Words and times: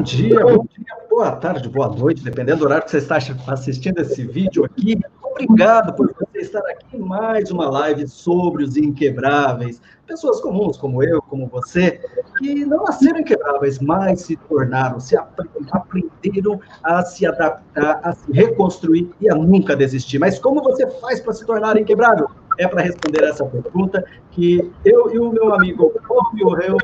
bom 0.00 0.04
dia, 0.04 0.40
bom 0.40 0.66
dia, 0.78 0.96
boa 1.10 1.32
tarde, 1.32 1.68
boa 1.68 1.88
noite, 1.88 2.24
dependendo 2.24 2.60
do 2.60 2.64
horário 2.64 2.84
que 2.84 2.90
você 2.90 2.96
está 2.96 3.18
assistindo 3.48 4.00
esse 4.00 4.26
vídeo 4.26 4.64
aqui. 4.64 4.98
Obrigado 5.22 5.94
por 5.94 6.10
você 6.18 6.38
estar 6.38 6.60
aqui 6.60 6.96
em 6.96 7.00
mais 7.00 7.50
uma 7.50 7.68
live 7.68 8.08
sobre 8.08 8.64
os 8.64 8.78
inquebráveis. 8.78 9.82
Pessoas 10.06 10.40
comuns 10.40 10.78
como 10.78 11.02
eu, 11.02 11.20
como 11.20 11.46
você, 11.48 12.00
que 12.38 12.64
não 12.64 12.84
nasceram 12.84 13.20
inquebráveis, 13.20 13.78
mas 13.78 14.22
se 14.22 14.36
tornaram, 14.36 14.98
se 15.00 15.18
aprenderam 15.18 16.58
a 16.82 17.02
se 17.02 17.26
adaptar, 17.26 18.00
a 18.02 18.12
se 18.12 18.32
reconstruir 18.32 19.10
e 19.20 19.30
a 19.30 19.34
nunca 19.34 19.76
desistir. 19.76 20.18
Mas 20.18 20.38
como 20.38 20.62
você 20.62 20.90
faz 20.92 21.20
para 21.20 21.34
se 21.34 21.44
tornar 21.44 21.76
inquebrável? 21.76 22.26
É 22.58 22.66
para 22.66 22.80
responder 22.80 23.22
essa 23.24 23.44
pergunta 23.44 24.02
que 24.30 24.72
eu 24.82 25.14
e 25.14 25.18
o 25.18 25.30
meu 25.30 25.54
amigo 25.54 25.92
Paulo 26.08 26.54
Reu 26.54 26.78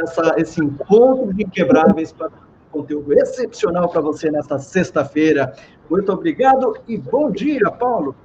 essa, 0.00 0.34
esse 0.36 0.60
encontro 0.60 1.32
de 1.32 1.44
inquebráveis 1.44 2.12
para 2.12 2.30
conteúdo 2.74 3.12
excepcional 3.12 3.88
para 3.88 4.00
você 4.00 4.30
nesta 4.30 4.58
sexta-feira. 4.58 5.54
Muito 5.88 6.12
obrigado 6.12 6.76
e 6.88 6.98
bom 6.98 7.30
dia, 7.30 7.70
Paulo. 7.70 8.16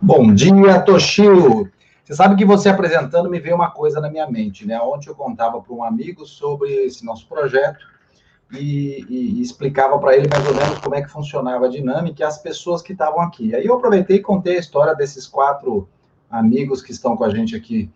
Bom 0.00 0.34
dia, 0.34 0.80
Toshio. 0.82 1.70
Você 2.04 2.14
sabe 2.14 2.36
que 2.36 2.44
você 2.44 2.68
apresentando 2.68 3.30
me 3.30 3.40
veio 3.40 3.54
uma 3.54 3.70
coisa 3.70 3.98
na 4.02 4.10
minha 4.10 4.30
mente, 4.30 4.66
né? 4.66 4.78
Ontem 4.78 5.08
eu 5.08 5.14
contava 5.14 5.62
para 5.62 5.74
um 5.74 5.82
amigo 5.82 6.26
sobre 6.26 6.70
esse 6.84 7.02
nosso 7.02 7.26
projeto 7.26 7.86
e, 8.52 9.02
e, 9.08 9.38
e 9.38 9.40
explicava 9.40 9.98
para 9.98 10.14
ele 10.14 10.28
mais 10.28 10.46
ou 10.46 10.54
menos 10.54 10.78
como 10.80 10.94
é 10.94 11.00
que 11.00 11.08
funcionava 11.08 11.64
a 11.64 11.68
dinâmica 11.68 12.22
e 12.22 12.24
as 12.24 12.36
pessoas 12.36 12.82
que 12.82 12.92
estavam 12.92 13.20
aqui. 13.22 13.54
Aí 13.54 13.64
eu 13.64 13.74
aproveitei 13.74 14.18
e 14.18 14.20
contei 14.20 14.56
a 14.56 14.60
história 14.60 14.94
desses 14.94 15.26
quatro 15.26 15.88
amigos 16.30 16.82
que 16.82 16.92
estão 16.92 17.16
com 17.16 17.24
a 17.24 17.30
gente 17.30 17.56
aqui 17.56 17.90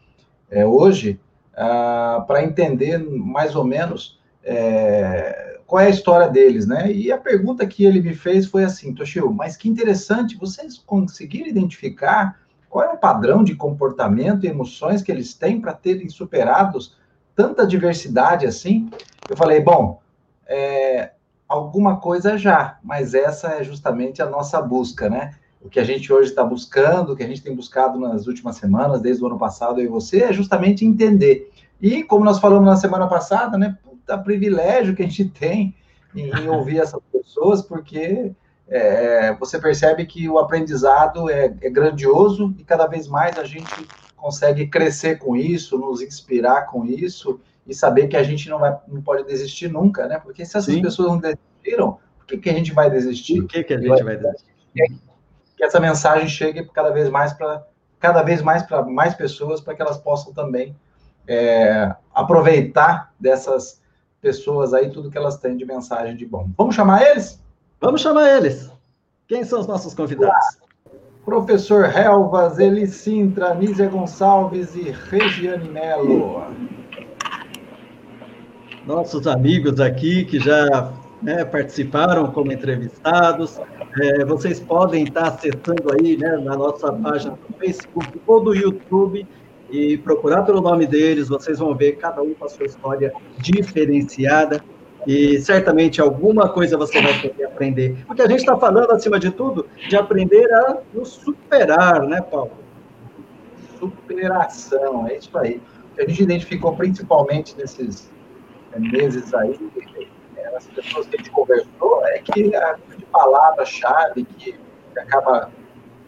é, 0.51 0.65
hoje 0.65 1.21
uh, 1.59 2.25
para 2.27 2.43
entender 2.45 2.99
mais 2.99 3.57
ou 3.57 3.65
menos 3.65 4.19
é, 4.45 5.59
qual 5.67 5.83
é 5.83 5.87
a 5.87 5.91
história 5.91 6.29
deles, 6.29 6.67
né? 6.67 6.91
E 6.91 7.13
a 7.13 7.19
pergunta 7.19 7.67
que 7.67 7.85
ele 7.85 8.01
me 8.01 8.15
fez 8.15 8.47
foi 8.47 8.65
assim, 8.65 8.95
Toshio, 8.95 9.33
mas 9.33 9.57
que 9.57 9.69
interessante, 9.69 10.39
vocês 10.39 10.79
conseguiram 10.79 11.49
identificar 11.49 12.41
qual 12.71 12.85
é 12.85 12.89
o 12.93 12.97
padrão 12.97 13.43
de 13.43 13.55
comportamento 13.55 14.45
e 14.45 14.49
emoções 14.49 15.03
que 15.03 15.11
eles 15.11 15.35
têm 15.35 15.61
para 15.61 15.73
terem 15.73 16.09
superados 16.09 16.97
tanta 17.35 17.67
diversidade 17.67 18.47
assim? 18.47 18.89
Eu 19.29 19.37
falei, 19.37 19.61
bom, 19.61 20.01
é, 20.47 21.13
alguma 21.47 21.99
coisa 21.99 22.39
já, 22.39 22.79
mas 22.83 23.15
essa 23.15 23.49
é 23.49 23.65
justamente 23.65 24.23
a 24.23 24.27
nossa 24.27 24.61
busca, 24.63 25.09
né? 25.09 25.33
O 25.61 25.69
que 25.69 25.81
a 25.81 25.85
gente 25.85 26.13
hoje 26.13 26.31
está 26.31 26.45
buscando, 26.45 27.13
o 27.13 27.17
que 27.17 27.23
a 27.23 27.27
gente 27.27 27.43
tem 27.43 27.55
buscado 27.55 27.99
nas 27.99 28.27
últimas 28.27 28.57
semanas, 28.57 29.01
desde 29.01 29.23
o 29.23 29.27
ano 29.27 29.39
passado, 29.39 29.81
eu 29.81 29.85
e 29.85 29.89
você, 29.89 30.23
é 30.23 30.33
justamente 30.33 30.85
entender. 30.85 31.51
E 31.81 32.03
como 32.05 32.25
nós 32.25 32.39
falamos 32.39 32.67
na 32.67 32.77
semana 32.77 33.07
passada, 33.07 33.59
né, 33.59 33.77
puta 33.83 34.17
privilégio 34.19 34.95
que 34.95 35.03
a 35.03 35.07
gente 35.07 35.27
tem 35.27 35.75
em, 36.15 36.31
em 36.31 36.49
ouvir 36.49 36.81
essas 36.81 37.01
pessoas, 37.13 37.63
porque 37.63 38.33
é, 38.69 39.35
você 39.35 39.59
percebe 39.59 40.07
que 40.07 40.29
o 40.29 40.39
aprendizado 40.39 41.29
é, 41.31 41.47
é, 41.61 41.71
grandioso 41.71 42.55
e 42.59 42.65
cada 42.65 42.87
vez 42.87 43.09
mais 43.09 43.39
a 43.39 43.45
gente 43.45 43.87
consegue 44.17 44.67
crescer 44.67 45.19
com 45.19 45.35
isso, 45.35 45.79
nos 45.79 46.03
inspirar 46.03 46.67
com 46.67 46.85
isso 46.85 47.41
e 47.67 47.75
saber 47.75 48.09
que 48.09 48.17
a 48.17 48.23
gente 48.23 48.49
não, 48.49 48.59
vai, 48.59 48.77
não 48.87 49.01
pode 49.01 49.25
desistir 49.25 49.69
nunca, 49.69 50.07
né? 50.07 50.19
Porque 50.19 50.45
se 50.45 50.57
essas 50.57 50.67
Sim. 50.67 50.83
pessoas 50.83 51.09
não 51.09 51.19
desistiram, 51.19 51.99
por 52.19 52.27
que, 52.27 52.39
que 52.39 52.51
a 52.51 52.55
gente 52.55 52.73
vai 52.73 52.91
desistir? 52.91 53.41
Por 53.41 53.49
que, 53.49 53.65
que 53.65 53.75
a 53.75 53.81
gente 53.81 54.03
vai 54.03 54.17
desistir? 54.17 54.49
Que 55.59 55.65
essa 55.65 55.81
mensagem 55.81 56.29
chegue 56.29 56.65
cada 56.73 56.91
vez 56.91 57.11
mais 57.11 57.33
para 57.33 57.65
cada 57.99 58.23
vez 58.23 58.41
mais 58.41 58.63
para 58.63 58.83
mais 58.85 59.13
pessoas, 59.15 59.61
para 59.61 59.75
que 59.75 59.83
elas 59.83 59.99
possam 59.99 60.33
também 60.33 60.75
é, 61.27 61.93
aproveitar 62.15 63.13
dessas 63.19 63.83
pessoas 64.23 64.73
aí 64.73 64.89
tudo 64.91 65.11
que 65.11 65.19
elas 65.19 65.37
têm 65.37 65.57
de 65.57 65.65
mensagem 65.65 66.17
de 66.17 66.25
bom. 66.25 66.49
Vamos 66.57 66.77
chamar 66.77 67.03
eles? 67.03 67.43
Vamos 67.81 68.01
chamar 68.01 68.29
eles. 68.37 68.71
Quem 69.27 69.43
são 69.43 69.59
os 69.59 69.67
nossos 69.67 69.95
convidados? 69.95 70.59
Professor 71.25 71.85
Helvas, 71.85 72.61
Eli 72.61 72.87
Sintra, 72.87 73.53
Nízia 73.53 73.89
Gonçalves 73.89 74.77
e 74.77 74.91
Regiane 74.91 75.69
Melo. 75.69 76.47
Nossos 78.87 79.27
amigos 79.27 79.81
aqui 79.81 80.25
que 80.25 80.39
já 80.39 80.93
né, 81.21 81.45
participaram 81.45 82.31
como 82.31 82.53
entrevistados. 82.53 83.61
É, 84.01 84.25
vocês 84.25 84.61
podem 84.61 85.05
estar 85.05 85.29
acessando 85.29 85.93
aí 85.93 86.17
né, 86.17 86.37
na 86.37 86.57
nossa 86.57 86.93
página 86.93 87.33
do 87.49 87.55
Facebook 87.59 88.21
ou 88.27 88.41
do 88.43 88.55
YouTube 88.55 89.27
e 89.71 89.99
procurar 89.99 90.43
pelo 90.43 90.61
nome 90.61 90.87
deles, 90.87 91.29
vocês 91.29 91.59
vão 91.59 91.75
ver 91.75 91.93
cada 91.97 92.23
um 92.23 92.35
com 92.35 92.45
a 92.45 92.49
sua 92.49 92.67
história 92.67 93.13
diferenciada 93.39 94.63
e 95.07 95.41
certamente 95.41 96.01
alguma 96.01 96.49
coisa 96.49 96.77
você 96.77 97.01
vai 97.01 97.21
poder 97.21 97.45
aprender. 97.45 97.97
Porque 98.07 98.23
a 98.23 98.29
gente 98.29 98.41
está 98.41 98.57
falando, 98.59 98.91
acima 98.91 99.19
de 99.19 99.31
tudo, 99.31 99.67
de 99.89 99.97
aprender 99.97 100.53
a 100.53 100.79
nos 100.93 101.09
superar, 101.09 102.03
né, 102.03 102.21
Paulo? 102.21 102.53
Superação, 103.79 105.07
é 105.07 105.17
isso 105.17 105.37
aí. 105.39 105.61
A 105.99 106.03
gente 106.03 106.23
identificou 106.23 106.75
principalmente 106.77 107.57
nesses 107.57 108.11
meses 108.79 109.33
aí, 109.35 109.59
as 110.59 110.67
pessoas 110.67 111.07
que 111.07 111.17
a 111.17 111.19
gente 111.19 111.31
conversou, 111.31 112.05
é 112.07 112.19
que 112.19 112.55
a 112.55 112.77
palavra-chave 113.13 114.25
que, 114.25 114.59
acaba 114.97 115.51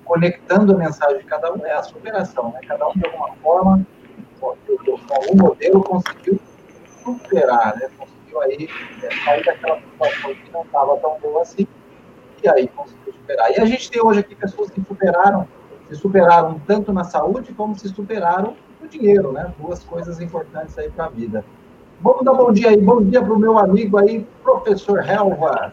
conectando 0.04 0.74
a 0.74 0.76
mensagem 0.76 1.18
de 1.18 1.24
cada 1.24 1.52
um 1.52 1.64
é 1.64 1.72
a 1.72 1.82
superação. 1.82 2.50
Né? 2.50 2.60
Cada 2.66 2.88
um, 2.88 2.92
de 2.92 3.06
alguma 3.06 3.32
forma, 3.36 3.86
com 4.40 4.56
algum 5.14 5.36
modelo, 5.36 5.82
conseguiu 5.84 6.40
superar, 7.04 7.76
né? 7.76 7.88
conseguiu 7.96 8.40
aí 8.42 8.68
é, 9.02 9.24
sair 9.24 9.44
daquela 9.44 9.80
situação 9.80 10.34
que 10.34 10.50
não 10.52 10.62
estava 10.62 10.96
tão 10.96 11.18
boa 11.20 11.42
assim, 11.42 11.66
e 12.42 12.48
aí 12.48 12.66
conseguiu 12.68 13.12
superar. 13.12 13.52
E 13.52 13.60
a 13.60 13.64
gente 13.64 13.88
tem 13.88 14.02
hoje 14.02 14.20
aqui 14.20 14.34
pessoas 14.34 14.70
que 14.70 14.82
superaram, 14.82 15.46
se 15.88 15.94
superaram 15.94 16.60
tanto 16.66 16.92
na 16.92 17.04
saúde 17.04 17.52
como 17.54 17.78
se 17.78 17.88
superaram 17.88 18.56
no 18.80 18.88
dinheiro, 18.88 19.30
né? 19.30 19.54
Duas 19.58 19.84
coisas 19.84 20.20
importantes 20.20 20.76
aí 20.76 20.90
para 20.90 21.04
a 21.04 21.08
vida. 21.08 21.44
Vamos 22.02 22.24
dar 22.24 22.32
bom 22.32 22.50
dia 22.50 22.70
aí, 22.70 22.80
bom 22.80 23.04
dia 23.04 23.20
para 23.20 23.34
o 23.34 23.38
meu 23.38 23.58
amigo 23.58 23.98
aí, 23.98 24.26
professor 24.42 25.06
Helvas. 25.06 25.70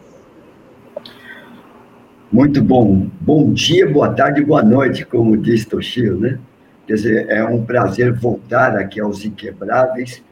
Muito 2.30 2.62
bom. 2.62 3.08
Bom 3.18 3.50
dia, 3.54 3.90
boa 3.90 4.12
tarde, 4.12 4.44
boa 4.44 4.62
noite, 4.62 5.06
como 5.06 5.38
diz 5.38 5.64
Toshio, 5.64 6.20
né? 6.20 6.38
Quer 6.86 6.94
dizer, 6.94 7.30
é 7.30 7.42
um 7.46 7.64
prazer 7.64 8.12
voltar 8.12 8.76
aqui 8.76 9.00
aos 9.00 9.24
Inquebráveis, 9.24 10.22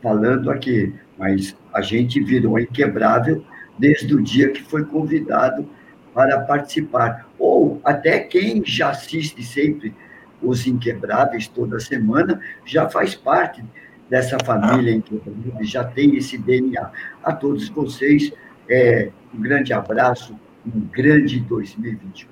falando 0.00 0.52
aqui, 0.52 0.94
mas 1.18 1.56
a 1.74 1.80
gente 1.80 2.22
virou 2.22 2.56
inquebrável 2.56 3.42
desde 3.76 4.14
o 4.14 4.22
dia 4.22 4.52
que 4.52 4.62
foi 4.62 4.84
convidado 4.84 5.68
para 6.14 6.42
participar. 6.42 7.28
Ou 7.36 7.80
até 7.82 8.20
quem 8.20 8.62
já 8.64 8.90
assiste 8.90 9.42
sempre 9.42 9.92
os 10.40 10.64
Inquebráveis 10.64 11.48
toda 11.48 11.80
semana 11.80 12.40
já 12.64 12.88
faz 12.88 13.16
parte 13.16 13.64
dessa 14.10 14.36
família 14.44 14.92
em 14.92 15.00
que 15.00 15.22
já 15.62 15.84
tem 15.84 16.16
esse 16.16 16.36
DNA. 16.36 16.90
A 17.22 17.32
todos 17.32 17.68
vocês, 17.68 18.32
é, 18.68 19.10
um 19.32 19.40
grande 19.40 19.72
abraço, 19.72 20.36
um 20.66 20.80
grande 20.80 21.38
2021. 21.40 22.28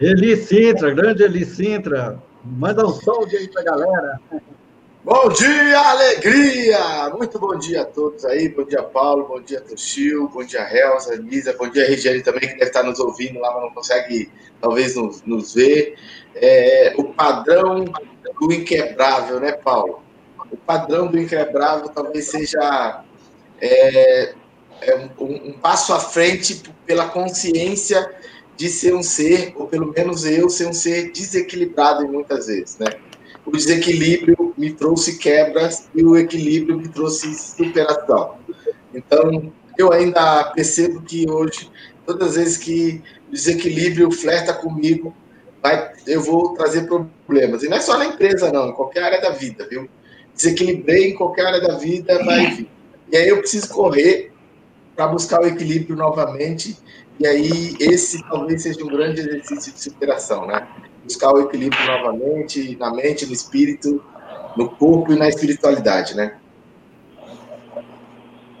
Eli 0.00 0.36
Sintra, 0.36 0.92
grande 0.92 1.22
Eli 1.22 1.44
Sintra, 1.44 2.20
manda 2.44 2.86
um 2.86 2.90
salve 2.90 3.36
aí 3.36 3.48
para 3.48 3.60
a 3.60 3.64
galera. 3.64 4.20
Bom 5.02 5.30
dia, 5.30 5.78
alegria! 5.78 7.08
Muito 7.16 7.38
bom 7.38 7.56
dia 7.58 7.80
a 7.80 7.84
todos 7.86 8.22
aí. 8.26 8.50
Bom 8.50 8.64
dia, 8.64 8.82
Paulo. 8.82 9.26
Bom 9.26 9.40
dia, 9.40 9.58
Toshio. 9.62 10.28
Bom 10.28 10.44
dia, 10.44 10.60
Helsa, 10.70 11.16
Nisa. 11.16 11.54
Bom 11.54 11.70
dia, 11.70 11.88
Regiane 11.88 12.22
também, 12.22 12.40
que 12.42 12.48
deve 12.48 12.64
estar 12.64 12.82
nos 12.82 13.00
ouvindo 13.00 13.40
lá, 13.40 13.50
mas 13.54 13.62
não 13.62 13.70
consegue, 13.70 14.30
talvez, 14.60 14.96
nos, 14.96 15.22
nos 15.22 15.54
ver 15.54 15.96
é, 16.34 16.92
o 16.98 17.04
padrão 17.14 17.86
do 18.38 18.52
inquebrável, 18.52 19.40
né, 19.40 19.52
Paulo? 19.52 20.02
O 20.52 20.56
padrão 20.58 21.06
do 21.06 21.18
inquebrável 21.18 21.88
talvez 21.88 22.26
seja 22.26 23.02
é, 23.58 24.34
é 24.82 24.96
um, 25.18 25.48
um, 25.48 25.52
passo 25.54 25.94
à 25.94 25.98
frente 25.98 26.62
pela 26.84 27.08
consciência 27.08 28.06
de 28.54 28.68
ser 28.68 28.94
um 28.94 29.02
ser, 29.02 29.54
ou 29.56 29.66
pelo 29.66 29.94
menos 29.96 30.26
eu, 30.26 30.50
ser 30.50 30.66
um 30.66 30.74
ser 30.74 31.10
desequilibrado 31.10 32.06
muitas 32.06 32.48
vezes, 32.48 32.76
né? 32.76 32.88
O 33.46 33.50
desequilíbrio 33.52 34.49
me 34.60 34.74
trouxe 34.74 35.16
quebras 35.16 35.88
e 35.94 36.04
o 36.04 36.18
equilíbrio 36.18 36.76
me 36.76 36.86
trouxe 36.86 37.32
superação. 37.34 38.36
Então, 38.94 39.50
eu 39.78 39.90
ainda 39.90 40.44
percebo 40.54 41.00
que 41.00 41.28
hoje, 41.30 41.70
todas 42.04 42.28
as 42.28 42.36
vezes 42.36 42.56
que 42.58 43.02
o 43.28 43.32
desequilíbrio 43.32 44.10
flerta 44.10 44.52
comigo, 44.52 45.16
vai, 45.62 45.90
eu 46.06 46.20
vou 46.20 46.52
trazer 46.52 46.86
problemas. 46.86 47.62
E 47.62 47.70
não 47.70 47.78
é 47.78 47.80
só 47.80 47.96
na 47.96 48.04
empresa, 48.04 48.52
não, 48.52 48.68
em 48.68 48.74
qualquer 48.74 49.02
área 49.04 49.20
da 49.22 49.30
vida, 49.30 49.66
viu? 49.66 49.88
Desequilibrei 50.34 51.12
em 51.12 51.14
qualquer 51.14 51.46
área 51.46 51.60
da 51.62 51.76
vida, 51.78 52.22
vai 52.22 52.50
vir. 52.50 52.68
E 53.10 53.16
aí 53.16 53.28
eu 53.28 53.38
preciso 53.38 53.68
correr 53.70 54.30
para 54.94 55.06
buscar 55.08 55.40
o 55.40 55.46
equilíbrio 55.46 55.96
novamente. 55.96 56.76
E 57.18 57.26
aí 57.26 57.76
esse 57.80 58.22
talvez 58.28 58.62
seja 58.62 58.84
um 58.84 58.88
grande 58.88 59.20
exercício 59.20 59.72
de 59.72 59.80
superação, 59.80 60.46
né? 60.46 60.68
Buscar 61.02 61.32
o 61.32 61.40
equilíbrio 61.40 61.82
novamente 61.86 62.76
na 62.78 62.92
mente, 62.94 63.24
no 63.24 63.32
espírito, 63.32 64.02
no 64.60 64.68
corpo 64.68 65.10
e 65.12 65.16
na 65.16 65.26
espiritualidade, 65.26 66.14
né? 66.14 66.34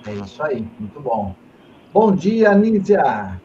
É 0.06 0.12
isso 0.12 0.42
aí, 0.42 0.64
muito 0.78 0.98
bom. 0.98 1.34
Bom 1.92 2.12
dia, 2.12 2.54
Nízia! 2.54 3.38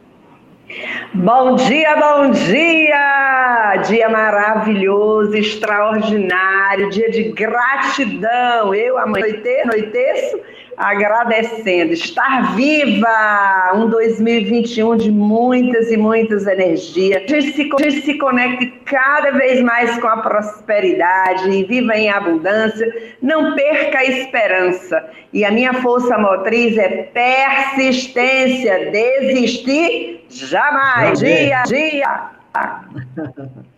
Bom 1.13 1.55
dia, 1.55 1.95
bom 1.97 2.31
dia! 2.31 3.75
Dia 3.87 4.07
maravilhoso, 4.07 5.35
extraordinário, 5.35 6.89
dia 6.91 7.11
de 7.11 7.23
gratidão. 7.33 8.73
Eu 8.73 8.97
amanhecer, 8.97 9.63
anoiteço, 9.63 10.39
agradecendo, 10.77 11.93
estar 11.93 12.55
viva, 12.55 13.71
um 13.75 13.89
2021 13.89 14.97
de 14.97 15.11
muitas 15.11 15.91
e 15.91 15.97
muitas 15.97 16.45
energias. 16.47 17.23
A 17.23 17.27
gente, 17.27 17.53
se, 17.53 17.69
a 17.73 17.89
gente 17.89 18.01
se 18.01 18.17
conecte 18.17 18.67
cada 18.85 19.31
vez 19.31 19.61
mais 19.61 19.97
com 19.99 20.07
a 20.07 20.17
prosperidade 20.17 21.49
e 21.49 21.63
viva 21.63 21.95
em 21.95 22.09
abundância. 22.09 23.15
Não 23.21 23.55
perca 23.55 23.99
a 23.99 24.05
esperança. 24.05 25.09
E 25.31 25.45
a 25.45 25.51
minha 25.51 25.73
força 25.75 26.17
motriz 26.17 26.77
é 26.77 27.03
persistência, 27.13 28.91
desistir 28.91 30.25
jamais. 30.29 31.19
Dia, 31.19 31.63
dia. 31.63 32.31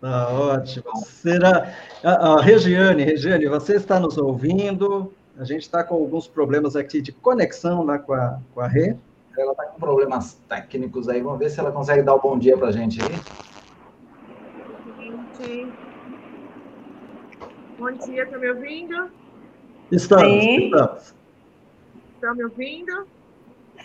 Tá 0.00 0.28
ótimo. 0.28 0.96
Será. 1.04 1.72
A, 2.04 2.34
a 2.34 2.40
Regiane, 2.40 3.02
Regiane, 3.02 3.48
você 3.48 3.74
está 3.74 3.98
nos 3.98 4.16
ouvindo? 4.16 5.12
A 5.38 5.44
gente 5.44 5.62
está 5.62 5.84
com 5.84 5.94
alguns 5.94 6.26
problemas 6.26 6.74
aqui 6.74 7.00
de 7.00 7.12
conexão 7.12 7.84
lá 7.84 7.96
com 7.96 8.12
a, 8.12 8.40
com 8.52 8.60
a 8.60 8.66
Rê. 8.66 8.96
Ela 9.38 9.52
está 9.52 9.66
com 9.66 9.78
problemas 9.78 10.34
técnicos 10.48 11.08
aí. 11.08 11.22
Vamos 11.22 11.38
ver 11.38 11.48
se 11.48 11.60
ela 11.60 11.70
consegue 11.70 12.02
dar 12.02 12.14
o 12.14 12.18
um 12.18 12.20
bom 12.20 12.36
dia 12.36 12.58
para 12.58 12.68
a 12.68 12.72
gente 12.72 12.98
aí. 13.00 13.14
Gente. 15.40 15.72
Bom 17.78 17.92
dia, 17.92 18.24
está 18.24 18.36
me 18.36 18.50
ouvindo? 18.50 19.10
Estamos, 19.92 20.42
Sim. 20.42 20.64
estamos. 20.64 21.14
Estão 22.14 22.34
me 22.34 22.42
ouvindo? 22.42 23.06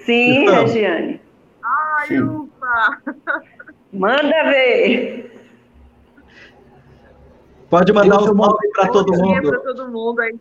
Sim, 0.07 0.45
estamos. 0.45 0.73
Regiane. 0.73 1.21
Ai, 1.63 2.07
Sim. 2.07 2.23
ufa! 2.23 3.01
Manda 3.93 4.43
ver! 4.45 5.39
Pode 7.69 7.93
mandar 7.93 8.23
um 8.23 8.35
salve 8.35 8.69
para 8.69 8.87
todo 8.87 9.13
mundo. 9.13 9.49
Para 9.49 9.59
todo 9.59 9.91
mundo 9.91 10.19
aí. 10.19 10.35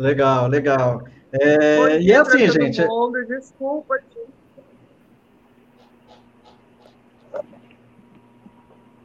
Legal, 0.00 0.48
legal. 0.48 1.04
É, 1.30 2.00
e 2.00 2.10
é 2.10 2.16
assim, 2.16 2.50
gente. 2.50 2.82
Mundo, 2.86 3.22
desculpa, 3.26 3.98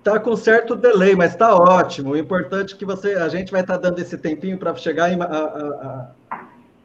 Tá 0.02 0.20
com 0.20 0.36
certo 0.36 0.76
delay, 0.76 1.16
mas 1.16 1.32
está 1.32 1.56
ótimo. 1.56 2.12
O 2.12 2.18
importante 2.18 2.76
é 2.76 2.78
que 2.78 2.86
você, 2.86 3.16
a 3.16 3.28
gente 3.28 3.52
vai 3.52 3.62
estar 3.62 3.74
tá 3.74 3.90
dando 3.90 4.00
esse 4.00 4.18
tempinho 4.18 4.58
para 4.58 4.74
chegar 4.76 5.12
em, 5.12 5.20
a, 5.20 5.26
a, 5.26 6.14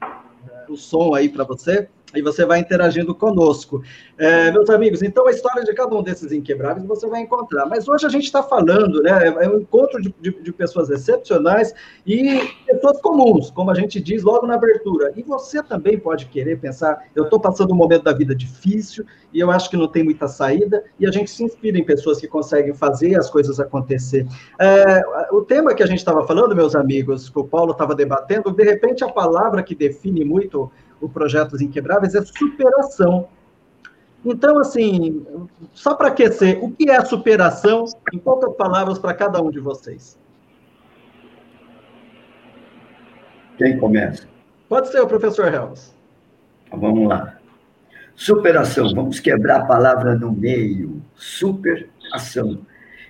a, 0.01 0.67
o 0.69 0.77
som 0.77 1.15
aí 1.15 1.29
para 1.29 1.45
você 1.45 1.89
e 2.15 2.23
você 2.23 2.45
vai 2.45 2.61
interagindo 2.61 3.15
conosco. 3.15 3.83
É, 4.19 4.51
meus 4.51 4.69
amigos, 4.69 5.03
então 5.03 5.27
a 5.27 5.31
história 5.31 5.65
de 5.65 5.73
cada 5.75 5.95
um 5.95 6.03
desses 6.03 6.33
inquebráveis 6.33 6.87
você 6.87 7.07
vai 7.07 7.21
encontrar. 7.21 7.67
Mas 7.67 7.89
hoje 7.89 8.07
a 8.07 8.09
gente 8.09 8.25
está 8.25 8.43
falando, 8.43 9.03
né? 9.03 9.29
É 9.41 9.49
um 9.49 9.59
encontro 9.59 10.01
de, 10.01 10.15
de, 10.21 10.31
de, 10.43 10.53
pessoas 10.53 10.91
excepcionais 10.91 11.75
e 12.07 12.41
pessoas 12.67 13.01
comuns, 13.01 13.51
como 13.51 13.71
a 13.71 13.75
gente 13.75 14.01
diz 14.01 14.23
logo 14.23 14.47
na 14.47 14.55
abertura. 14.55 15.12
E 15.17 15.23
você 15.23 15.62
também 15.62 15.99
pode 15.99 16.27
querer 16.27 16.59
pensar: 16.59 16.99
eu 17.15 17.25
estou 17.25 17.41
passando 17.41 17.73
um 17.73 17.77
momento 17.77 18.05
da 18.05 18.12
vida 18.12 18.35
difícil 18.35 19.05
e 19.33 19.41
eu 19.41 19.51
acho 19.51 19.71
que 19.71 19.77
não 19.77 19.87
tem 19.87 20.03
muita 20.03 20.27
saída, 20.27 20.83
e 20.99 21.07
a 21.07 21.11
gente 21.11 21.31
se 21.31 21.45
inspira 21.45 21.79
em 21.79 21.85
pessoas 21.85 22.21
que 22.21 22.27
conseguem 22.27 22.75
fazer 22.75 23.17
as 23.17 23.31
coisas 23.31 23.61
acontecer. 23.61 24.27
É, 24.59 25.03
o 25.33 25.43
tema 25.43 25.75
que 25.75 25.83
a 25.83 25.87
gente 25.87 25.99
estava 25.99 26.27
falando, 26.27 26.55
meus 26.55 26.75
amigos, 26.75 27.29
que 27.29 27.39
o 27.39 27.45
Paulo 27.45 27.73
estava 27.73 27.95
debatendo, 27.95 28.51
de 28.51 28.65
repente 28.65 29.05
a 29.05 29.09
palavra 29.09 29.62
que 29.62 29.75
define 29.75 30.25
muito 30.25 30.71
o 31.00 31.08
Projetos 31.08 31.61
Inquebráveis 31.61 32.14
é 32.14 32.23
superação. 32.23 33.29
Então, 34.25 34.58
assim, 34.58 35.25
só 35.73 35.94
para 35.94 36.08
aquecer, 36.08 36.62
o 36.62 36.70
que 36.70 36.91
é 36.91 37.05
superação? 37.05 37.87
Em 38.12 38.19
poucas 38.19 38.55
palavras 38.55 38.99
para 38.99 39.14
cada 39.14 39.41
um 39.41 39.50
de 39.50 39.61
vocês. 39.61 40.19
Quem 43.56 43.79
começa? 43.79 44.29
Pode 44.69 44.88
ser 44.88 45.00
o 45.00 45.06
professor 45.06 45.52
Helms. 45.52 45.94
Então, 46.67 46.81
vamos 46.81 47.08
lá. 47.08 47.38
Superação, 48.14 48.94
vamos 48.94 49.19
quebrar 49.20 49.61
a 49.61 49.64
palavra 49.64 50.14
no 50.14 50.31
meio. 50.31 51.02
Superação. 51.14 52.67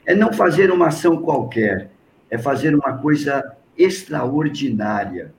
É 0.07 0.15
não 0.15 0.33
fazer 0.33 0.71
uma 0.71 0.89
ação 0.89 1.21
qualquer, 1.21 1.91
é 2.31 2.39
fazer 2.39 2.75
uma 2.75 2.99
coisa 2.99 3.57
extraordinária. 3.77 5.35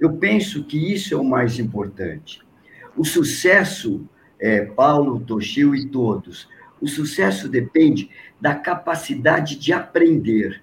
Eu 0.00 0.12
penso 0.12 0.64
que 0.64 0.92
isso 0.92 1.12
é 1.12 1.16
o 1.16 1.24
mais 1.24 1.58
importante. 1.58 2.40
O 2.96 3.04
sucesso, 3.04 4.08
é, 4.38 4.64
Paulo, 4.64 5.20
Toshio 5.20 5.74
e 5.74 5.88
todos, 5.88 6.48
o 6.80 6.86
sucesso 6.86 7.48
depende 7.48 8.10
da 8.40 8.54
capacidade 8.54 9.56
de 9.56 9.72
aprender. 9.72 10.62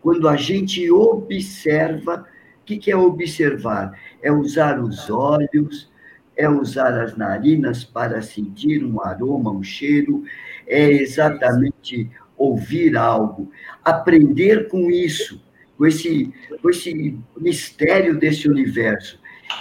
Quando 0.00 0.28
a 0.28 0.36
gente 0.36 0.88
observa, 0.90 2.26
o 2.60 2.64
que, 2.64 2.78
que 2.78 2.90
é 2.90 2.96
observar? 2.96 3.98
É 4.22 4.30
usar 4.30 4.80
os 4.80 5.10
olhos, 5.10 5.90
é 6.36 6.48
usar 6.48 7.00
as 7.00 7.16
narinas 7.16 7.82
para 7.82 8.22
sentir 8.22 8.84
um 8.84 9.02
aroma, 9.02 9.50
um 9.50 9.62
cheiro, 9.62 10.22
é 10.66 10.88
exatamente 10.88 12.08
ouvir 12.36 12.96
algo, 12.96 13.50
aprender 13.84 14.68
com 14.68 14.88
isso 14.88 15.42
com 15.78 15.86
esse, 15.86 16.34
com 16.60 16.68
esse 16.68 17.16
mistério 17.36 18.18
desse 18.18 18.48
universo 18.48 19.18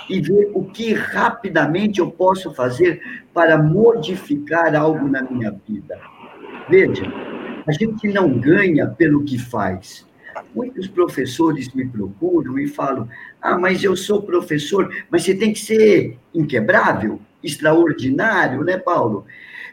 e 0.09 0.19
ver 0.19 0.51
o 0.53 0.65
que 0.65 0.93
rapidamente 0.93 2.00
eu 2.00 2.09
posso 2.09 2.53
fazer 2.53 3.01
para 3.33 3.57
modificar 3.57 4.75
algo 4.75 5.07
na 5.07 5.21
minha 5.21 5.51
vida. 5.65 5.97
Veja, 6.67 7.03
a 7.65 7.71
gente 7.71 8.07
não 8.09 8.38
ganha 8.39 8.88
pelo 8.88 9.24
que 9.24 9.38
faz. 9.38 10.05
Muitos 10.53 10.88
professores 10.88 11.74
me 11.74 11.88
procuram 11.88 12.59
e 12.59 12.67
falam: 12.67 13.07
Ah, 13.41 13.57
mas 13.57 13.83
eu 13.83 13.95
sou 13.95 14.21
professor, 14.21 14.93
mas 15.09 15.24
você 15.24 15.36
tem 15.36 15.53
que 15.53 15.59
ser 15.59 16.17
inquebrável, 16.33 17.19
extraordinário, 17.43 18.63
né, 18.63 18.77
Paulo? 18.77 19.25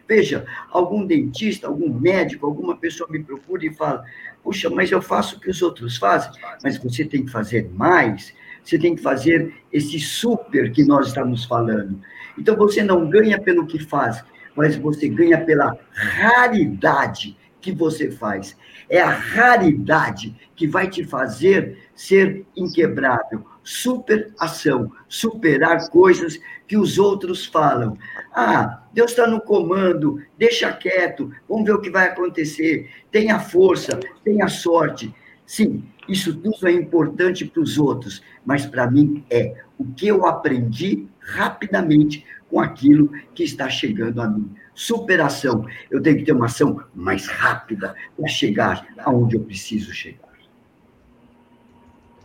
Veja, 0.06 0.44
algum 0.70 1.06
dentista, 1.06 1.66
algum 1.66 1.92
médico, 1.92 2.46
alguma 2.46 2.76
pessoa 2.76 3.08
me 3.10 3.22
procura 3.22 3.64
e 3.64 3.74
fala: 3.74 4.04
Puxa, 4.42 4.68
mas 4.68 4.90
eu 4.90 5.00
faço 5.00 5.36
o 5.36 5.40
que 5.40 5.50
os 5.50 5.62
outros 5.62 5.96
fazem, 5.96 6.30
mas 6.62 6.76
você 6.76 7.04
tem 7.04 7.24
que 7.24 7.30
fazer 7.30 7.70
mais, 7.72 8.34
você 8.62 8.78
tem 8.78 8.94
que 8.94 9.02
fazer 9.02 9.54
esse 9.72 9.98
super 9.98 10.70
que 10.72 10.84
nós 10.84 11.08
estamos 11.08 11.44
falando. 11.44 12.00
Então 12.38 12.56
você 12.56 12.82
não 12.82 13.08
ganha 13.08 13.40
pelo 13.40 13.66
que 13.66 13.78
faz, 13.78 14.22
mas 14.54 14.76
você 14.76 15.08
ganha 15.08 15.42
pela 15.44 15.76
raridade 15.92 17.36
que 17.60 17.72
você 17.72 18.10
faz. 18.10 18.56
É 18.90 19.00
a 19.00 19.08
raridade 19.08 20.36
que 20.54 20.66
vai 20.66 20.88
te 20.88 21.04
fazer 21.04 21.78
ser 21.94 22.44
inquebrável. 22.54 23.44
Superação, 23.64 24.92
superar 25.08 25.88
coisas 25.88 26.38
que 26.68 26.76
os 26.76 26.98
outros 26.98 27.46
falam. 27.46 27.96
Ah, 28.32 28.84
Deus 28.92 29.10
está 29.10 29.26
no 29.26 29.40
comando, 29.40 30.22
deixa 30.38 30.70
quieto, 30.72 31.32
vamos 31.48 31.64
ver 31.64 31.72
o 31.72 31.80
que 31.80 31.90
vai 31.90 32.08
acontecer. 32.08 32.90
Tenha 33.10 33.40
força, 33.40 33.98
tenha 34.22 34.46
sorte. 34.48 35.12
Sim, 35.46 35.82
isso 36.08 36.36
tudo 36.36 36.68
é 36.68 36.72
importante 36.72 37.44
para 37.44 37.62
os 37.62 37.78
outros, 37.78 38.22
mas 38.44 38.66
para 38.66 38.90
mim 38.90 39.24
é 39.30 39.54
o 39.78 39.84
que 39.84 40.06
eu 40.06 40.26
aprendi 40.26 41.08
rapidamente 41.18 42.24
com 42.50 42.60
aquilo 42.60 43.10
que 43.34 43.42
está 43.42 43.68
chegando 43.68 44.20
a 44.20 44.28
mim. 44.28 44.48
Superação. 44.74 45.66
Eu 45.90 46.00
tenho 46.00 46.18
que 46.18 46.24
ter 46.24 46.32
uma 46.32 46.46
ação 46.46 46.82
mais 46.94 47.26
rápida 47.26 47.94
para 48.16 48.28
chegar 48.28 48.86
aonde 48.98 49.36
eu 49.36 49.40
preciso 49.40 49.92
chegar. 49.92 50.23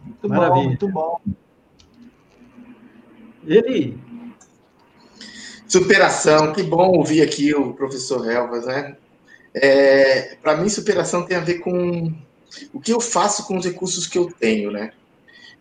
Muito 0.09 0.29
Maravilha. 0.29 0.55
bom, 0.55 0.63
muito 0.65 0.87
bom. 0.89 1.21
Ele 3.45 3.97
Superação, 5.69 6.51
que 6.51 6.63
bom 6.63 6.97
ouvir 6.97 7.21
aqui 7.21 7.53
o 7.53 7.73
professor 7.75 8.27
Helvas, 8.27 8.65
né? 8.65 8.97
É, 9.53 10.35
Para 10.41 10.57
mim, 10.57 10.67
superação 10.67 11.23
tem 11.23 11.37
a 11.37 11.41
ver 11.41 11.59
com 11.59 12.11
o 12.73 12.79
que 12.79 12.91
eu 12.91 12.99
faço 12.99 13.45
com 13.45 13.55
os 13.55 13.65
recursos 13.65 14.07
que 14.07 14.17
eu 14.17 14.31
tenho, 14.39 14.71
né? 14.71 14.91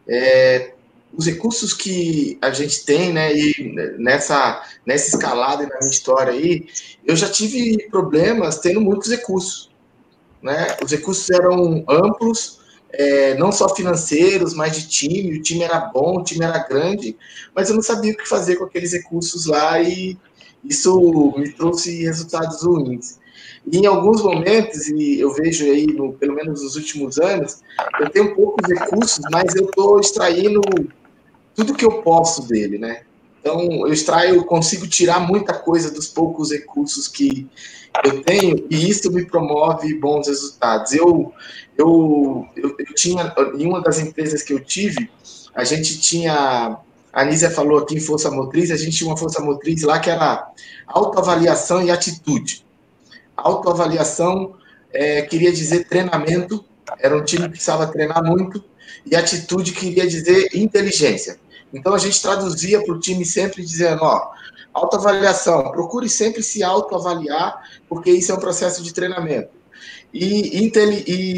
É, 0.08 0.72
os 1.12 1.26
recursos 1.26 1.74
que 1.74 2.38
a 2.40 2.50
gente 2.50 2.86
tem, 2.86 3.12
né? 3.12 3.36
E 3.36 3.74
nessa, 3.98 4.62
nessa 4.86 5.14
escalada 5.14 5.66
na 5.66 5.76
minha 5.78 5.90
história 5.90 6.32
aí, 6.32 6.66
eu 7.04 7.14
já 7.14 7.28
tive 7.28 7.86
problemas 7.90 8.60
tendo 8.60 8.80
muitos 8.80 9.10
recursos, 9.10 9.70
né? 10.42 10.74
Os 10.82 10.90
recursos 10.90 11.28
eram 11.28 11.84
amplos, 11.86 12.60
é, 12.92 13.34
não 13.34 13.52
só 13.52 13.74
financeiros, 13.74 14.54
mas 14.54 14.76
de 14.76 14.88
time. 14.88 15.38
O 15.38 15.42
time 15.42 15.62
era 15.62 15.78
bom, 15.80 16.18
o 16.18 16.24
time 16.24 16.44
era 16.44 16.58
grande, 16.66 17.16
mas 17.54 17.68
eu 17.68 17.74
não 17.74 17.82
sabia 17.82 18.12
o 18.12 18.16
que 18.16 18.28
fazer 18.28 18.56
com 18.56 18.64
aqueles 18.64 18.92
recursos 18.92 19.46
lá 19.46 19.80
e 19.80 20.16
isso 20.64 21.34
me 21.36 21.50
trouxe 21.52 22.04
resultados 22.04 22.62
ruins. 22.62 23.18
E 23.70 23.78
em 23.78 23.86
alguns 23.86 24.22
momentos, 24.22 24.88
e 24.88 25.20
eu 25.20 25.32
vejo 25.32 25.64
aí, 25.64 25.86
no, 25.86 26.12
pelo 26.14 26.34
menos 26.34 26.62
nos 26.62 26.76
últimos 26.76 27.18
anos, 27.18 27.60
eu 28.00 28.08
tenho 28.08 28.34
poucos 28.34 28.66
recursos, 28.68 29.20
mas 29.30 29.54
eu 29.54 29.66
estou 29.66 30.00
extraindo 30.00 30.60
tudo 31.54 31.74
que 31.74 31.84
eu 31.84 32.02
posso 32.02 32.46
dele, 32.48 32.78
né? 32.78 33.02
Então, 33.40 33.60
eu 33.86 33.92
extraio, 33.92 34.44
consigo 34.44 34.86
tirar 34.86 35.20
muita 35.20 35.54
coisa 35.54 35.90
dos 35.90 36.08
poucos 36.08 36.50
recursos 36.50 37.08
que 37.08 37.46
eu 38.04 38.22
tenho, 38.22 38.66
e 38.70 38.88
isso 38.88 39.12
me 39.12 39.24
promove 39.24 39.94
bons 39.94 40.28
resultados. 40.28 40.92
Eu, 40.92 41.32
eu, 41.78 42.46
eu, 42.56 42.74
eu 42.76 42.94
tinha, 42.94 43.32
em 43.56 43.64
uma 43.64 43.80
das 43.80 44.00
empresas 44.00 44.42
que 44.42 44.52
eu 44.52 44.60
tive, 44.60 45.08
a 45.54 45.62
gente 45.62 46.00
tinha 46.00 46.80
a 47.12 47.24
Nízia 47.24 47.50
falou 47.50 47.78
aqui 47.78 47.96
em 47.96 48.00
força 48.00 48.30
motriz, 48.30 48.70
a 48.70 48.76
gente 48.76 48.96
tinha 48.96 49.10
uma 49.10 49.16
força 49.16 49.40
motriz 49.40 49.82
lá 49.82 49.98
que 49.98 50.10
era 50.10 50.50
autoavaliação 50.86 51.82
e 51.82 51.90
atitude. 51.90 52.64
Autoavaliação 53.36 54.54
é, 54.92 55.22
queria 55.22 55.50
dizer 55.50 55.88
treinamento, 55.88 56.64
era 56.98 57.16
um 57.16 57.24
time 57.24 57.44
que 57.44 57.50
precisava 57.50 57.86
treinar 57.86 58.22
muito, 58.22 58.62
e 59.06 59.16
atitude 59.16 59.72
queria 59.72 60.06
dizer 60.06 60.50
inteligência. 60.54 61.40
Então 61.72 61.94
a 61.94 61.98
gente 61.98 62.20
traduzia 62.20 62.84
para 62.84 62.94
o 62.94 63.00
time 63.00 63.24
sempre 63.24 63.64
dizendo, 63.64 64.02
ó, 64.02 64.30
autoavaliação, 64.72 65.70
procure 65.72 66.08
sempre 66.08 66.42
se 66.42 66.62
autoavaliar, 66.62 67.62
porque 67.88 68.10
isso 68.10 68.32
é 68.32 68.34
um 68.34 68.40
processo 68.40 68.82
de 68.82 68.92
treinamento. 68.92 69.57
E, 70.12 70.70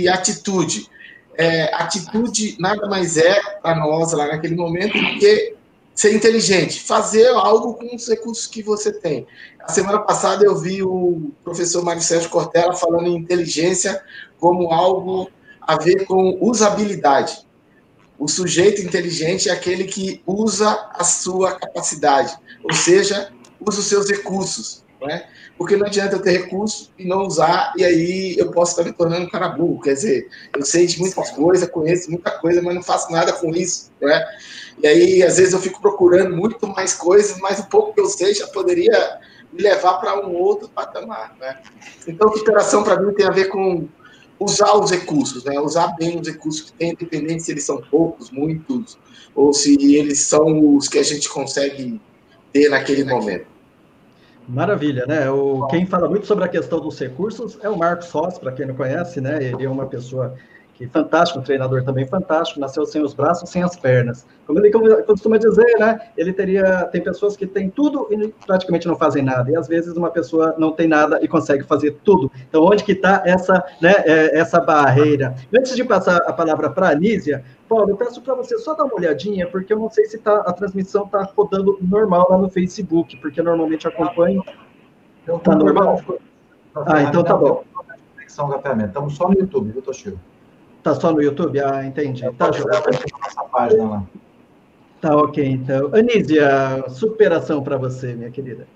e 0.01 0.09
atitude, 0.09 0.89
é, 1.37 1.75
atitude 1.75 2.57
nada 2.59 2.87
mais 2.89 3.17
é 3.17 3.41
para 3.63 3.75
nós 3.75 4.13
lá 4.13 4.29
naquele 4.29 4.55
momento 4.55 4.93
do 4.93 5.19
que 5.19 5.55
ser 5.95 6.15
inteligente, 6.15 6.81
fazer 6.81 7.27
algo 7.29 7.75
com 7.75 7.95
os 7.95 8.09
recursos 8.09 8.47
que 8.47 8.63
você 8.63 8.93
tem. 8.93 9.27
A 9.61 9.71
semana 9.71 9.99
passada 9.99 10.45
eu 10.45 10.57
vi 10.57 10.83
o 10.83 11.31
professor 11.45 11.85
Mário 11.85 12.03
Sérgio 12.03 12.31
Cortella 12.31 12.75
falando 12.75 13.07
em 13.07 13.17
inteligência 13.17 14.03
como 14.39 14.73
algo 14.73 15.31
a 15.61 15.77
ver 15.77 16.07
com 16.07 16.39
usabilidade. 16.41 17.47
O 18.19 18.29
sujeito 18.29 18.83
inteligente 18.83 19.49
é 19.49 19.53
aquele 19.53 19.85
que 19.85 20.23
usa 20.27 20.91
a 20.95 21.05
sua 21.05 21.53
capacidade, 21.53 22.37
ou 22.63 22.75
seja, 22.75 23.31
usa 23.61 23.81
os 23.81 23.87
seus 23.87 24.11
recursos. 24.11 24.85
Né? 25.03 25.27
Porque 25.61 25.77
não 25.77 25.87
adianta 25.87 26.17
eu 26.17 26.23
ter 26.23 26.31
recurso 26.31 26.91
e 26.99 27.07
não 27.07 27.27
usar, 27.27 27.75
e 27.77 27.85
aí 27.85 28.35
eu 28.39 28.51
posso 28.51 28.71
estar 28.73 28.83
me 28.83 28.97
tornando 28.97 29.27
um 29.27 29.29
cara 29.29 29.47
burro. 29.47 29.83
Quer 29.83 29.93
dizer, 29.93 30.31
eu 30.57 30.65
sei 30.65 30.87
de 30.87 30.99
muitas 30.99 31.31
coisas, 31.33 31.69
conheço 31.69 32.11
muita 32.11 32.31
coisa, 32.31 32.63
mas 32.63 32.75
não 32.75 32.83
faço 32.83 33.13
nada 33.13 33.31
com 33.35 33.51
isso. 33.51 33.93
Né? 34.01 34.27
E 34.83 34.87
aí, 34.87 35.23
às 35.23 35.37
vezes, 35.37 35.53
eu 35.53 35.61
fico 35.61 35.79
procurando 35.79 36.35
muito 36.35 36.67
mais 36.67 36.95
coisas, 36.95 37.39
mas 37.41 37.59
o 37.59 37.69
pouco 37.69 37.93
que 37.93 38.01
eu 38.01 38.07
sei 38.07 38.33
já 38.33 38.47
poderia 38.47 39.21
me 39.53 39.63
levar 39.63 39.99
para 39.99 40.27
um 40.27 40.35
outro 40.35 40.67
patamar. 40.67 41.37
Né? 41.39 41.59
Então, 42.09 42.35
superação 42.35 42.83
para 42.83 42.99
mim 42.99 43.13
tem 43.13 43.27
a 43.27 43.31
ver 43.31 43.49
com 43.49 43.87
usar 44.39 44.73
os 44.79 44.91
recursos, 44.91 45.45
né? 45.45 45.61
usar 45.61 45.89
bem 45.89 46.19
os 46.19 46.27
recursos 46.27 46.71
que 46.71 46.73
tem, 46.73 46.93
independente 46.93 47.43
se 47.43 47.53
eles 47.53 47.65
são 47.65 47.83
poucos, 47.91 48.31
muitos, 48.31 48.97
ou 49.35 49.53
se 49.53 49.75
eles 49.95 50.21
são 50.21 50.75
os 50.75 50.89
que 50.89 50.99
a 50.99 51.03
gente 51.03 51.29
consegue 51.29 52.01
ter 52.51 52.71
naquele 52.71 53.05
momento. 53.05 53.60
Maravilha, 54.51 55.07
né? 55.07 55.31
O, 55.31 55.67
quem 55.69 55.87
fala 55.87 56.09
muito 56.09 56.27
sobre 56.27 56.45
a 56.45 56.49
questão 56.49 56.81
dos 56.81 56.99
recursos 56.99 57.57
é 57.63 57.69
o 57.69 57.79
Marcos 57.79 58.11
Ross, 58.11 58.37
para 58.37 58.51
quem 58.51 58.67
não 58.67 58.75
conhece, 58.75 59.21
né? 59.21 59.43
Ele 59.43 59.65
é 59.65 59.71
uma 59.71 59.87
pessoa 59.87 60.35
que 60.81 60.89
fantástico, 60.89 61.39
um 61.39 61.43
treinador 61.43 61.85
também 61.85 62.07
fantástico, 62.07 62.59
nasceu 62.59 62.87
sem 62.87 63.03
os 63.03 63.13
braços, 63.13 63.51
sem 63.51 63.63
as 63.63 63.77
pernas. 63.77 64.27
Como 64.47 64.59
ele 64.59 64.71
costuma 65.03 65.37
dizer, 65.37 65.79
né? 65.79 66.01
Ele 66.17 66.33
teria, 66.33 66.87
tem 66.87 67.03
pessoas 67.03 67.37
que 67.37 67.47
têm 67.47 67.69
tudo 67.69 68.09
e 68.11 68.29
praticamente 68.47 68.89
não 68.89 68.97
fazem 68.97 69.23
nada. 69.23 69.51
E 69.51 69.57
às 69.57 69.69
vezes 69.69 69.95
uma 69.95 70.11
pessoa 70.11 70.55
não 70.57 70.73
tem 70.73 70.89
nada 70.89 71.19
e 71.21 71.29
consegue 71.29 71.65
fazer 71.65 71.99
tudo. 72.03 72.33
Então, 72.49 72.65
onde 72.65 72.83
que 72.83 72.93
está 72.93 73.23
essa, 73.27 73.63
né, 73.79 73.93
é, 74.07 74.39
essa 74.39 74.59
barreira? 74.59 75.35
Antes 75.55 75.77
de 75.77 75.85
passar 75.85 76.17
a 76.27 76.33
palavra 76.33 76.71
para 76.71 76.89
a 76.89 76.93
Anísia, 76.93 77.45
Paulo, 77.69 77.91
eu 77.91 77.97
peço 77.97 78.23
para 78.23 78.35
você 78.35 78.57
só 78.57 78.73
dar 78.73 78.85
uma 78.85 78.95
olhadinha, 78.95 79.47
porque 79.49 79.75
eu 79.75 79.79
não 79.79 79.91
sei 79.91 80.07
se 80.07 80.17
tá, 80.17 80.37
a 80.47 80.53
transmissão 80.55 81.05
está 81.05 81.31
rodando 81.37 81.77
normal 81.83 82.27
lá 82.31 82.39
no 82.39 82.49
Facebook, 82.49 83.19
porque 83.19 83.43
normalmente 83.43 83.87
acompanho. 83.87 84.43
Está 85.29 85.55
normal? 85.55 86.01
Ah, 86.75 87.03
então 87.03 87.23
tá 87.23 87.37
bom. 87.37 87.65
Estamos 88.27 89.15
só 89.15 89.29
no 89.29 89.35
YouTube, 89.35 89.73
viu, 89.73 89.83
Toshio? 89.83 90.19
Tá 90.83 90.95
só 90.95 91.13
no 91.13 91.23
YouTube? 91.23 91.61
Ah, 91.61 91.85
entendi. 91.85 92.23
Tá, 92.33 92.47
nossa 92.47 93.43
página 93.51 93.85
lá. 93.85 94.03
Tá 95.01 95.17
ok, 95.17 95.45
então. 95.45 95.91
Anísia, 95.95 96.85
superação 96.89 97.63
para 97.63 97.77
você, 97.77 98.15
minha 98.15 98.31
querida. 98.31 98.67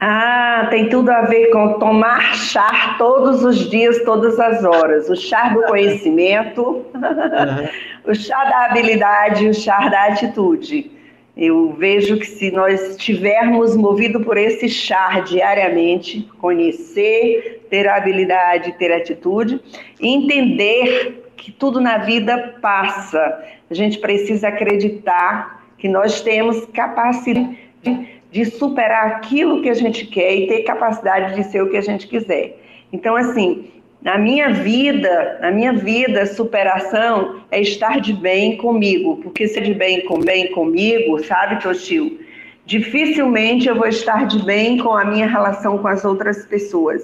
Ah, 0.00 0.66
tem 0.70 0.88
tudo 0.88 1.10
a 1.10 1.22
ver 1.22 1.50
com 1.50 1.78
tomar 1.78 2.34
chá 2.34 2.96
todos 2.98 3.42
os 3.44 3.70
dias, 3.70 4.04
todas 4.04 4.38
as 4.38 4.64
horas. 4.64 5.08
O 5.08 5.16
chá 5.16 5.48
do 5.48 5.62
conhecimento, 5.66 6.62
uhum. 6.62 7.68
o 8.10 8.14
chá 8.14 8.44
da 8.44 8.66
habilidade, 8.66 9.48
o 9.48 9.54
chá 9.54 9.88
da 9.88 10.08
atitude. 10.08 10.90
Eu 11.36 11.72
vejo 11.72 12.16
que 12.18 12.26
se 12.26 12.50
nós 12.52 12.80
estivermos 12.90 13.76
movidos 13.76 14.24
por 14.24 14.36
esse 14.36 14.68
char 14.68 15.24
diariamente, 15.24 16.28
conhecer, 16.38 17.66
ter 17.68 17.88
habilidade, 17.88 18.72
ter 18.78 18.92
atitude, 18.92 19.60
entender 20.00 21.24
que 21.36 21.50
tudo 21.50 21.80
na 21.80 21.98
vida 21.98 22.54
passa. 22.62 23.44
A 23.68 23.74
gente 23.74 23.98
precisa 23.98 24.48
acreditar 24.48 25.64
que 25.76 25.88
nós 25.88 26.20
temos 26.20 26.64
capacidade 26.66 27.58
de 28.30 28.44
superar 28.44 29.06
aquilo 29.06 29.60
que 29.60 29.68
a 29.68 29.74
gente 29.74 30.06
quer 30.06 30.34
e 30.34 30.46
ter 30.46 30.62
capacidade 30.62 31.34
de 31.34 31.44
ser 31.50 31.62
o 31.62 31.70
que 31.70 31.76
a 31.76 31.82
gente 31.82 32.06
quiser. 32.06 32.58
Então, 32.92 33.16
assim, 33.16 33.72
na 34.04 34.18
minha 34.18 34.50
vida, 34.50 35.38
na 35.40 35.50
minha 35.50 35.72
vida, 35.72 36.26
superação 36.26 37.40
é 37.50 37.62
estar 37.62 38.02
de 38.02 38.12
bem 38.12 38.58
comigo, 38.58 39.16
porque 39.22 39.48
se 39.48 39.58
de 39.62 39.72
bem 39.72 40.04
com 40.04 40.20
bem 40.20 40.52
comigo, 40.52 41.18
sabe, 41.24 41.62
Toshio? 41.62 42.20
Dificilmente 42.66 43.66
eu 43.66 43.74
vou 43.74 43.86
estar 43.86 44.26
de 44.26 44.44
bem 44.44 44.76
com 44.76 44.92
a 44.92 45.06
minha 45.06 45.26
relação 45.26 45.78
com 45.78 45.88
as 45.88 46.04
outras 46.04 46.44
pessoas. 46.44 47.02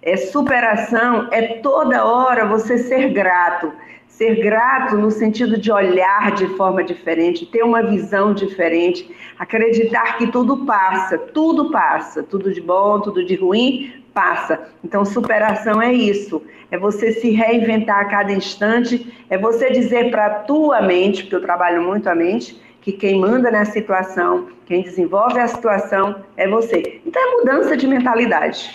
É 0.00 0.16
superação 0.16 1.28
é 1.30 1.42
toda 1.58 2.06
hora 2.06 2.46
você 2.46 2.78
ser 2.78 3.10
grato, 3.10 3.70
ser 4.08 4.42
grato 4.42 4.96
no 4.96 5.10
sentido 5.10 5.56
de 5.56 5.70
olhar 5.70 6.32
de 6.32 6.48
forma 6.56 6.82
diferente, 6.82 7.46
ter 7.46 7.62
uma 7.62 7.82
visão 7.82 8.34
diferente, 8.34 9.08
acreditar 9.38 10.18
que 10.18 10.26
tudo 10.26 10.66
passa, 10.66 11.16
tudo 11.16 11.70
passa, 11.70 12.22
tudo 12.22 12.52
de 12.52 12.60
bom, 12.60 13.00
tudo 13.00 13.24
de 13.24 13.36
ruim 13.36 14.02
passa. 14.12 14.68
Então, 14.82 15.04
superação 15.04 15.80
é 15.80 15.92
isso. 15.92 16.42
É 16.70 16.76
você 16.76 17.12
se 17.12 17.30
reinventar 17.30 18.00
a 18.00 18.04
cada 18.06 18.32
instante, 18.32 19.14
é 19.30 19.38
você 19.38 19.70
dizer 19.70 20.10
para 20.10 20.26
a 20.26 20.30
tua 20.40 20.82
mente, 20.82 21.22
porque 21.22 21.36
eu 21.36 21.42
trabalho 21.42 21.82
muito 21.82 22.08
a 22.08 22.14
mente, 22.14 22.60
que 22.80 22.90
quem 22.90 23.20
manda 23.20 23.50
na 23.50 23.64
situação, 23.64 24.48
quem 24.66 24.82
desenvolve 24.82 25.38
a 25.38 25.46
situação 25.46 26.16
é 26.36 26.48
você. 26.48 27.00
Então, 27.06 27.22
é 27.22 27.36
mudança 27.36 27.76
de 27.76 27.86
mentalidade. 27.86 28.70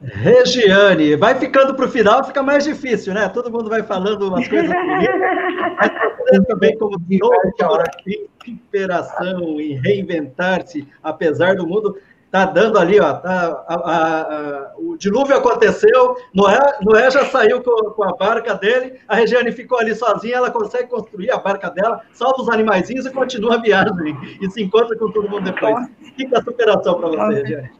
Regiane, 0.00 1.16
vai 1.16 1.34
ficando 1.34 1.74
para 1.74 1.84
o 1.84 1.90
final, 1.90 2.24
fica 2.24 2.42
mais 2.42 2.64
difícil, 2.64 3.12
né? 3.12 3.28
Todo 3.28 3.50
mundo 3.50 3.68
vai 3.68 3.82
falando 3.82 4.28
umas 4.28 4.46
coisas 4.46 4.70
mas 6.30 6.46
também, 6.46 6.76
como 6.78 6.96
doutora 6.98 7.84
em 8.06 8.28
superação, 8.44 9.60
em 9.60 9.74
reinventar-se, 9.74 10.86
apesar 11.02 11.56
do 11.56 11.66
mundo, 11.66 11.96
Tá 12.30 12.44
dando 12.44 12.78
ali, 12.78 13.00
ó, 13.00 13.14
tá, 13.14 13.64
a, 13.66 13.74
a, 13.74 14.20
a, 14.20 14.72
o 14.76 14.98
dilúvio 14.98 15.34
aconteceu, 15.34 16.14
Noé, 16.34 16.58
Noé 16.82 17.10
já 17.10 17.24
saiu 17.24 17.62
com, 17.62 17.90
com, 17.92 18.04
a 18.04 18.14
barca 18.14 18.52
dele, 18.52 19.00
a 19.08 19.16
Regiane 19.16 19.50
ficou 19.50 19.78
ali 19.78 19.94
sozinha, 19.94 20.36
ela 20.36 20.50
consegue 20.50 20.90
construir 20.90 21.30
a 21.30 21.38
barca 21.38 21.70
dela, 21.70 22.02
salva 22.12 22.42
os 22.42 22.50
animaizinhos 22.50 23.06
e 23.06 23.10
continua 23.10 23.54
a 23.54 23.62
viagem, 23.62 24.14
e 24.42 24.50
se 24.50 24.62
encontra 24.62 24.94
com 24.98 25.10
todo 25.10 25.26
mundo 25.26 25.50
depois. 25.50 25.86
O 25.86 26.12
que 26.12 26.26
é 26.26 26.38
a 26.38 26.42
superação 26.42 27.00
para 27.00 27.08
você, 27.08 27.40
Regiane? 27.40 27.70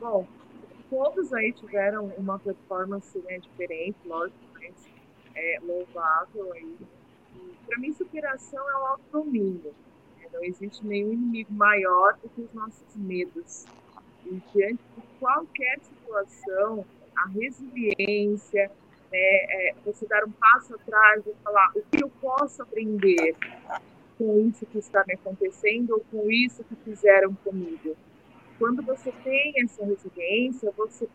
Bom, 0.00 0.26
todos 0.88 1.32
aí 1.32 1.52
tiveram 1.52 2.06
uma 2.16 2.38
performance 2.38 3.18
né, 3.20 3.38
diferente, 3.38 3.96
lógico, 4.04 4.38
mas 4.54 4.74
é 5.34 5.58
louvável 5.62 6.52
aí. 6.52 6.76
Para 7.66 7.78
mim, 7.78 7.92
superação 7.92 8.68
é 8.68 8.74
o 8.76 8.86
autodomínio 8.86 9.74
não 10.32 10.44
existe 10.44 10.86
nenhum 10.86 11.12
inimigo 11.12 11.52
maior 11.52 12.16
do 12.22 12.28
que 12.28 12.42
os 12.42 12.52
nossos 12.52 12.96
medos. 12.96 13.66
E 14.26 14.40
diante 14.52 14.82
de 14.96 15.02
qualquer 15.18 15.78
situação, 15.80 16.84
a 17.16 17.28
resiliência, 17.28 18.70
né, 19.10 19.18
é, 19.18 19.74
você 19.84 20.06
dar 20.06 20.24
um 20.24 20.30
passo 20.32 20.74
atrás 20.74 21.26
e 21.26 21.32
falar 21.42 21.70
o 21.74 21.82
que 21.82 22.02
eu 22.02 22.10
posso 22.20 22.62
aprender 22.62 23.34
com 24.16 24.38
isso 24.48 24.66
que 24.66 24.78
está 24.78 25.04
me 25.06 25.14
acontecendo 25.14 25.92
ou 25.92 26.00
com 26.10 26.30
isso 26.30 26.62
que 26.64 26.76
fizeram 26.76 27.34
comigo. 27.36 27.96
Quando 28.58 28.82
você 28.82 29.12
tem 29.24 29.54
essa 29.62 29.84
resiliência, 29.84 30.72
você 30.76 31.08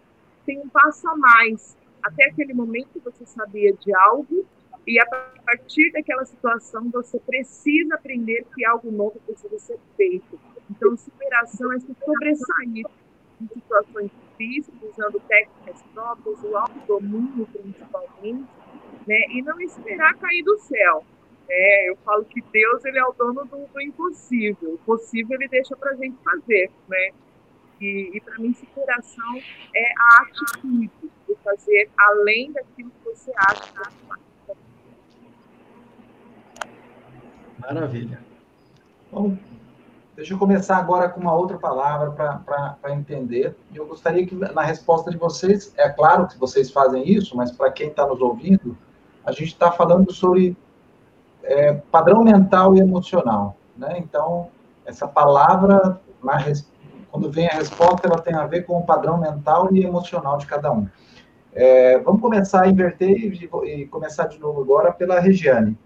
tem 0.45 0.59
um 0.59 0.69
passo 0.69 1.07
a 1.07 1.15
mais. 1.15 1.77
Até 2.01 2.25
aquele 2.25 2.53
momento 2.53 3.01
você 3.03 3.25
sabia 3.25 3.73
de 3.73 3.95
algo 3.95 4.45
e 4.85 4.99
a 4.99 5.05
partir 5.05 5.91
daquela 5.91 6.25
situação, 6.25 6.89
você 6.89 7.17
precisa 7.19 7.95
aprender 7.95 8.45
que 8.53 8.65
algo 8.65 8.91
novo 8.91 9.19
precisa 9.25 9.57
ser 9.57 9.79
feito. 9.95 10.37
Então, 10.69 10.95
superação 10.97 11.71
é 11.71 11.79
se 11.79 11.95
sobressair 12.03 12.85
em 13.41 13.47
situações 13.47 14.11
difíceis, 14.11 14.77
usando 14.83 15.21
técnicas 15.21 15.81
próprias, 15.93 16.43
o 16.43 16.57
autodomínio 16.57 17.47
principalmente, 17.47 18.49
né? 19.07 19.19
E 19.29 19.41
não 19.41 19.59
esperar 19.61 20.15
cair 20.17 20.43
do 20.43 20.57
céu. 20.59 21.05
É, 21.49 21.89
eu 21.89 21.95
falo 21.97 22.25
que 22.25 22.41
Deus 22.41 22.83
ele 22.83 22.97
é 22.97 23.05
o 23.05 23.13
dono 23.13 23.45
do, 23.45 23.67
do 23.67 23.81
impossível. 23.81 24.73
O 24.73 24.77
possível 24.79 25.37
ele 25.39 25.47
deixa 25.47 25.75
para 25.77 25.91
a 25.91 25.95
gente 25.95 26.17
fazer, 26.23 26.71
né? 26.89 27.11
E, 27.83 28.11
e 28.15 28.21
para 28.21 28.39
mim, 28.39 28.53
superação 28.53 29.35
é 29.75 29.93
a 29.99 30.21
atitude 30.21 30.89
de 31.27 31.35
fazer 31.43 31.89
além 31.97 32.49
daquilo 32.53 32.89
que 32.89 33.09
você 33.09 33.29
acha 33.35 33.61
faz. 33.73 33.93
Maravilha. 37.59 38.21
Bom, 39.11 39.37
deixa 40.15 40.33
eu 40.33 40.37
começar 40.37 40.77
agora 40.77 41.09
com 41.09 41.19
uma 41.19 41.35
outra 41.35 41.57
palavra 41.57 42.11
para 42.45 42.93
entender. 42.93 43.53
Eu 43.75 43.85
gostaria 43.85 44.25
que, 44.25 44.33
na 44.33 44.63
resposta 44.63 45.11
de 45.11 45.17
vocês, 45.17 45.73
é 45.77 45.89
claro 45.89 46.27
que 46.29 46.37
vocês 46.37 46.71
fazem 46.71 47.05
isso, 47.05 47.35
mas 47.35 47.51
para 47.51 47.69
quem 47.69 47.89
está 47.89 48.07
nos 48.07 48.21
ouvindo, 48.21 48.77
a 49.25 49.33
gente 49.33 49.49
está 49.49 49.73
falando 49.73 50.09
sobre 50.13 50.55
é, 51.43 51.73
padrão 51.73 52.23
mental 52.23 52.77
e 52.77 52.79
emocional. 52.79 53.57
Né? 53.75 53.97
Então, 53.97 54.49
essa 54.85 55.05
palavra, 55.05 55.99
na, 56.23 56.37
quando 57.13 57.29
vem 57.29 57.47
a 57.47 57.53
resposta, 57.53 58.07
ela 58.07 58.19
tem 58.19 58.33
a 58.33 58.47
ver 58.47 58.63
com 58.65 58.75
o 58.75 58.83
padrão 58.83 59.19
mental 59.19 59.69
e 59.71 59.85
emocional 59.85 60.39
de 60.39 60.47
cada 60.47 60.71
um. 60.71 60.89
É, 61.53 61.99
vamos 61.99 62.19
começar 62.19 62.63
a 62.63 62.67
inverter 62.67 63.11
e, 63.11 63.49
e, 63.65 63.85
começar 63.85 64.25
de 64.25 64.39
novo 64.39 64.61
agora 64.61 64.91
pela 64.91 65.19
Regiane. 65.19 65.77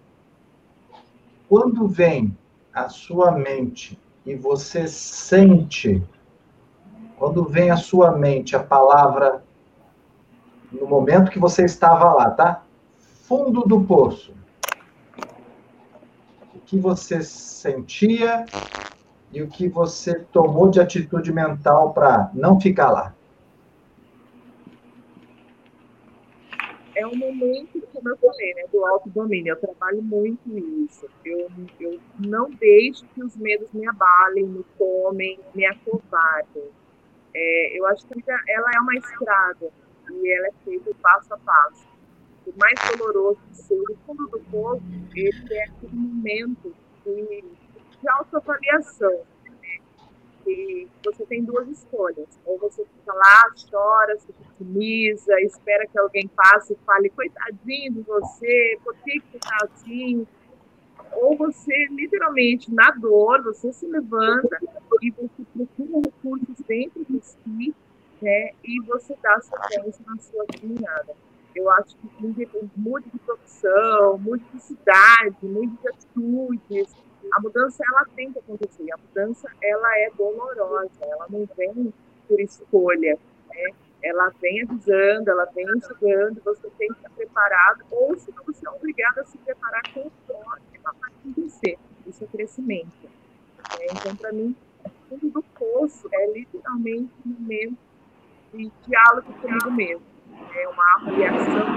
Quando 1.50 1.86
vem 1.86 2.34
a 2.74 2.88
sua 2.88 3.34
mente 3.34 4.00
e 4.26 4.36
você 4.36 4.88
sente, 4.88 6.02
quando 7.18 7.44
vem 7.44 7.72
a 7.72 7.76
sua 7.76 8.14
mente 8.14 8.56
a 8.56 8.64
palavra, 8.64 9.44
no 10.72 10.88
momento 10.88 11.30
que 11.30 11.40
você 11.40 11.66
estava 11.66 12.14
lá, 12.14 12.32
tá? 12.32 12.64
Fundo 13.24 13.64
do 13.64 13.82
poço 13.82 14.34
que 16.66 16.78
você 16.78 17.22
sentia 17.22 18.46
e 19.32 19.42
o 19.42 19.48
que 19.48 19.68
você 19.68 20.20
tomou 20.32 20.70
de 20.70 20.80
atitude 20.80 21.32
mental 21.32 21.94
para 21.94 22.30
não 22.34 22.60
ficar 22.60 22.92
lá? 22.92 23.14
É 26.96 27.06
um 27.06 27.16
momento, 27.16 27.80
como 27.94 28.10
eu 28.10 28.18
falei, 28.18 28.54
né, 28.56 28.64
do 28.72 28.84
autodomínio. 28.84 29.52
Eu 29.52 29.60
trabalho 29.60 30.02
muito 30.02 30.40
nisso. 30.48 31.08
Eu, 31.24 31.48
eu 31.80 32.00
não 32.18 32.50
deixo 32.50 33.06
que 33.14 33.24
os 33.24 33.36
medos 33.38 33.72
me 33.72 33.88
abalem, 33.88 34.46
me 34.46 34.66
tomem, 34.80 35.40
me 35.54 35.66
acovardem. 35.66 36.64
É, 37.36 37.78
eu 37.78 37.86
acho 37.86 38.08
que 38.08 38.24
ela 38.28 38.72
é 38.76 38.80
uma 38.80 38.96
estrada 38.96 39.70
e 40.12 40.32
ela 40.34 40.48
é 40.48 40.52
feita 40.66 40.92
passo 41.02 41.34
a 41.34 41.38
passo 41.38 41.88
por 42.48 42.58
mais 42.58 42.98
doloroso 42.98 43.40
que 43.50 43.58
seja, 43.58 43.84
o 43.92 43.98
fundo 44.06 44.28
do 44.28 44.40
poço, 44.50 44.82
é 45.52 45.64
aquele 45.64 45.94
momento 45.94 46.74
de, 47.06 47.44
de 48.02 48.10
autoavaliação. 48.10 49.22
Né? 49.46 50.88
Você 51.04 51.26
tem 51.26 51.44
duas 51.44 51.68
escolhas. 51.68 52.28
Ou 52.46 52.58
você 52.58 52.86
fica 52.86 53.14
lá, 53.14 53.46
chora, 53.70 54.18
se 54.18 54.28
vitimiza, 54.32 55.40
espera 55.42 55.86
que 55.88 55.98
alguém 55.98 56.28
passe 56.28 56.74
e 56.74 56.78
fale, 56.86 57.10
coitadinho 57.10 57.94
de 57.94 58.02
você, 58.02 58.80
por 58.84 58.96
que, 58.96 59.20
você 59.20 59.38
está 59.38 59.58
assim? 59.64 60.28
Ou 61.14 61.38
você, 61.38 61.88
literalmente, 61.92 62.74
na 62.74 62.92
dor, 62.92 63.44
você 63.44 63.72
se 63.72 63.86
levanta 63.88 64.58
e 65.02 65.12
você 65.12 65.44
procura 65.54 66.02
recursos 66.06 66.66
dentro 66.68 67.06
de 67.06 67.20
si 67.22 67.76
né, 68.22 68.52
e 68.64 68.82
você 68.82 69.16
dá 69.22 69.40
sequência 69.40 70.04
na 70.08 70.18
sua 70.18 70.46
caminhada. 70.46 71.16
Eu 71.56 71.70
acho 71.72 71.96
que 71.96 72.08
mude 72.76 73.10
de 73.10 73.20
profissão, 73.20 74.18
mude 74.18 74.44
de 74.54 74.62
cidade, 74.62 75.38
mude 75.42 75.76
de 75.82 75.88
atitudes. 75.88 76.96
A 77.34 77.42
mudança, 77.42 77.84
ela 77.88 78.06
tem 78.16 78.32
que 78.32 78.40
acontecer. 78.40 78.92
A 78.92 78.98
mudança, 78.98 79.50
ela 79.62 79.98
é 80.00 80.10
dolorosa. 80.18 80.90
Ela 81.02 81.26
não 81.30 81.48
vem 81.58 81.94
por 82.28 82.40
escolha, 82.40 83.18
né? 83.50 83.70
Ela 84.04 84.30
vem 84.42 84.62
avisando, 84.64 85.30
ela 85.30 85.46
vem 85.46 85.66
chegando, 85.82 86.42
você 86.44 86.70
tem 86.78 86.88
que 86.90 86.94
estar 86.94 87.10
preparado, 87.10 87.84
ou 87.90 88.16
se 88.18 88.32
você 88.46 88.68
é 88.68 88.70
obrigado 88.70 89.20
a 89.20 89.26
se 89.26 89.38
preparar 89.40 89.82
conforme 89.92 90.62
ela 90.74 90.94
vai 91.00 91.12
acontecer. 91.12 91.78
Isso 92.06 92.24
é 92.24 92.28
crescimento. 92.28 93.10
É, 93.80 93.86
então, 93.92 94.16
para 94.16 94.32
mim, 94.32 94.56
o 94.86 94.90
fundo 95.10 95.30
do 95.32 95.44
poço 95.44 96.08
é 96.14 96.32
literalmente 96.32 97.12
um 97.26 97.30
momento 97.30 97.78
de 98.54 98.72
diálogo 98.86 99.34
comigo 99.42 99.72
mesmo 99.72 100.18
é 100.56 100.68
uma 100.68 100.96
avaliação. 100.96 101.68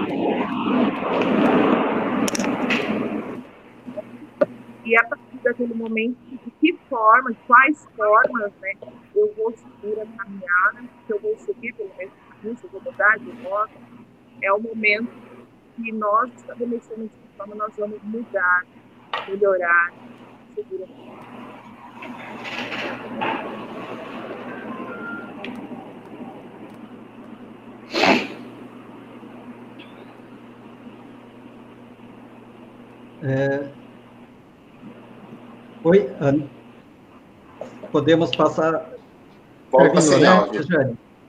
E 4.83 4.95
a 4.97 5.03
partir 5.07 5.39
daquele 5.43 5.73
momento, 5.75 6.19
de 6.31 6.51
que 6.59 6.77
forma, 6.89 7.35
quais 7.45 7.87
formas 7.95 8.53
né, 8.59 8.73
eu 9.15 9.33
vou 9.35 9.53
seguir 9.55 9.99
a 9.99 10.07
caminhada, 10.07 10.81
se 11.05 11.13
eu 11.13 11.19
vou 11.21 11.37
seguir 11.37 11.73
pelo 11.75 11.93
mesmo 11.97 12.15
caminho, 12.27 12.57
se 12.57 12.65
eu 12.65 12.71
vou 12.71 12.81
mudar 12.81 13.17
de 13.19 13.31
rota, 13.41 13.79
é 14.41 14.53
o 14.53 14.61
momento 14.61 15.11
que 15.75 15.93
nós 15.93 16.33
estabelecemos 16.35 17.11
de 17.11 17.19
que 17.19 17.29
forma 17.37 17.55
nós 17.55 17.75
vamos 17.77 18.01
mudar, 18.03 18.63
melhorar, 19.27 19.93
seguir 20.55 20.83
a 20.83 20.87
É... 33.21 33.80
Oi, 35.83 36.09
Ana. 36.19 36.43
Podemos 37.91 38.35
passar. 38.35 38.87
Paulo 39.71 39.87
está 39.87 40.01
sem 40.01 40.19
né, 40.19 40.27
áudio. 40.27 40.61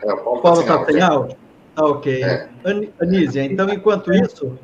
É, 0.02 0.16
Paulo 0.16 0.60
está 0.60 0.78
tá 0.78 0.84
sem 0.84 1.00
áudio? 1.00 1.36
Tá 1.74 1.86
ok. 1.86 2.22
É. 2.22 2.48
Anísia, 3.00 3.44
então, 3.44 3.72
enquanto 3.72 4.12
isso, 4.12 4.58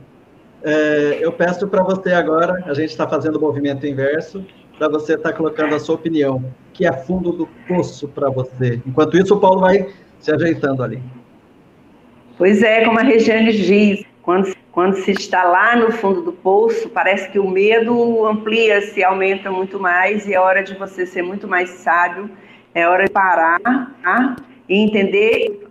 é, 0.62 1.18
eu 1.20 1.32
peço 1.32 1.66
para 1.68 1.82
você 1.82 2.12
agora, 2.12 2.62
a 2.66 2.74
gente 2.74 2.90
está 2.90 3.08
fazendo 3.08 3.36
o 3.36 3.40
movimento 3.40 3.86
inverso, 3.86 4.44
para 4.78 4.88
você 4.88 5.14
estar 5.14 5.30
tá 5.30 5.36
colocando 5.36 5.74
a 5.74 5.80
sua 5.80 5.94
opinião, 5.94 6.44
que 6.74 6.86
é 6.86 6.92
fundo 6.92 7.32
do 7.32 7.46
poço 7.66 8.08
para 8.08 8.28
você. 8.28 8.82
Enquanto 8.86 9.16
isso, 9.16 9.34
o 9.34 9.40
Paulo 9.40 9.60
vai 9.60 9.88
se 10.20 10.30
ajeitando 10.30 10.82
ali. 10.82 11.02
Pois 12.36 12.62
é, 12.62 12.84
como 12.84 12.98
a 12.98 13.02
Regiane 13.02 13.52
diz, 13.52 14.04
quando, 14.22 14.54
quando 14.78 14.94
se 14.94 15.10
está 15.10 15.42
lá 15.42 15.74
no 15.74 15.90
fundo 15.90 16.22
do 16.22 16.30
poço, 16.32 16.88
parece 16.90 17.28
que 17.32 17.38
o 17.40 17.50
medo 17.50 18.24
amplia-se, 18.24 19.02
aumenta 19.02 19.50
muito 19.50 19.80
mais, 19.80 20.24
e 20.28 20.34
é 20.34 20.38
hora 20.38 20.62
de 20.62 20.76
você 20.76 21.04
ser 21.04 21.20
muito 21.20 21.48
mais 21.48 21.68
sábio, 21.68 22.30
é 22.72 22.86
hora 22.86 23.06
de 23.06 23.10
parar 23.10 23.58
tá? 23.60 24.36
e 24.68 24.76
entender. 24.76 25.66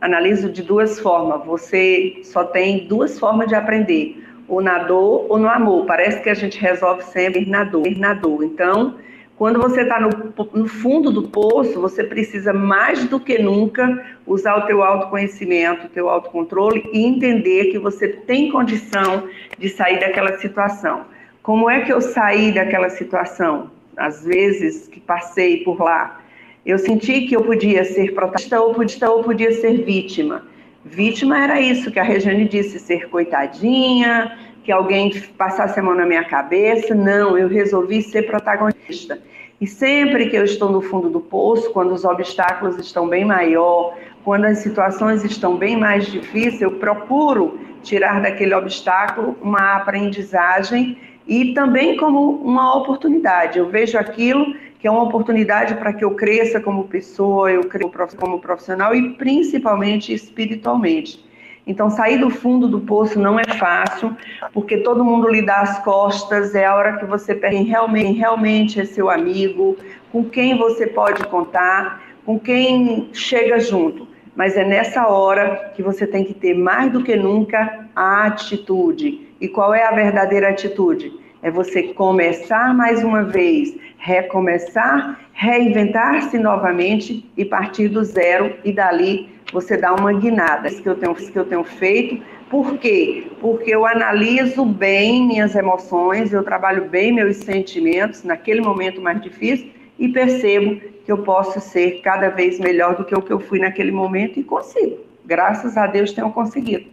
Analiso, 0.00 0.50
de 0.50 0.64
duas 0.64 0.98
formas. 0.98 1.46
Você 1.46 2.20
só 2.24 2.42
tem 2.42 2.88
duas 2.88 3.16
formas 3.16 3.46
de 3.46 3.54
aprender: 3.54 4.26
ou 4.48 4.60
na 4.60 4.80
dor 4.80 5.26
ou 5.28 5.38
no 5.38 5.48
amor. 5.48 5.86
Parece 5.86 6.20
que 6.20 6.28
a 6.28 6.34
gente 6.34 6.58
resolve 6.58 7.04
sempre 7.04 7.46
na 7.46 7.62
dor. 7.62 7.86
Na 7.96 8.12
dor. 8.12 8.42
Então, 8.42 8.96
quando 9.38 9.60
você 9.60 9.82
está 9.82 10.00
no, 10.00 10.10
no, 10.52 10.66
fundo 10.66 11.12
do 11.12 11.28
poço, 11.28 11.80
você 11.80 12.02
precisa 12.02 12.52
mais 12.52 13.04
do 13.04 13.20
que 13.20 13.38
nunca 13.38 14.04
usar 14.26 14.56
o 14.56 14.66
teu 14.66 14.82
autoconhecimento, 14.82 15.86
o 15.86 15.88
teu 15.88 16.08
autocontrole 16.08 16.90
e 16.92 17.04
entender 17.04 17.66
que 17.66 17.78
você 17.78 18.08
tem 18.08 18.50
condição 18.50 19.28
de 19.56 19.68
sair 19.68 20.00
daquela 20.00 20.36
situação. 20.38 21.04
Como 21.40 21.70
é 21.70 21.82
que 21.82 21.92
eu 21.92 22.00
saí 22.00 22.50
daquela 22.50 22.90
situação? 22.90 23.70
Às 23.96 24.24
vezes 24.24 24.88
que 24.88 24.98
passei 24.98 25.58
por 25.58 25.80
lá, 25.80 26.20
eu 26.66 26.76
senti 26.76 27.22
que 27.22 27.36
eu 27.36 27.42
podia 27.42 27.84
ser 27.84 28.12
protagonista 28.14 28.60
ou 28.60 28.74
podia, 28.74 29.08
ou 29.08 29.22
podia 29.22 29.52
ser 29.52 29.84
vítima. 29.84 30.42
Vítima 30.84 31.42
era 31.44 31.60
isso 31.60 31.92
que 31.92 32.00
a 32.00 32.02
Regiane 32.02 32.48
disse, 32.48 32.80
ser 32.80 33.08
coitadinha, 33.08 34.36
que 34.68 34.72
alguém 34.72 35.10
passasse 35.38 35.80
a 35.80 35.82
mão 35.82 35.94
na 35.94 36.04
minha 36.04 36.24
cabeça. 36.24 36.94
Não, 36.94 37.38
eu 37.38 37.48
resolvi 37.48 38.02
ser 38.02 38.26
protagonista. 38.26 39.18
E 39.58 39.66
sempre 39.66 40.28
que 40.28 40.36
eu 40.36 40.44
estou 40.44 40.70
no 40.70 40.82
fundo 40.82 41.08
do 41.08 41.20
poço, 41.20 41.72
quando 41.72 41.94
os 41.94 42.04
obstáculos 42.04 42.76
estão 42.76 43.08
bem 43.08 43.24
maior, 43.24 43.96
quando 44.26 44.44
as 44.44 44.58
situações 44.58 45.24
estão 45.24 45.56
bem 45.56 45.74
mais 45.74 46.06
difíceis, 46.08 46.60
eu 46.60 46.72
procuro 46.72 47.58
tirar 47.82 48.20
daquele 48.20 48.54
obstáculo 48.54 49.38
uma 49.40 49.76
aprendizagem 49.76 50.98
e 51.26 51.54
também 51.54 51.96
como 51.96 52.32
uma 52.32 52.76
oportunidade. 52.76 53.58
Eu 53.58 53.70
vejo 53.70 53.96
aquilo 53.96 54.54
que 54.78 54.86
é 54.86 54.90
uma 54.90 55.04
oportunidade 55.04 55.76
para 55.76 55.94
que 55.94 56.04
eu 56.04 56.10
cresça 56.10 56.60
como 56.60 56.84
pessoa, 56.84 57.50
eu 57.50 57.64
cresça 57.64 58.18
como 58.18 58.38
profissional 58.38 58.94
e 58.94 59.14
principalmente 59.14 60.12
espiritualmente. 60.12 61.26
Então, 61.68 61.90
sair 61.90 62.16
do 62.16 62.30
fundo 62.30 62.66
do 62.66 62.80
poço 62.80 63.20
não 63.20 63.38
é 63.38 63.44
fácil, 63.44 64.16
porque 64.54 64.78
todo 64.78 65.04
mundo 65.04 65.28
lhe 65.28 65.42
dá 65.42 65.60
as 65.60 65.78
costas, 65.84 66.54
é 66.54 66.64
a 66.64 66.74
hora 66.74 66.96
que 66.96 67.04
você 67.04 67.34
perde 67.34 67.62
realmente, 67.64 68.18
realmente 68.18 68.80
é 68.80 68.86
seu 68.86 69.10
amigo, 69.10 69.76
com 70.10 70.24
quem 70.24 70.56
você 70.56 70.86
pode 70.86 71.22
contar, 71.24 72.02
com 72.24 72.40
quem 72.40 73.10
chega 73.12 73.60
junto. 73.60 74.08
Mas 74.34 74.56
é 74.56 74.64
nessa 74.64 75.08
hora 75.08 75.72
que 75.76 75.82
você 75.82 76.06
tem 76.06 76.24
que 76.24 76.32
ter 76.32 76.54
mais 76.54 76.90
do 76.90 77.04
que 77.04 77.14
nunca 77.14 77.86
a 77.94 78.24
atitude. 78.24 79.28
E 79.38 79.46
qual 79.46 79.74
é 79.74 79.84
a 79.84 79.90
verdadeira 79.90 80.48
atitude? 80.48 81.12
É 81.42 81.50
você 81.50 81.82
começar 81.82 82.74
mais 82.74 83.04
uma 83.04 83.24
vez, 83.24 83.76
recomeçar, 83.98 85.20
reinventar-se 85.32 86.38
novamente 86.38 87.30
e 87.36 87.44
partir 87.44 87.88
do 87.88 88.02
zero 88.02 88.56
e 88.64 88.72
dali 88.72 89.28
você 89.52 89.76
dá 89.76 89.94
uma 89.94 90.12
guinada. 90.12 90.68
Isso 90.68 90.82
que 90.82 90.88
eu 90.88 90.96
tenho, 90.96 91.14
que 91.14 91.38
eu 91.38 91.44
tenho 91.44 91.64
feito. 91.64 92.22
Por 92.50 92.78
quê? 92.78 93.26
Porque 93.40 93.70
eu 93.74 93.84
analiso 93.84 94.64
bem 94.64 95.26
minhas 95.26 95.54
emoções, 95.54 96.32
eu 96.32 96.42
trabalho 96.42 96.88
bem 96.88 97.12
meus 97.12 97.36
sentimentos 97.38 98.24
naquele 98.24 98.60
momento 98.60 99.00
mais 99.00 99.20
difícil 99.20 99.70
e 99.98 100.08
percebo 100.08 100.80
que 101.04 101.12
eu 101.12 101.18
posso 101.18 101.60
ser 101.60 102.00
cada 102.02 102.28
vez 102.30 102.58
melhor 102.58 102.96
do 102.96 103.04
que 103.04 103.14
o 103.14 103.20
que 103.20 103.32
eu 103.32 103.40
fui 103.40 103.58
naquele 103.58 103.90
momento 103.90 104.38
e 104.38 104.44
consigo. 104.44 104.98
Graças 105.24 105.76
a 105.76 105.86
Deus 105.86 106.12
tenho 106.12 106.30
conseguido. 106.32 106.86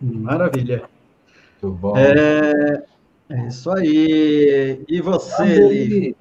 Maravilha. 0.00 0.82
Muito 1.62 1.76
bom. 1.76 1.96
É, 1.96 2.82
é 3.30 3.46
isso 3.46 3.70
aí. 3.70 4.84
E 4.88 5.00
você, 5.00 5.42
Eli? 5.42 6.16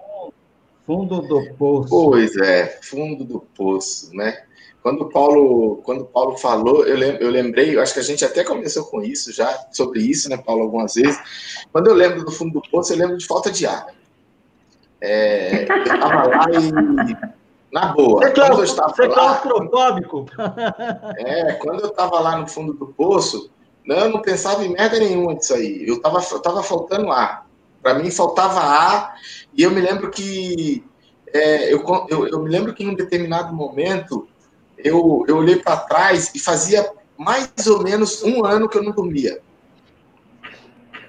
Fundo 0.85 1.21
do 1.21 1.53
poço. 1.55 1.89
Pois 1.89 2.35
é, 2.37 2.79
fundo 2.81 3.23
do 3.23 3.39
poço, 3.39 4.15
né? 4.15 4.43
Quando 4.83 5.01
o 5.01 5.09
Paulo, 5.09 5.77
quando 5.77 6.05
Paulo 6.05 6.37
falou, 6.37 6.85
eu, 6.85 6.95
lem, 6.95 7.17
eu 7.19 7.31
lembrei, 7.31 7.75
eu 7.75 7.81
acho 7.81 7.91
que 7.91 7.99
a 7.99 8.03
gente 8.03 8.23
até 8.23 8.43
começou 8.43 8.85
com 8.85 9.01
isso 9.01 9.33
já, 9.33 9.65
sobre 9.71 9.99
isso, 9.99 10.29
né, 10.29 10.37
Paulo, 10.37 10.61
algumas 10.61 10.93
vezes. 10.93 11.19
Quando 11.71 11.87
eu 11.87 11.95
lembro 11.95 12.23
do 12.23 12.31
fundo 12.31 12.53
do 12.53 12.69
poço, 12.69 12.93
eu 12.93 12.97
lembro 12.97 13.17
de 13.17 13.25
falta 13.25 13.49
de 13.51 13.65
ar. 13.65 13.87
É, 15.01 15.63
eu 15.63 15.83
estava 15.83 16.27
lá 16.27 16.45
e. 16.51 17.35
Na 17.71 17.87
boa. 17.87 18.21
Você, 18.21 18.31
quando 18.31 18.59
eu 18.59 18.63
estava 18.63 18.95
você 18.95 19.07
lá, 19.07 19.15
claustrofóbico? 19.15 20.25
É, 21.17 21.53
quando 21.53 21.79
eu 21.81 21.89
estava 21.89 22.19
lá 22.19 22.37
no 22.37 22.47
fundo 22.47 22.73
do 22.73 22.87
poço, 22.87 23.49
não, 23.85 23.97
eu 23.97 24.09
não 24.09 24.21
pensava 24.21 24.63
em 24.63 24.71
merda 24.71 24.99
nenhuma 24.99 25.35
disso 25.35 25.55
aí. 25.55 25.83
Eu 25.87 25.95
estava 25.95 26.23
eu 26.31 26.39
tava 26.39 26.63
faltando 26.63 27.11
ar. 27.11 27.44
Para 27.85 27.99
mim 27.99 28.09
faltava 28.09 28.61
ar. 28.61 29.15
E 29.53 29.61
eu 29.61 29.69
me 29.69 29.79
lembro 29.79 30.09
que. 30.09 30.83
É, 31.31 31.71
eu, 31.71 31.83
eu, 32.09 32.27
eu, 32.27 32.41
me 32.41 32.49
lembro 32.49 32.73
que 32.73 32.83
em 32.83 32.89
um 32.89 32.95
determinado 32.95 33.53
momento 33.53 34.27
eu, 34.75 35.23
eu 35.27 35.37
olhei 35.37 35.57
para 35.57 35.77
trás 35.77 36.31
e 36.33 36.39
fazia 36.39 36.91
mais 37.15 37.51
ou 37.67 37.83
menos 37.83 38.23
um 38.23 38.43
ano 38.43 38.67
que 38.67 38.75
eu 38.75 38.81
não 38.81 38.91
dormia. 38.91 39.39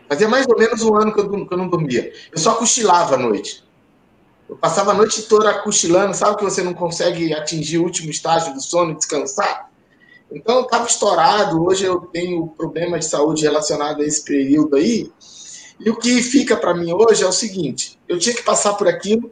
Fazia 0.07 0.29
mais 0.29 0.47
ou 0.47 0.59
menos 0.59 0.83
um 0.83 0.95
ano 0.95 1.15
que 1.15 1.21
eu, 1.21 1.47
que 1.47 1.55
eu 1.55 1.57
não 1.57 1.69
dormia. 1.69 2.13
Eu 2.31 2.39
só 2.39 2.57
cochilava 2.57 3.15
à 3.15 3.19
noite. 3.19 3.65
Eu 4.47 4.57
passava 4.57 4.91
a 4.91 4.95
noite 4.95 5.23
toda 5.23 5.59
cochilando, 5.63 6.15
sabe 6.15 6.37
que 6.37 6.45
você 6.45 6.63
não 6.63 6.75
consegue 6.75 7.33
atingir 7.33 7.79
o 7.79 7.85
último 7.85 8.11
estágio 8.11 8.53
do 8.53 8.61
sono 8.61 8.93
e 8.93 8.97
descansar? 8.97 9.71
Então, 10.31 10.57
eu 10.57 10.63
estava 10.65 10.87
estourado. 10.87 11.65
Hoje 11.65 11.87
eu 11.87 12.01
tenho 12.01 12.49
problema 12.49 12.99
de 12.99 13.07
saúde 13.07 13.45
relacionado 13.45 14.03
a 14.03 14.05
esse 14.05 14.23
período 14.23 14.77
aí. 14.77 15.11
E 15.79 15.91
o 15.91 15.97
que 15.97 16.23
fica 16.23 16.57
para 16.57 16.75
mim 16.75 16.93
hoje 16.93 17.23
é 17.23 17.27
o 17.27 17.33
seguinte: 17.33 17.99
eu 18.09 18.19
tinha 18.19 18.35
que 18.35 18.43
passar 18.43 18.75
por 18.75 18.89
aquilo. 18.89 19.31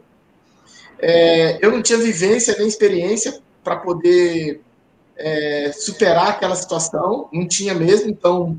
É, 0.99 1.59
eu 1.65 1.71
não 1.71 1.81
tinha 1.81 1.99
vivência 1.99 2.55
nem 2.57 2.67
experiência 2.67 3.39
para 3.63 3.75
poder 3.77 4.61
é, 5.17 5.71
superar 5.73 6.29
aquela 6.29 6.55
situação, 6.55 7.27
não 7.33 7.47
tinha 7.47 7.73
mesmo. 7.73 8.09
Então, 8.09 8.57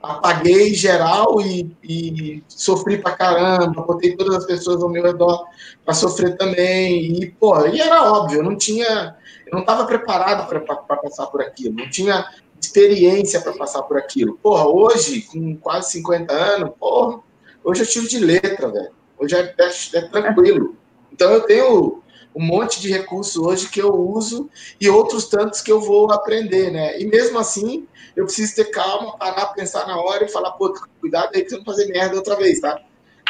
apaguei 0.00 0.72
geral 0.74 1.40
e, 1.40 1.76
e 1.82 2.42
sofri 2.48 2.98
pra 2.98 3.16
caramba, 3.16 3.82
botei 3.82 4.16
todas 4.16 4.36
as 4.36 4.46
pessoas 4.46 4.82
ao 4.82 4.88
meu 4.88 5.02
redor 5.02 5.44
para 5.84 5.94
sofrer 5.94 6.36
também. 6.36 7.22
E, 7.22 7.30
pô, 7.32 7.66
e 7.66 7.80
era 7.80 8.12
óbvio, 8.12 8.38
eu 8.38 8.44
não 8.44 8.56
tinha, 8.56 9.16
eu 9.46 9.52
não 9.52 9.60
estava 9.60 9.84
preparado 9.86 10.48
para 10.48 10.96
passar 10.96 11.26
por 11.26 11.42
aquilo, 11.42 11.74
não 11.74 11.90
tinha 11.90 12.26
experiência 12.60 13.40
para 13.40 13.52
passar 13.52 13.82
por 13.82 13.96
aquilo. 13.96 14.38
Porra, 14.42 14.66
hoje, 14.66 15.22
com 15.22 15.56
quase 15.56 15.92
50 15.92 16.32
anos, 16.32 16.70
porra, 16.78 17.20
hoje 17.64 17.82
eu 17.82 17.86
tiro 17.86 18.08
de 18.08 18.18
letra, 18.18 18.68
velho. 18.68 18.90
Hoje 19.18 19.34
é, 19.34 19.54
é, 19.58 19.98
é 19.98 20.02
tranquilo. 20.08 20.76
Então 21.12 21.30
eu 21.30 21.40
tenho 21.42 22.02
um 22.34 22.44
monte 22.44 22.80
de 22.80 22.92
recursos 22.92 23.36
hoje 23.36 23.70
que 23.70 23.80
eu 23.80 23.94
uso 23.94 24.50
e 24.78 24.90
outros 24.90 25.26
tantos 25.26 25.62
que 25.62 25.72
eu 25.72 25.80
vou 25.80 26.12
aprender, 26.12 26.70
né? 26.70 27.00
E 27.00 27.06
mesmo 27.06 27.38
assim, 27.38 27.88
eu 28.14 28.26
preciso 28.26 28.56
ter 28.56 28.66
calma, 28.66 29.16
parar, 29.16 29.46
pensar 29.54 29.86
na 29.86 29.98
hora 29.98 30.24
e 30.24 30.28
falar, 30.28 30.52
pô, 30.52 30.74
cuidado 31.00 31.30
aí 31.34 31.44
pra 31.44 31.56
não 31.56 31.64
fazer 31.64 31.86
merda 31.86 32.16
outra 32.16 32.36
vez, 32.36 32.60
tá? 32.60 32.78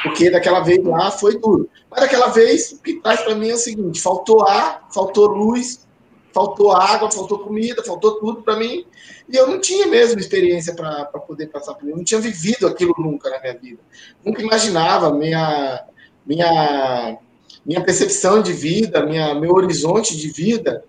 Porque 0.03 0.29
daquela 0.29 0.61
vez 0.61 0.85
lá 0.85 1.11
foi 1.13 1.39
duro. 1.39 1.71
Mas 1.89 2.01
daquela 2.01 2.29
vez, 2.29 2.73
o 2.73 2.83
que 2.83 3.01
traz 3.01 3.21
para 3.23 3.35
mim 3.37 3.51
é 3.51 3.55
o 3.55 3.59
seguinte: 3.59 4.01
faltou 4.01 4.47
ar, 4.47 4.89
faltou 4.93 5.29
luz, 5.29 5.86
faltou 6.37 6.71
água, 6.71 7.11
faltou 7.11 7.39
comida, 7.39 7.83
faltou 7.83 8.21
tudo 8.21 8.43
para 8.43 8.57
mim. 8.57 8.85
E 9.27 9.35
eu 9.35 9.47
não 9.47 9.59
tinha 9.59 9.87
mesmo 9.87 10.21
experiência 10.21 10.75
para 10.75 11.07
poder 11.07 11.47
passar 11.47 11.73
por 11.73 11.85
isso. 11.85 11.93
Eu 11.93 11.97
não 11.97 12.05
tinha 12.05 12.21
vivido 12.21 12.67
aquilo 12.67 12.95
nunca 12.99 13.31
na 13.31 13.41
minha 13.41 13.55
vida. 13.55 13.81
Nunca 14.23 14.43
imaginava 14.43 15.11
minha 15.15 15.83
minha 16.27 17.19
minha 17.65 17.83
percepção 17.83 18.43
de 18.43 18.53
vida, 18.53 19.05
minha, 19.05 19.35
meu 19.35 19.53
horizonte 19.53 20.17
de 20.17 20.29
vida 20.29 20.85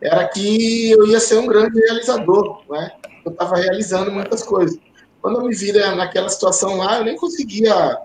era 0.00 0.26
que 0.26 0.90
eu 0.90 1.06
ia 1.06 1.20
ser 1.20 1.38
um 1.38 1.46
grande 1.46 1.78
realizador, 1.78 2.62
né? 2.70 2.92
Eu 3.24 3.32
estava 3.32 3.56
realizando 3.56 4.10
muitas 4.10 4.42
coisas. 4.42 4.78
Quando 5.20 5.40
eu 5.40 5.46
me 5.46 5.54
vi 5.54 5.72
naquela 5.72 6.28
situação 6.28 6.76
lá, 6.78 6.98
eu 6.98 7.04
nem 7.04 7.16
conseguia 7.16 7.98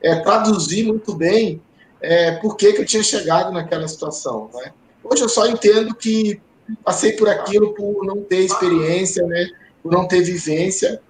é, 0.00 0.16
traduzir 0.16 0.86
muito 0.86 1.14
bem 1.14 1.60
é, 2.00 2.32
por 2.32 2.56
que, 2.56 2.72
que 2.72 2.82
eu 2.82 2.86
tinha 2.86 3.02
chegado 3.02 3.52
naquela 3.52 3.88
situação, 3.88 4.48
né? 4.54 4.72
Hoje 5.04 5.22
eu 5.22 5.28
só 5.28 5.46
entendo 5.46 5.94
que 5.94 6.40
passei 6.84 7.12
por 7.12 7.28
aquilo 7.28 7.74
por 7.74 8.04
não 8.04 8.22
ter 8.22 8.40
experiência, 8.40 9.26
né? 9.26 9.48
Por 9.82 9.92
não 9.92 10.06
ter 10.06 10.22
vivência. 10.22 11.00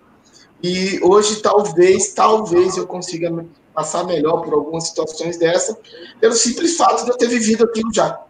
E 0.62 1.00
hoje 1.02 1.42
talvez, 1.42 2.12
talvez 2.12 2.76
eu 2.76 2.86
consiga 2.86 3.44
passar 3.74 4.04
melhor 4.04 4.42
por 4.42 4.54
algumas 4.54 4.88
situações 4.88 5.36
dessa, 5.36 5.76
pelo 6.20 6.34
simples 6.34 6.76
fato 6.76 7.04
de 7.04 7.10
eu 7.10 7.16
ter 7.16 7.28
vivido 7.28 7.64
aquilo 7.64 7.92
já. 7.92 8.22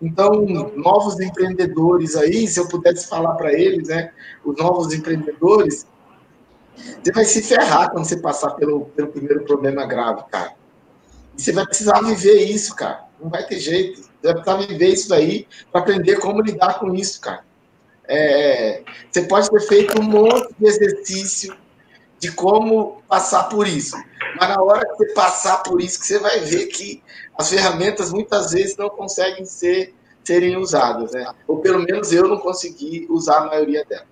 Então, 0.00 0.44
novos 0.76 1.18
empreendedores 1.20 2.14
aí, 2.16 2.46
se 2.46 2.60
eu 2.60 2.68
pudesse 2.68 3.08
falar 3.08 3.34
para 3.34 3.52
eles, 3.52 3.88
né, 3.88 4.12
os 4.44 4.56
novos 4.56 4.92
empreendedores, 4.92 5.86
você 7.02 7.12
vai 7.12 7.24
se 7.24 7.42
ferrar 7.42 7.90
quando 7.90 8.04
você 8.04 8.18
passar 8.18 8.50
pelo, 8.50 8.86
pelo 8.86 9.08
primeiro 9.08 9.44
problema 9.44 9.86
grave, 9.86 10.24
cara. 10.30 10.52
E 11.36 11.42
você 11.42 11.52
vai 11.52 11.64
precisar 11.64 12.02
viver 12.02 12.44
isso, 12.44 12.76
cara. 12.76 13.06
Não 13.20 13.30
vai 13.30 13.46
ter 13.46 13.58
jeito. 13.58 14.02
Você 14.26 14.34
vai 14.34 14.42
precisar 14.42 14.66
viver 14.66 14.88
isso 14.88 15.08
daí 15.08 15.46
para 15.70 15.80
aprender 15.80 16.16
como 16.16 16.42
lidar 16.42 16.78
com 16.78 16.94
isso, 16.94 17.20
cara. 17.20 17.44
É, 18.08 18.82
você 19.10 19.22
pode 19.22 19.50
ter 19.50 19.60
feito 19.60 20.00
um 20.00 20.04
monte 20.04 20.54
de 20.58 20.66
exercício 20.66 21.56
de 22.18 22.32
como 22.32 23.02
passar 23.08 23.44
por 23.44 23.66
isso. 23.66 23.96
Mas 24.38 24.48
na 24.48 24.62
hora 24.62 24.86
que 24.86 24.96
você 24.96 25.12
passar 25.12 25.62
por 25.62 25.80
isso, 25.80 26.00
que 26.00 26.06
você 26.06 26.18
vai 26.18 26.40
ver 26.40 26.66
que 26.66 27.02
as 27.38 27.50
ferramentas 27.50 28.12
muitas 28.12 28.52
vezes 28.52 28.76
não 28.76 28.88
conseguem 28.88 29.44
ser 29.44 29.94
serem 30.24 30.56
usadas, 30.56 31.12
né? 31.12 31.24
Ou 31.46 31.60
pelo 31.60 31.78
menos 31.78 32.12
eu 32.12 32.26
não 32.26 32.38
consegui 32.38 33.06
usar 33.08 33.38
a 33.38 33.46
maioria 33.46 33.84
delas. 33.84 34.06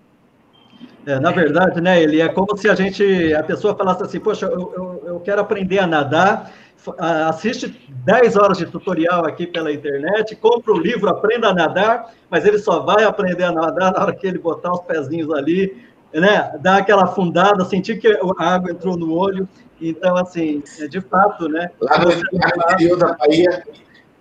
É, 1.06 1.18
na 1.18 1.32
verdade, 1.32 1.80
né, 1.80 2.00
ele 2.00 2.20
é 2.20 2.28
como 2.28 2.56
se 2.56 2.68
a 2.68 2.74
gente, 2.74 3.34
a 3.34 3.42
pessoa 3.42 3.76
falasse 3.76 4.04
assim, 4.04 4.20
poxa, 4.20 4.46
eu, 4.46 4.72
eu, 4.74 5.02
eu 5.06 5.20
quero 5.20 5.40
aprender 5.40 5.78
a 5.78 5.86
nadar, 5.86 6.52
assiste 6.98 7.68
10 8.04 8.36
horas 8.36 8.58
de 8.58 8.66
tutorial 8.66 9.26
aqui 9.26 9.46
pela 9.46 9.72
internet, 9.72 10.36
compra 10.36 10.72
o 10.72 10.78
livro, 10.78 11.08
aprenda 11.08 11.48
a 11.48 11.54
nadar, 11.54 12.12
mas 12.30 12.44
ele 12.44 12.58
só 12.58 12.80
vai 12.80 13.04
aprender 13.04 13.44
a 13.44 13.52
nadar 13.52 13.92
na 13.92 14.02
hora 14.02 14.14
que 14.14 14.26
ele 14.26 14.38
botar 14.38 14.72
os 14.72 14.80
pezinhos 14.80 15.32
ali, 15.32 15.84
né, 16.12 16.56
dar 16.60 16.78
aquela 16.78 17.04
afundada, 17.04 17.64
sentir 17.64 17.98
que 17.98 18.08
a 18.38 18.54
água 18.54 18.70
entrou 18.70 18.96
no 18.96 19.12
olho. 19.12 19.48
Então, 19.80 20.16
assim, 20.16 20.62
é 20.78 20.86
de 20.86 21.00
fato, 21.00 21.48
né? 21.48 21.70
Lá 21.80 21.98
no, 21.98 22.08
lá 22.08 22.14
no 22.14 22.72
interior 22.72 22.98
da 22.98 23.12
Bahia, 23.14 23.64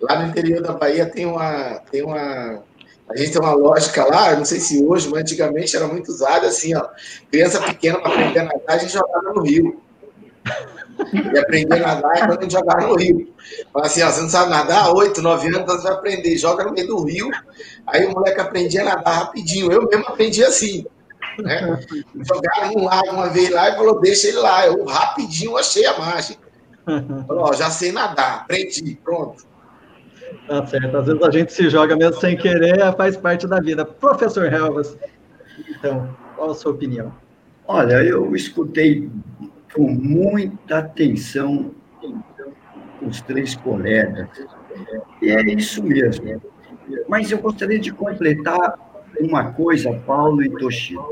lá 0.00 0.18
no 0.20 0.28
interior 0.28 0.62
da 0.62 0.72
Bahia 0.72 1.06
tem 1.06 1.26
uma, 1.26 1.78
tem 1.90 2.02
uma, 2.02 2.62
a 3.08 3.16
gente 3.16 3.32
tem 3.32 3.40
uma 3.40 3.54
lógica 3.54 4.04
lá, 4.04 4.34
não 4.34 4.44
sei 4.44 4.58
se 4.58 4.82
hoje, 4.84 5.08
mas 5.08 5.20
antigamente 5.20 5.76
era 5.76 5.86
muito 5.86 6.08
usada 6.08 6.48
assim, 6.48 6.74
ó. 6.74 6.88
Criança 7.30 7.60
pequena 7.60 8.00
para 8.00 8.12
aprender 8.12 8.40
a 8.40 8.44
nadar, 8.44 8.62
a 8.68 8.78
gente 8.78 8.92
jogava 8.92 9.32
no 9.32 9.42
rio. 9.42 9.83
E 11.12 11.38
aprender 11.38 11.74
a 11.82 11.94
nadar 11.94 12.16
é 12.16 12.26
quando 12.26 12.38
a 12.38 12.42
gente 12.42 12.52
jogava 12.52 12.86
no 12.86 12.96
rio. 12.96 13.32
Fala 13.72 13.86
assim, 13.86 14.02
ó, 14.02 14.10
você 14.10 14.20
não 14.20 14.28
sabe 14.28 14.50
nadar? 14.50 14.94
Oito, 14.94 15.22
nove 15.22 15.48
anos, 15.48 15.60
então 15.60 15.76
você 15.76 15.82
vai 15.82 15.92
aprender. 15.92 16.36
Joga 16.36 16.64
no 16.64 16.72
meio 16.72 16.86
do 16.86 17.04
rio. 17.04 17.30
Aí 17.86 18.06
o 18.06 18.12
moleque 18.12 18.40
aprendia 18.40 18.82
a 18.82 18.84
nadar 18.84 19.24
rapidinho. 19.24 19.72
Eu 19.72 19.86
mesmo 19.88 20.06
aprendi 20.06 20.44
assim. 20.44 20.86
Né? 21.38 21.80
Jogaram 22.14 22.74
um 22.76 22.84
lago 22.84 23.10
uma 23.10 23.28
vez 23.28 23.50
lá 23.50 23.70
e 23.70 23.76
falou, 23.76 24.00
deixa 24.00 24.28
ele 24.28 24.38
lá. 24.38 24.66
Eu 24.66 24.84
rapidinho 24.84 25.56
achei 25.56 25.84
a 25.86 25.98
margem. 25.98 26.36
Falou, 27.26 27.44
ó, 27.44 27.52
já 27.54 27.70
sei 27.70 27.92
nadar, 27.92 28.42
aprendi, 28.42 28.98
pronto. 29.02 29.44
Tá 30.46 30.66
certo. 30.66 30.96
Às 30.96 31.06
vezes 31.06 31.22
a 31.22 31.30
gente 31.30 31.52
se 31.52 31.70
joga 31.70 31.96
mesmo 31.96 32.20
sem 32.20 32.36
querer, 32.36 32.94
faz 32.96 33.16
parte 33.16 33.46
da 33.46 33.58
vida. 33.60 33.84
Professor 33.84 34.52
Helvas, 34.52 34.96
então, 35.68 36.14
qual 36.36 36.50
a 36.50 36.54
sua 36.54 36.72
opinião? 36.72 37.12
Olha, 37.66 38.02
eu 38.02 38.36
escutei 38.36 39.10
com 39.74 39.90
muita 39.90 40.78
atenção 40.78 41.72
os 43.02 43.20
três 43.20 43.54
colegas. 43.56 44.28
E 45.20 45.30
é 45.30 45.42
isso 45.52 45.82
mesmo. 45.82 46.40
Mas 47.08 47.30
eu 47.30 47.38
gostaria 47.38 47.78
de 47.78 47.92
completar 47.92 48.78
uma 49.20 49.52
coisa, 49.52 49.92
Paulo 50.06 50.42
e 50.42 50.50
Toshio. 50.50 51.02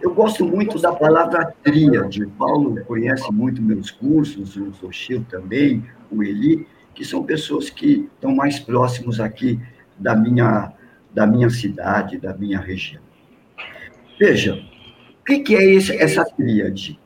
Eu 0.00 0.14
gosto 0.14 0.44
muito 0.44 0.78
da 0.78 0.92
palavra 0.92 1.54
tríade. 1.62 2.24
O 2.24 2.30
Paulo 2.30 2.82
conhece 2.84 3.30
muito 3.32 3.62
meus 3.62 3.90
cursos, 3.90 4.56
o 4.56 4.70
Toshio 4.72 5.24
também, 5.28 5.84
o 6.10 6.22
Eli, 6.22 6.66
que 6.94 7.04
são 7.04 7.22
pessoas 7.22 7.70
que 7.70 8.08
estão 8.14 8.34
mais 8.34 8.58
próximos 8.58 9.20
aqui 9.20 9.60
da 9.98 10.16
minha, 10.16 10.72
da 11.12 11.26
minha 11.26 11.50
cidade, 11.50 12.18
da 12.18 12.34
minha 12.34 12.58
região. 12.58 13.02
Veja, 14.18 14.62
o 15.20 15.24
que 15.24 15.54
é 15.54 15.76
essa 15.76 16.24
tríade? 16.24 16.98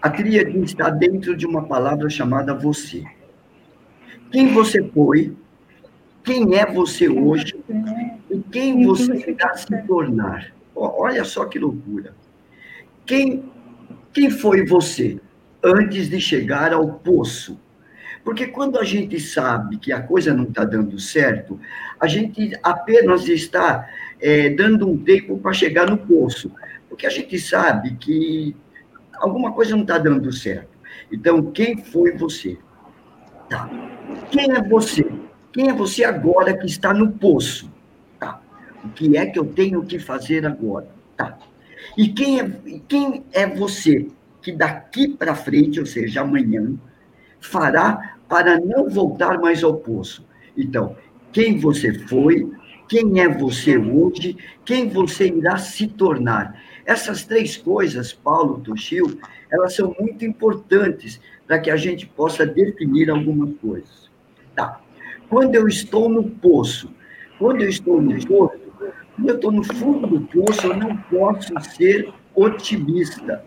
A 0.00 0.10
tríade 0.10 0.56
está 0.60 0.90
dentro 0.90 1.36
de 1.36 1.44
uma 1.44 1.66
palavra 1.66 2.08
chamada 2.08 2.54
você. 2.54 3.04
Quem 4.30 4.52
você 4.52 4.82
foi, 4.82 5.34
quem 6.22 6.54
é 6.54 6.64
você 6.64 7.08
hoje 7.08 7.58
e 8.30 8.38
quem 8.52 8.84
você 8.84 9.12
irá 9.28 9.56
se 9.56 9.82
tornar. 9.86 10.52
Olha 10.74 11.24
só 11.24 11.46
que 11.46 11.58
loucura. 11.58 12.14
Quem, 13.04 13.50
quem 14.12 14.30
foi 14.30 14.64
você 14.64 15.18
antes 15.64 16.08
de 16.08 16.20
chegar 16.20 16.72
ao 16.72 16.86
poço? 16.86 17.58
Porque 18.22 18.46
quando 18.46 18.78
a 18.78 18.84
gente 18.84 19.18
sabe 19.18 19.78
que 19.78 19.92
a 19.92 20.02
coisa 20.02 20.32
não 20.34 20.44
está 20.44 20.62
dando 20.64 20.98
certo, 21.00 21.58
a 21.98 22.06
gente 22.06 22.52
apenas 22.62 23.26
está 23.26 23.88
é, 24.20 24.50
dando 24.50 24.88
um 24.88 24.98
tempo 24.98 25.38
para 25.38 25.52
chegar 25.52 25.90
no 25.90 25.98
poço. 25.98 26.52
Porque 26.88 27.06
a 27.06 27.10
gente 27.10 27.38
sabe 27.38 27.96
que 27.96 28.54
alguma 29.20 29.52
coisa 29.52 29.72
não 29.72 29.82
está 29.82 29.98
dando 29.98 30.32
certo. 30.32 30.78
Então, 31.10 31.50
quem 31.52 31.76
foi 31.78 32.12
você? 32.12 32.58
Tá. 33.48 33.68
Quem 34.30 34.50
é 34.52 34.62
você? 34.62 35.06
Quem 35.52 35.70
é 35.70 35.72
você 35.72 36.04
agora 36.04 36.56
que 36.56 36.66
está 36.66 36.92
no 36.92 37.12
poço? 37.12 37.70
Tá. 38.18 38.40
O 38.84 38.88
que 38.90 39.16
é 39.16 39.26
que 39.26 39.38
eu 39.38 39.44
tenho 39.44 39.84
que 39.84 39.98
fazer 39.98 40.46
agora? 40.46 40.88
Tá. 41.16 41.38
E 41.96 42.08
quem 42.08 42.40
é, 42.40 42.50
quem 42.86 43.24
é 43.32 43.46
você 43.46 44.08
que 44.42 44.52
daqui 44.52 45.08
para 45.08 45.34
frente, 45.34 45.80
ou 45.80 45.86
seja, 45.86 46.20
amanhã, 46.20 46.74
fará 47.40 48.16
para 48.28 48.60
não 48.60 48.88
voltar 48.88 49.38
mais 49.38 49.64
ao 49.64 49.74
poço? 49.74 50.26
Então, 50.56 50.96
quem 51.32 51.58
você 51.58 51.94
foi, 51.94 52.50
quem 52.88 53.20
é 53.20 53.28
você 53.28 53.76
hoje, 53.76 54.36
quem 54.64 54.88
você 54.88 55.28
irá 55.28 55.56
se 55.58 55.86
tornar. 55.86 56.60
Essas 56.88 57.22
três 57.22 57.54
coisas, 57.54 58.14
Paulo 58.14 58.60
Toshio, 58.60 59.18
elas 59.52 59.74
são 59.74 59.94
muito 60.00 60.24
importantes 60.24 61.20
para 61.46 61.58
que 61.58 61.70
a 61.70 61.76
gente 61.76 62.06
possa 62.06 62.46
definir 62.46 63.10
algumas 63.10 63.54
coisas. 63.60 64.10
Tá. 64.56 64.80
Quando 65.28 65.54
eu 65.54 65.68
estou 65.68 66.08
no 66.08 66.24
poço, 66.24 66.90
quando 67.38 67.60
eu 67.60 67.68
estou 67.68 68.00
no 68.00 68.18
poço, 68.26 68.58
quando 69.14 69.28
eu 69.28 69.34
estou 69.34 69.52
no 69.52 69.64
fundo 69.64 70.06
do 70.06 70.20
poço, 70.28 70.66
eu 70.66 70.76
não 70.78 70.96
posso 70.96 71.52
ser 71.76 72.10
otimista. 72.34 73.44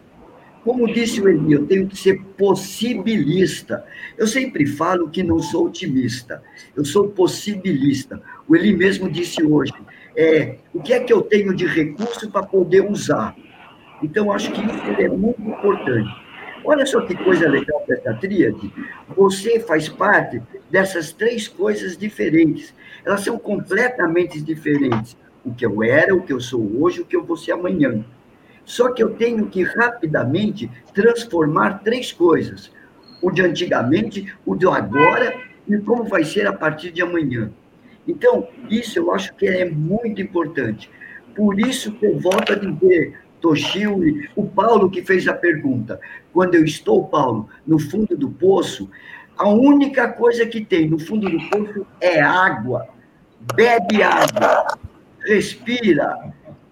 Como 0.64 0.86
disse 0.94 1.20
o 1.20 1.28
Eli, 1.28 1.54
eu 1.54 1.66
tenho 1.66 1.88
que 1.88 1.98
ser 1.98 2.22
possibilista. 2.38 3.84
Eu 4.20 4.28
sempre 4.28 4.68
falo 4.68 5.10
que 5.10 5.24
não 5.24 5.40
sou 5.40 5.66
otimista, 5.66 6.44
eu 6.76 6.86
sou 6.86 7.10
possibilista. 7.10 8.22
O 8.48 8.56
Eli 8.56 8.78
mesmo 8.78 9.10
disse 9.10 9.44
hoje, 9.44 9.74
é, 10.16 10.58
o 10.74 10.82
que 10.82 10.94
é 10.94 11.00
que 11.00 11.14
eu 11.14 11.22
tenho 11.22 11.56
de 11.56 11.66
recurso 11.66 12.30
para 12.30 12.44
poder 12.44 12.82
usar? 12.82 13.36
Então, 14.04 14.32
acho 14.32 14.52
que 14.52 14.62
isso 14.62 15.02
é 15.02 15.08
muito 15.08 15.42
importante. 15.42 16.10
Olha 16.64 16.86
só 16.86 17.02
que 17.02 17.16
coisa 17.16 17.50
legal 17.50 17.84
dessa 17.88 18.14
tríade. 18.14 18.72
Você 19.16 19.60
faz 19.60 19.90
parte 19.90 20.42
dessas 20.70 21.12
três 21.12 21.48
coisas 21.48 21.98
diferentes. 21.98 22.74
Elas 23.06 23.22
são 23.22 23.38
completamente 23.38 24.40
diferentes. 24.42 25.18
O 25.44 25.54
que 25.54 25.66
eu 25.66 25.84
era, 25.84 26.16
o 26.16 26.22
que 26.22 26.34
eu 26.34 26.40
sou 26.40 26.82
hoje, 26.82 27.02
o 27.02 27.06
que 27.06 27.16
eu 27.16 27.24
vou 27.24 27.36
ser 27.36 27.54
amanhã. 27.54 28.06
Só 28.64 28.92
que 28.92 29.02
eu 29.02 29.16
tenho 29.16 29.48
que 29.48 29.64
rapidamente 29.64 30.70
transformar 30.94 31.80
três 31.84 32.12
coisas: 32.12 32.72
o 33.22 33.32
de 33.32 33.42
antigamente, 33.42 34.32
o 34.46 34.56
de 34.56 34.68
agora 34.68 35.36
e 35.68 35.78
como 35.80 36.04
vai 36.04 36.24
ser 36.24 36.46
a 36.46 36.54
partir 36.54 36.92
de 36.92 37.02
amanhã. 37.02 37.52
Então, 38.08 38.48
isso 38.70 38.98
eu 38.98 39.14
acho 39.14 39.34
que 39.36 39.48
é 39.48 39.70
muito 39.70 40.22
importante. 40.22 40.90
Por 41.36 41.60
isso 41.60 41.92
que 41.94 42.06
eu 42.06 42.20
volto 42.20 42.54
a 42.54 42.56
dizer, 42.56 43.20
Toshio, 43.40 44.00
o 44.36 44.48
Paulo 44.48 44.90
que 44.90 45.04
fez 45.04 45.28
a 45.28 45.34
pergunta. 45.34 46.00
Quando 46.34 46.56
eu 46.56 46.64
estou, 46.64 47.08
Paulo, 47.08 47.50
no 47.66 47.80
fundo 47.80 48.16
do 48.18 48.30
poço, 48.30 48.90
a 49.38 49.48
única 49.50 50.08
coisa 50.10 50.46
que 50.46 50.64
tem 50.64 50.90
no 50.90 51.00
fundo 51.00 51.30
do 51.30 51.50
poço 51.50 51.86
é 52.00 52.22
água. 52.22 52.88
Bebe 53.56 54.04
água, 54.04 54.78
respira, 55.26 56.16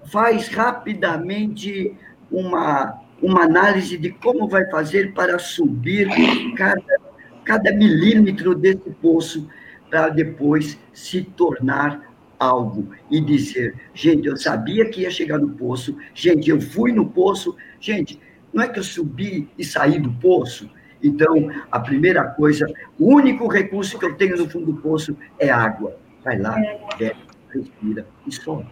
faz 0.05 0.49
rapidamente 0.49 1.95
uma, 2.31 2.99
uma 3.21 3.43
análise 3.43 3.97
de 3.97 4.11
como 4.11 4.47
vai 4.47 4.69
fazer 4.69 5.13
para 5.13 5.39
subir 5.39 6.07
cada, 6.55 6.99
cada 7.43 7.73
milímetro 7.73 8.53
desse 8.53 8.89
poço 9.01 9.49
para 9.89 10.10
depois 10.10 10.78
se 10.93 11.21
tornar 11.23 12.10
algo 12.39 12.89
e 13.12 13.19
dizer, 13.19 13.75
gente, 13.93 14.28
eu 14.28 14.38
sabia 14.38 14.89
que 14.89 15.02
ia 15.02 15.12
chegar 15.12 15.38
no 15.38 15.49
poço, 15.49 15.97
gente, 16.13 16.49
eu 16.49 16.62
fui 16.62 16.93
no 16.93 17.06
poço, 17.06 17.56
gente, 17.80 18.19
não 18.54 18.63
é 18.63 18.67
que 18.67 18.80
eu 18.80 18.84
subi 18.84 19.49
e 19.58 19.63
saí 19.63 19.99
do 19.99 20.12
poço. 20.13 20.69
Então, 21.04 21.49
a 21.71 21.80
primeira 21.80 22.23
coisa, 22.23 22.65
o 22.97 23.13
único 23.13 23.47
recurso 23.47 23.97
que 23.97 24.06
eu 24.06 24.15
tenho 24.15 24.38
no 24.38 24.49
fundo 24.49 24.67
do 24.67 24.82
poço 24.82 25.15
é 25.38 25.49
água. 25.49 25.97
Vai 26.23 26.38
lá, 26.38 26.56
bebe, 26.97 27.15
respira 27.54 28.06
e 28.28 28.32
sobe. 28.32 28.67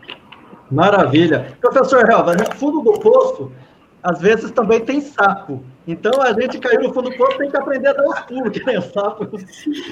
Maravilha. 0.69 1.57
Professor 1.61 2.09
Helva, 2.09 2.35
no 2.35 2.53
fundo 2.55 2.81
do 2.81 2.99
poço, 2.99 3.51
às 4.07 4.21
vezes 4.21 4.51
também 4.51 4.79
tem 4.79 5.01
sapo. 5.01 5.61
Então 5.85 6.21
a 6.21 6.31
gente 6.31 6.59
caiu 6.59 6.81
no 6.81 6.93
fundo 6.93 7.09
do 7.09 7.17
poço, 7.17 7.37
tem 7.37 7.49
que 7.49 7.57
aprender 7.57 7.89
a 7.89 7.93
dar 7.93 8.07
os 8.07 8.19
pulos, 8.21 8.51
que 8.51 8.65
nem 8.65 8.77
o 8.77 8.81
sapo 8.81 9.27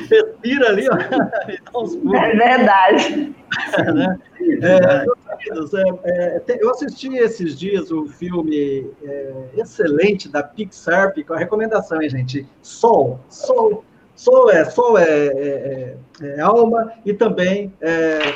respira 0.09 0.69
ali, 0.69 0.87
ó, 0.89 0.95
e 1.51 1.59
dá 1.59 1.79
os 1.79 1.97
pulos. 1.97 2.21
É 2.21 2.33
verdade. 2.33 3.35
É, 3.77 3.91
né? 3.91 4.19
é, 4.61 5.05
é, 6.05 6.37
é 6.37 6.63
eu 6.63 6.69
assisti 6.69 7.13
esses 7.17 7.59
dias 7.59 7.91
o 7.91 8.07
filme 8.07 8.89
é, 9.03 9.33
excelente 9.57 10.29
da 10.29 10.41
Pixar, 10.41 11.13
com 11.27 11.33
a 11.33 11.37
recomendação, 11.37 12.01
hein, 12.01 12.09
gente? 12.09 12.47
Sol, 12.61 13.19
Sol. 13.27 13.83
Sol 14.15 14.49
é, 14.49 14.63
Sol 14.63 14.97
é, 14.97 15.03
é, 15.03 15.97
é 16.23 16.39
alma 16.39 16.93
e 17.05 17.13
também, 17.13 17.73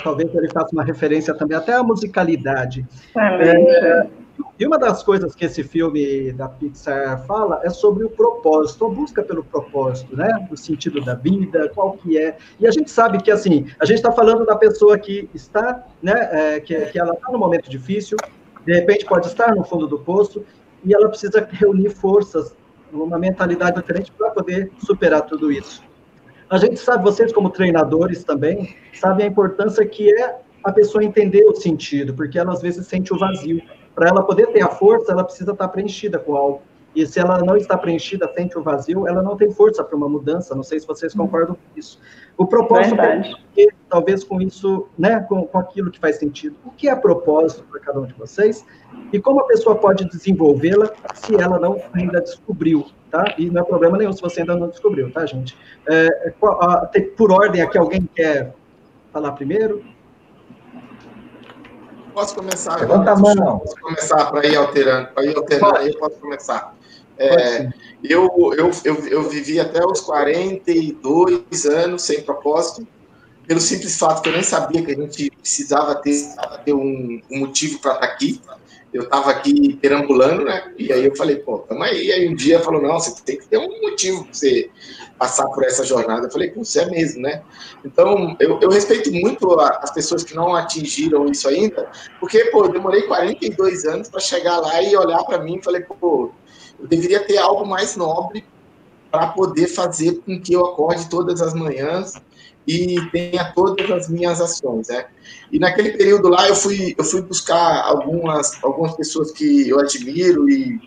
talvez 0.03 0.35
ele 0.35 0.49
faça 0.49 0.73
uma 0.73 0.83
referência 0.83 1.33
também 1.33 1.57
até 1.57 1.73
à 1.73 1.81
musicalidade. 1.81 2.85
É, 3.15 4.07
e 4.57 4.65
uma 4.65 4.77
das 4.77 5.03
coisas 5.03 5.33
que 5.33 5.45
esse 5.45 5.63
filme 5.63 6.31
da 6.33 6.49
Pixar 6.49 7.25
fala 7.25 7.61
é 7.63 7.69
sobre 7.69 8.03
o 8.03 8.09
propósito, 8.09 8.85
a 8.85 8.89
busca 8.89 9.23
pelo 9.23 9.43
propósito, 9.43 10.15
né? 10.15 10.47
O 10.51 10.57
sentido 10.57 10.99
da 11.01 11.15
vida, 11.15 11.69
qual 11.73 11.93
que 11.93 12.17
é. 12.17 12.37
E 12.59 12.67
a 12.67 12.71
gente 12.71 12.91
sabe 12.91 13.21
que, 13.21 13.31
assim, 13.31 13.67
a 13.79 13.85
gente 13.85 13.97
está 13.97 14.11
falando 14.11 14.45
da 14.45 14.55
pessoa 14.55 14.97
que 14.97 15.29
está, 15.33 15.85
né? 16.01 16.29
É, 16.31 16.59
que, 16.59 16.75
que 16.87 16.99
ela 16.99 17.13
está 17.13 17.31
no 17.31 17.39
momento 17.39 17.69
difícil, 17.69 18.17
de 18.65 18.73
repente 18.73 19.05
pode 19.05 19.27
estar 19.27 19.55
no 19.55 19.63
fundo 19.63 19.87
do 19.87 19.99
poço, 19.99 20.43
e 20.83 20.93
ela 20.93 21.07
precisa 21.07 21.47
reunir 21.51 21.89
forças, 21.89 22.53
uma 22.91 23.17
mentalidade 23.17 23.79
diferente 23.79 24.11
para 24.11 24.31
poder 24.31 24.71
superar 24.79 25.21
tudo 25.21 25.51
isso. 25.51 25.83
A 26.49 26.57
gente 26.57 26.79
sabe, 26.79 27.03
vocês 27.03 27.31
como 27.31 27.49
treinadores 27.49 28.23
também, 28.23 28.75
sabem 28.93 29.27
a 29.27 29.29
importância 29.29 29.85
que 29.85 30.11
é 30.11 30.39
a 30.63 30.71
pessoa 30.71 31.03
entender 31.03 31.45
o 31.45 31.55
sentido, 31.55 32.13
porque 32.13 32.37
ela 32.37 32.51
às 32.51 32.61
vezes 32.61 32.87
sente 32.87 33.13
o 33.13 33.17
vazio 33.17 33.61
para 33.99 34.07
ela 34.07 34.23
poder 34.23 34.47
ter 34.53 34.61
a 34.61 34.69
força, 34.69 35.11
ela 35.11 35.25
precisa 35.25 35.51
estar 35.51 35.67
preenchida 35.67 36.17
com 36.17 36.33
algo. 36.33 36.61
E 36.95 37.05
se 37.05 37.19
ela 37.19 37.37
não 37.39 37.57
está 37.57 37.77
preenchida, 37.77 38.31
sente 38.33 38.57
o 38.57 38.63
vazio, 38.63 39.05
ela 39.05 39.21
não 39.21 39.35
tem 39.35 39.51
força 39.51 39.83
para 39.83 39.93
uma 39.93 40.07
mudança. 40.07 40.55
Não 40.55 40.63
sei 40.63 40.79
se 40.79 40.87
vocês 40.87 41.13
concordam 41.13 41.55
com 41.55 41.79
isso. 41.79 41.99
O 42.37 42.47
propósito 42.47 42.99
é 43.01 43.21
que, 43.53 43.67
talvez 43.89 44.23
com 44.23 44.41
isso, 44.41 44.87
né, 44.97 45.19
com, 45.19 45.45
com 45.45 45.57
aquilo 45.57 45.91
que 45.91 45.99
faz 45.99 46.15
sentido. 46.15 46.55
O 46.63 46.71
que 46.71 46.87
é 46.87 46.95
propósito 46.95 47.65
para 47.69 47.81
cada 47.81 47.99
um 47.99 48.05
de 48.05 48.13
vocês? 48.13 48.65
E 49.11 49.19
como 49.19 49.41
a 49.41 49.47
pessoa 49.47 49.75
pode 49.75 50.05
desenvolvê-la 50.05 50.89
se 51.15 51.35
ela 51.35 51.59
não 51.59 51.81
ainda 51.91 52.21
descobriu, 52.21 52.85
tá? 53.11 53.35
E 53.37 53.49
não 53.49 53.63
é 53.63 53.65
problema 53.65 53.97
nenhum 53.97 54.13
se 54.13 54.21
você 54.21 54.39
ainda 54.39 54.55
não 54.55 54.69
descobriu, 54.69 55.11
tá, 55.11 55.25
gente? 55.25 55.57
É, 55.89 56.33
por 57.17 57.33
ordem 57.33 57.61
aqui, 57.61 57.77
alguém 57.77 58.09
quer 58.15 58.55
falar 59.11 59.33
primeiro? 59.33 59.83
Posso 62.19 62.35
começar? 62.35 62.75
Levanta 62.81 63.11
a 63.11 63.15
mão. 63.15 63.59
Posso 63.59 63.79
começar 63.79 64.25
para 64.25 64.45
ir 64.45 64.57
alterando, 64.57 65.07
para 65.13 65.25
ir 65.25 65.37
alterando 65.37 65.77
aí, 65.77 65.87
eu 65.87 65.99
posso 65.99 66.17
começar. 66.17 66.75
É, 67.17 67.69
eu, 68.03 68.29
eu, 68.57 68.71
eu, 68.83 69.07
eu 69.07 69.29
vivi 69.29 69.57
até 69.57 69.81
os 69.85 70.01
42 70.01 71.65
anos 71.65 72.01
sem 72.01 72.21
propósito, 72.21 72.85
pelo 73.47 73.61
simples 73.61 73.97
fato 73.97 74.21
que 74.21 74.27
eu 74.27 74.33
nem 74.33 74.43
sabia 74.43 74.83
que 74.83 74.91
a 74.91 74.95
gente 74.95 75.31
precisava 75.31 75.95
ter, 75.95 76.13
ter 76.65 76.73
um, 76.73 77.21
um 77.31 77.39
motivo 77.39 77.79
para 77.79 77.93
estar 77.93 78.07
tá 78.07 78.13
aqui. 78.13 78.41
Eu 78.93 79.03
estava 79.03 79.31
aqui 79.31 79.77
perambulando, 79.81 80.43
né? 80.43 80.73
E 80.77 80.91
aí 80.91 81.05
eu 81.05 81.15
falei, 81.15 81.37
pô, 81.37 81.59
tamo 81.59 81.83
aí. 81.83 82.11
Aí 82.11 82.27
um 82.27 82.35
dia 82.35 82.59
falou, 82.59 82.81
não, 82.81 82.99
você 82.99 83.15
tem 83.23 83.37
que 83.37 83.47
ter 83.47 83.59
um 83.59 83.81
motivo 83.81 84.25
para 84.25 84.33
você 84.33 84.69
passar 85.19 85.47
por 85.49 85.65
essa 85.65 85.83
jornada. 85.85 86.27
Eu 86.27 86.31
falei, 86.31 86.51
você 86.55 86.79
é 86.79 86.85
mesmo, 86.89 87.21
né? 87.21 87.43
Então, 87.83 88.37
eu, 88.39 88.57
eu 88.61 88.69
respeito 88.69 89.11
muito 89.11 89.59
a, 89.59 89.79
as 89.83 89.91
pessoas 89.91 90.23
que 90.23 90.33
não 90.33 90.55
atingiram 90.55 91.29
isso 91.29 91.47
ainda, 91.47 91.91
porque, 92.19 92.45
pô, 92.45 92.65
eu 92.65 92.71
demorei 92.71 93.03
42 93.03 93.85
anos 93.85 94.07
para 94.07 94.21
chegar 94.21 94.57
lá 94.59 94.81
e 94.81 94.95
olhar 94.95 95.23
para 95.25 95.39
mim 95.39 95.57
e 95.57 95.63
falei, 95.63 95.81
pô, 95.81 96.31
eu 96.79 96.87
deveria 96.87 97.19
ter 97.19 97.37
algo 97.37 97.67
mais 97.67 97.97
nobre 97.97 98.45
para 99.11 99.27
poder 99.27 99.67
fazer 99.67 100.21
com 100.21 100.39
que 100.39 100.53
eu 100.53 100.65
acorde 100.65 101.09
todas 101.09 101.41
as 101.41 101.53
manhãs 101.53 102.13
e 102.65 103.01
tenha 103.11 103.51
todas 103.53 103.89
as 103.91 104.07
minhas 104.07 104.39
ações, 104.39 104.87
né? 104.87 105.07
E 105.51 105.57
naquele 105.57 105.91
período 105.97 106.29
lá 106.29 106.47
eu 106.47 106.55
fui 106.55 106.93
eu 106.95 107.03
fui 107.03 107.21
buscar 107.21 107.81
algumas 107.83 108.63
algumas 108.63 108.93
pessoas 108.95 109.31
que 109.31 109.67
eu 109.67 109.79
admiro 109.79 110.47
e 110.47 110.79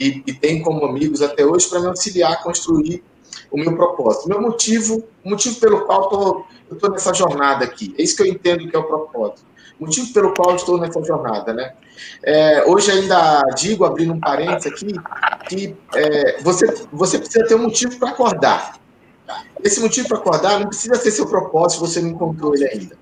e, 0.00 0.22
e 0.26 0.32
tenho 0.32 0.64
como 0.64 0.84
amigos 0.84 1.20
até 1.20 1.44
hoje 1.44 1.68
para 1.68 1.80
me 1.80 1.86
auxiliar 1.86 2.32
a 2.32 2.36
construir 2.36 3.04
o 3.50 3.58
meu 3.58 3.76
propósito. 3.76 4.28
Meu 4.28 4.40
motivo, 4.40 5.04
o 5.24 5.30
motivo 5.30 5.58
pelo 5.60 5.86
qual 5.86 6.46
eu 6.68 6.74
estou 6.74 6.90
nessa 6.90 7.12
jornada 7.12 7.64
aqui. 7.64 7.94
É 7.98 8.02
isso 8.02 8.16
que 8.16 8.22
eu 8.22 8.26
entendo 8.26 8.68
que 8.68 8.76
é 8.76 8.78
o 8.78 8.84
propósito. 8.84 9.42
O 9.78 9.84
motivo 9.84 10.12
pelo 10.12 10.34
qual 10.34 10.54
estou 10.56 10.78
nessa 10.78 11.02
jornada, 11.02 11.52
né? 11.54 11.72
É, 12.22 12.64
hoje 12.66 12.90
ainda 12.90 13.40
digo, 13.56 13.84
abrindo 13.84 14.12
um 14.12 14.20
parênteses 14.20 14.72
aqui, 14.72 14.94
que 15.48 15.76
é, 15.94 16.42
você, 16.42 16.66
você 16.92 17.18
precisa 17.18 17.46
ter 17.46 17.54
um 17.54 17.62
motivo 17.62 17.98
para 17.98 18.10
acordar. 18.10 18.78
Esse 19.62 19.80
motivo 19.80 20.08
para 20.08 20.18
acordar 20.18 20.60
não 20.60 20.66
precisa 20.66 20.96
ser 20.96 21.10
seu 21.10 21.26
propósito, 21.26 21.80
você 21.80 22.00
não 22.00 22.10
encontrou 22.10 22.54
ele 22.54 22.68
ainda. 22.68 22.96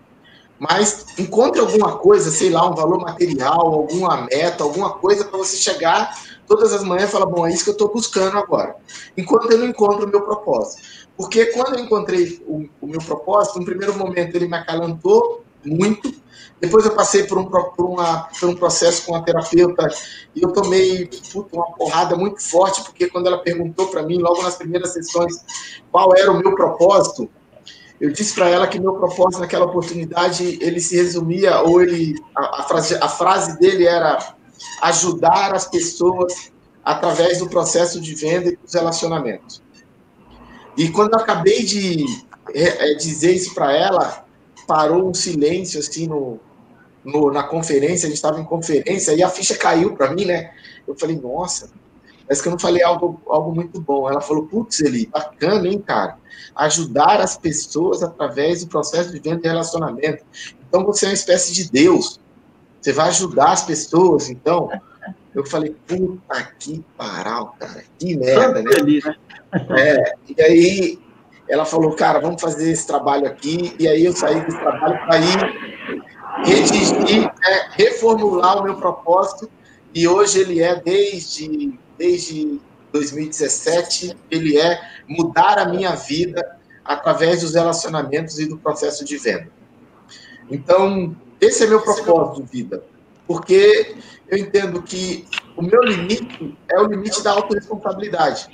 Mas 0.59 1.07
encontre 1.18 1.61
alguma 1.61 1.97
coisa, 1.99 2.31
sei 2.31 2.51
lá, 2.51 2.68
um 2.68 2.75
valor 2.75 3.01
material, 3.01 3.61
alguma 3.61 4.23
meta, 4.23 4.64
alguma 4.64 4.90
coisa 4.90 5.25
para 5.25 5.38
você 5.38 5.57
chegar 5.57 6.12
todas 6.49 6.73
as 6.73 6.83
manhãs 6.83 7.09
e 7.09 7.12
falar: 7.12 7.27
bom, 7.27 7.47
é 7.47 7.53
isso 7.53 7.64
que 7.64 7.71
eu 7.71 7.75
estou 7.75 7.92
buscando 7.92 8.37
agora. 8.37 8.75
Enquanto 9.16 9.53
eu 9.53 9.59
não 9.59 9.66
encontro 9.66 10.07
o 10.07 10.11
meu 10.11 10.23
propósito. 10.23 10.83
Porque 11.16 11.47
quando 11.47 11.75
eu 11.75 11.85
encontrei 11.85 12.42
o, 12.47 12.68
o 12.81 12.87
meu 12.87 13.01
propósito, 13.01 13.59
no 13.59 13.64
primeiro 13.64 13.97
momento 13.97 14.37
ele 14.37 14.47
me 14.47 14.57
acalantou 14.57 15.44
muito, 15.64 16.14
depois 16.61 16.85
eu 16.85 16.94
passei 16.94 17.25
por 17.25 17.38
um, 17.38 17.44
por, 17.44 17.85
uma, 17.85 18.29
por 18.38 18.49
um 18.49 18.55
processo 18.55 19.05
com 19.05 19.14
a 19.14 19.23
terapeuta 19.23 19.88
e 20.35 20.42
eu 20.42 20.53
tomei 20.53 21.11
uma 21.53 21.73
porrada 21.73 22.16
muito 22.16 22.42
forte, 22.42 22.83
porque 22.85 23.09
quando 23.09 23.27
ela 23.27 23.38
perguntou 23.38 23.88
para 23.88 24.03
mim, 24.03 24.18
logo 24.18 24.42
nas 24.42 24.57
primeiras 24.57 24.92
sessões, 24.92 25.44
qual 25.90 26.16
era 26.16 26.31
o 26.31 26.38
meu 26.38 26.55
propósito, 26.55 27.29
eu 28.01 28.11
disse 28.13 28.35
para 28.35 28.49
ela 28.49 28.67
que 28.69 28.79
meu 28.79 28.95
propósito 28.95 29.41
naquela 29.41 29.65
oportunidade, 29.65 30.59
ele 30.61 30.81
se 30.81 30.97
resumia, 30.97 31.61
ou 31.61 31.83
ele, 31.83 32.15
a, 32.35 32.61
a, 32.61 32.63
frase, 32.63 32.95
a 32.95 33.09
frase 33.09 33.59
dele 33.59 33.87
era 33.87 34.35
ajudar 34.83 35.55
as 35.55 35.69
pessoas 35.69 36.53
através 36.85 37.39
do 37.39 37.49
processo 37.49 38.01
de 38.01 38.15
venda 38.15 38.51
e 38.51 38.57
dos 38.57 38.73
relacionamentos. 38.73 39.63
E 40.77 40.89
quando 40.91 41.15
eu 41.15 41.19
acabei 41.19 41.65
de 41.65 42.05
é, 42.55 42.93
é 42.93 42.95
dizer 42.95 43.33
isso 43.33 43.53
para 43.55 43.73
ela, 43.73 44.25
parou 44.67 45.09
um 45.09 45.15
silêncio 45.15 45.81
assim 45.81 46.07
no, 46.07 46.39
no, 47.05 47.33
na 47.33 47.43
conferência, 47.43 48.07
a 48.07 48.11
gente 48.11 48.17
estava 48.17 48.41
em 48.41 48.45
conferência, 48.45 49.13
e 49.13 49.23
a 49.23 49.29
ficha 49.29 49.57
caiu 49.57 49.97
para 49.97 50.15
mim, 50.15 50.25
né? 50.25 50.53
Eu 50.87 50.95
falei, 50.95 51.17
nossa, 51.17 51.71
parece 52.29 52.43
que 52.43 52.49
eu 52.49 52.53
não 52.53 52.59
falei 52.59 52.83
algo, 52.83 53.21
algo 53.27 53.55
muito 53.55 53.81
bom. 53.81 54.09
Ela 54.09 54.21
falou, 54.21 54.45
putz, 54.45 54.81
Eli, 54.81 55.07
bacana, 55.07 55.67
hein, 55.67 55.81
cara? 55.81 56.19
Ajudar 56.55 57.21
as 57.21 57.38
pessoas 57.38 58.03
através 58.03 58.62
do 58.62 58.69
processo 58.69 59.11
de 59.11 59.19
venda 59.19 59.41
e 59.43 59.49
relacionamento. 59.49 60.23
Então 60.69 60.85
você 60.85 61.07
é 61.07 61.09
uma 61.09 61.14
espécie 61.14 61.55
de 61.55 61.71
Deus. 61.71 62.21
Você 62.81 62.93
vai 62.93 63.09
ajudar 63.09 63.53
as 63.53 63.62
pessoas, 63.62 64.29
então. 64.29 64.71
Eu 65.35 65.47
falei, 65.47 65.75
puta 65.87 66.43
que 66.59 66.85
paral, 66.97 67.55
cara, 67.59 67.85
que 67.99 68.17
merda, 68.17 68.62
né? 68.62 68.71
né? 68.83 69.17
É, 69.79 70.14
e 70.29 70.43
aí 70.43 70.99
ela 71.49 71.64
falou, 71.64 71.93
cara, 71.93 72.19
vamos 72.19 72.41
fazer 72.41 72.71
esse 72.71 72.87
trabalho 72.87 73.27
aqui. 73.27 73.75
E 73.79 73.88
aí 73.88 74.05
eu 74.05 74.12
saí 74.12 74.41
desse 74.41 74.59
trabalho 74.59 74.99
para 75.07 75.19
ir 75.19 75.79
redigir, 76.45 77.23
né, 77.23 77.69
reformular 77.73 78.59
o 78.59 78.64
meu 78.64 78.77
propósito. 78.77 79.51
E 79.95 80.07
hoje 80.07 80.41
ele 80.41 80.61
é, 80.61 80.81
desde, 80.81 81.79
desde 81.99 82.61
2017, 82.93 84.17
ele 84.31 84.59
é 84.59 84.81
mudar 85.07 85.59
a 85.59 85.67
minha 85.67 85.95
vida 85.95 86.59
através 86.85 87.43
dos 87.43 87.55
relacionamentos 87.55 88.39
e 88.39 88.47
do 88.47 88.57
processo 88.57 89.05
de 89.05 89.19
venda. 89.19 89.51
Então, 90.51 91.15
esse 91.41 91.65
é 91.65 91.67
meu 91.67 91.83
propósito 91.83 92.43
de 92.43 92.51
vida. 92.51 92.83
Porque 93.27 93.97
eu 94.27 94.39
entendo 94.39 94.83
que 94.83 95.27
o 95.57 95.63
meu 95.63 95.83
limite 95.83 96.57
é 96.71 96.81
o 96.81 96.87
limite 96.87 97.23
da 97.23 97.33
autorresponsabilidade. 97.33 98.49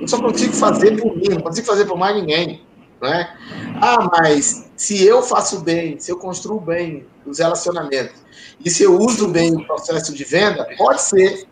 Eu 0.00 0.08
só 0.08 0.20
consigo 0.20 0.54
fazer 0.54 1.00
por 1.00 1.14
mim, 1.16 1.28
não 1.28 1.40
consigo 1.40 1.66
fazer 1.66 1.84
por 1.84 1.98
mais 1.98 2.16
ninguém. 2.16 2.64
Né? 3.00 3.36
Ah, 3.80 4.08
mas 4.10 4.70
se 4.76 5.04
eu 5.04 5.22
faço 5.22 5.60
bem, 5.60 5.98
se 5.98 6.10
eu 6.10 6.18
construo 6.18 6.60
bem 6.60 7.06
os 7.26 7.38
relacionamentos, 7.38 8.22
e 8.64 8.70
se 8.70 8.82
eu 8.82 8.98
uso 8.98 9.28
bem 9.28 9.54
o 9.54 9.66
processo 9.66 10.14
de 10.14 10.24
venda, 10.24 10.66
pode 10.76 11.02
ser, 11.02 11.46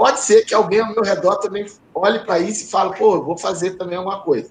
pode 0.00 0.20
ser 0.20 0.46
que 0.46 0.54
alguém 0.54 0.80
ao 0.80 0.94
meu 0.94 1.02
redor 1.02 1.36
também 1.40 1.66
olhe 1.94 2.20
para 2.20 2.38
isso 2.38 2.64
e 2.64 2.70
fale, 2.70 2.96
pô, 2.96 3.22
vou 3.22 3.36
fazer 3.36 3.72
também 3.72 3.98
alguma 3.98 4.22
coisa. 4.22 4.50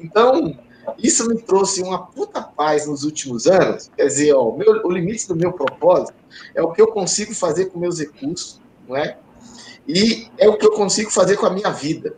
Então, 0.00 0.58
isso 0.98 1.28
me 1.28 1.40
trouxe 1.40 1.80
uma 1.80 2.06
puta 2.06 2.42
paz 2.42 2.88
nos 2.88 3.04
últimos 3.04 3.46
anos. 3.46 3.88
Quer 3.96 4.06
dizer, 4.06 4.32
ó, 4.32 4.48
o, 4.48 4.58
meu, 4.58 4.84
o 4.84 4.90
limite 4.90 5.28
do 5.28 5.36
meu 5.36 5.52
propósito 5.52 6.18
é 6.56 6.60
o 6.60 6.72
que 6.72 6.82
eu 6.82 6.88
consigo 6.88 7.32
fazer 7.32 7.66
com 7.66 7.78
meus 7.78 8.00
recursos, 8.00 8.60
não 8.88 8.96
é? 8.96 9.16
E 9.86 10.28
é 10.36 10.48
o 10.48 10.58
que 10.58 10.66
eu 10.66 10.72
consigo 10.72 11.08
fazer 11.08 11.36
com 11.36 11.46
a 11.46 11.50
minha 11.50 11.70
vida. 11.70 12.16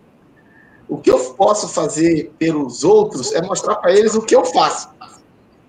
O 0.89 0.97
que 0.97 1.11
eu 1.11 1.19
posso 1.35 1.69
fazer 1.69 2.33
pelos 2.39 2.85
outros 2.85 3.35
é 3.35 3.43
mostrar 3.43 3.77
para 3.77 3.93
eles 3.93 4.15
o 4.15 4.23
que 4.23 4.35
eu 4.35 4.47
faço. 4.47 4.89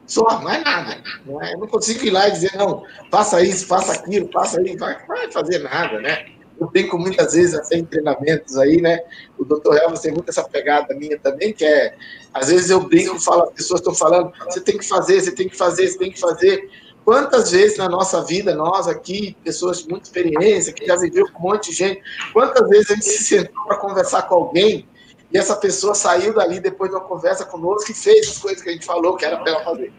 Só, 0.07 0.23
não 0.39 0.49
é 0.49 0.63
nada. 0.63 1.03
Não 1.25 1.41
é? 1.41 1.53
Eu 1.53 1.57
não 1.57 1.67
consigo 1.67 2.05
ir 2.05 2.11
lá 2.11 2.29
e 2.29 2.31
dizer, 2.31 2.55
não, 2.55 2.85
faça 3.11 3.43
isso, 3.43 3.67
faça 3.67 3.91
aquilo, 3.91 4.29
faça 4.31 4.61
isso. 4.61 4.77
Vai, 4.77 5.05
vai 5.05 5.29
fazer 5.29 5.59
nada, 5.59 5.99
né? 5.99 6.42
Eu 6.59 6.67
tenho 6.67 6.97
muitas 6.97 7.33
vezes 7.33 7.55
até 7.55 7.77
em 7.77 7.85
treinamentos 7.85 8.57
aí, 8.57 8.81
né? 8.81 8.99
O 9.37 9.43
doutor 9.43 9.77
Helmas 9.77 10.01
tem 10.01 10.11
muito 10.11 10.29
essa 10.29 10.43
pegada 10.43 10.93
minha 10.95 11.17
também, 11.19 11.53
que 11.53 11.65
é, 11.65 11.95
às 12.33 12.49
vezes 12.49 12.69
eu 12.69 12.81
brinco, 12.81 13.19
falo, 13.19 13.43
as 13.43 13.51
pessoas 13.51 13.79
estão 13.79 13.93
falando, 13.93 14.31
você 14.45 14.61
tem 14.61 14.77
que 14.77 14.87
fazer, 14.87 15.21
você 15.21 15.31
tem 15.31 15.49
que 15.49 15.57
fazer, 15.57 15.87
você 15.87 15.97
tem 15.97 16.11
que 16.11 16.19
fazer. 16.19 16.69
Quantas 17.03 17.51
vezes 17.51 17.77
na 17.77 17.89
nossa 17.89 18.23
vida, 18.23 18.55
nós 18.55 18.87
aqui, 18.87 19.35
pessoas 19.43 19.79
de 19.79 19.89
muita 19.89 20.05
experiência, 20.07 20.71
que 20.71 20.85
já 20.85 20.95
viveu 20.95 21.29
com 21.31 21.39
um 21.39 21.51
monte 21.51 21.71
de 21.71 21.75
gente, 21.75 22.01
quantas 22.31 22.67
vezes 22.69 22.91
a 22.91 22.93
gente 22.93 23.05
se 23.05 23.23
sentou 23.23 23.65
para 23.65 23.77
conversar 23.77 24.21
com 24.23 24.35
alguém 24.35 24.87
e 25.33 25.37
essa 25.37 25.55
pessoa 25.55 25.95
saiu 25.95 26.31
dali 26.33 26.59
depois 26.59 26.91
de 26.91 26.95
uma 26.95 27.03
conversa 27.03 27.43
conosco 27.43 27.91
e 27.91 27.93
fez 27.95 28.29
as 28.29 28.37
coisas 28.37 28.61
que 28.61 28.69
a 28.69 28.71
gente 28.71 28.85
falou 28.85 29.15
que 29.15 29.25
era 29.25 29.37
para 29.37 29.51
ela 29.51 29.63
fazer. 29.63 29.91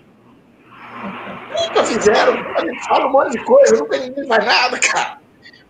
Nunca 1.68 1.84
fizeram, 1.84 2.32
a 2.32 2.60
gente 2.60 2.84
fala 2.84 3.06
um 3.06 3.12
monte 3.12 3.32
de 3.32 3.44
coisa, 3.44 3.76
nunca 3.76 3.98
ninguém 3.98 4.26
faz 4.28 4.44
nada, 4.44 4.78
cara. 4.78 5.23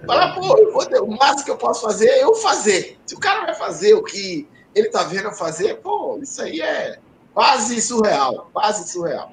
Falar, 0.07 0.35
pô, 0.35 0.73
vou 0.73 1.05
o 1.05 1.17
máximo 1.17 1.45
que 1.45 1.51
eu 1.51 1.57
posso 1.57 1.83
fazer 1.83 2.09
é 2.09 2.25
eu 2.25 2.35
fazer. 2.35 2.99
Se 3.07 3.15
o 3.15 3.21
cara 3.21 3.47
vai 3.47 3.55
fazer 3.55 3.95
o 3.95 4.03
que 4.03 4.49
ele 4.75 4.89
tá 4.89 5.05
vendo 5.05 5.25
eu 5.25 5.33
fazer, 5.33 5.77
pô, 5.77 6.19
isso 6.21 6.43
aí 6.43 6.61
é 6.61 6.99
quase 7.33 7.81
surreal, 7.81 8.49
quase 8.53 8.91
surreal. 8.91 9.33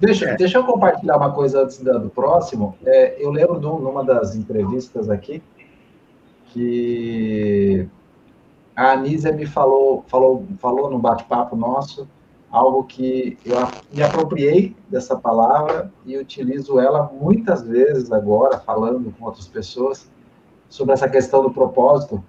Deixa, 0.00 0.34
deixa 0.34 0.58
eu 0.58 0.64
compartilhar 0.64 1.16
uma 1.16 1.32
coisa 1.32 1.62
antes 1.62 1.78
do 1.78 2.08
próximo. 2.08 2.76
É, 2.86 3.22
eu 3.22 3.30
lembro 3.30 3.60
de 3.60 3.66
uma 3.66 4.02
das 4.02 4.34
entrevistas 4.34 5.10
aqui 5.10 5.42
que 6.46 7.86
a 8.74 8.92
Anísia 8.92 9.30
me 9.30 9.46
falou, 9.46 10.04
falou, 10.08 10.46
falou 10.58 10.90
no 10.90 10.98
bate-papo 10.98 11.54
nosso 11.54 12.08
algo 12.50 12.84
que 12.84 13.38
eu 13.44 13.56
me 13.92 14.02
apropriei 14.02 14.76
dessa 14.88 15.16
palavra 15.16 15.92
e 16.04 16.16
utilizo 16.18 16.80
ela 16.80 17.10
muitas 17.12 17.62
vezes 17.62 18.10
agora, 18.10 18.58
falando 18.58 19.14
com 19.16 19.24
outras 19.24 19.46
pessoas 19.46 20.10
sobre 20.68 20.92
essa 20.92 21.08
questão 21.08 21.42
do 21.42 21.50
propósito. 21.50 22.22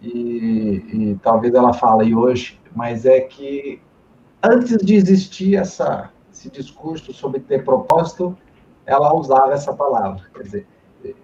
E, 0.00 0.10
e 0.10 1.18
talvez 1.22 1.52
ela 1.54 1.72
fale 1.72 2.14
hoje, 2.14 2.60
mas 2.74 3.04
é 3.04 3.20
que 3.20 3.80
antes 4.40 4.76
de 4.78 4.94
existir 4.94 5.56
essa, 5.56 6.10
esse 6.32 6.48
discurso 6.48 7.12
sobre 7.12 7.40
ter 7.40 7.64
propósito, 7.64 8.38
ela 8.86 9.12
usava 9.12 9.52
essa 9.52 9.74
palavra. 9.74 10.22
Quer 10.32 10.42
dizer, 10.42 10.66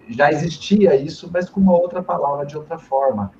já 0.09 0.29
existia 0.29 0.93
isso, 0.95 1.29
mas 1.31 1.49
com 1.49 1.61
uma 1.61 1.73
outra 1.73 2.03
palavra, 2.03 2.45
de 2.45 2.57
outra 2.57 2.77
forma. 2.77 3.31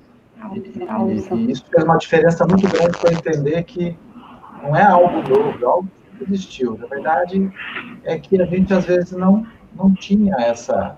E, 0.54 0.58
e, 0.58 1.34
e 1.34 1.50
isso 1.52 1.64
fez 1.70 1.84
uma 1.84 1.98
diferença 1.98 2.46
muito 2.46 2.66
grande 2.66 2.98
para 2.98 3.12
entender 3.12 3.62
que 3.64 3.96
não 4.66 4.76
é 4.76 4.82
algo 4.82 5.22
novo, 5.28 5.58
é 5.62 5.66
algo 5.66 5.88
que 6.18 6.24
existiu. 6.24 6.76
Na 6.78 6.86
verdade, 6.86 7.50
é 8.04 8.18
que 8.18 8.40
a 8.40 8.46
gente 8.46 8.72
às 8.72 8.84
vezes 8.84 9.12
não, 9.12 9.46
não 9.74 9.94
tinha 9.94 10.34
essa, 10.38 10.96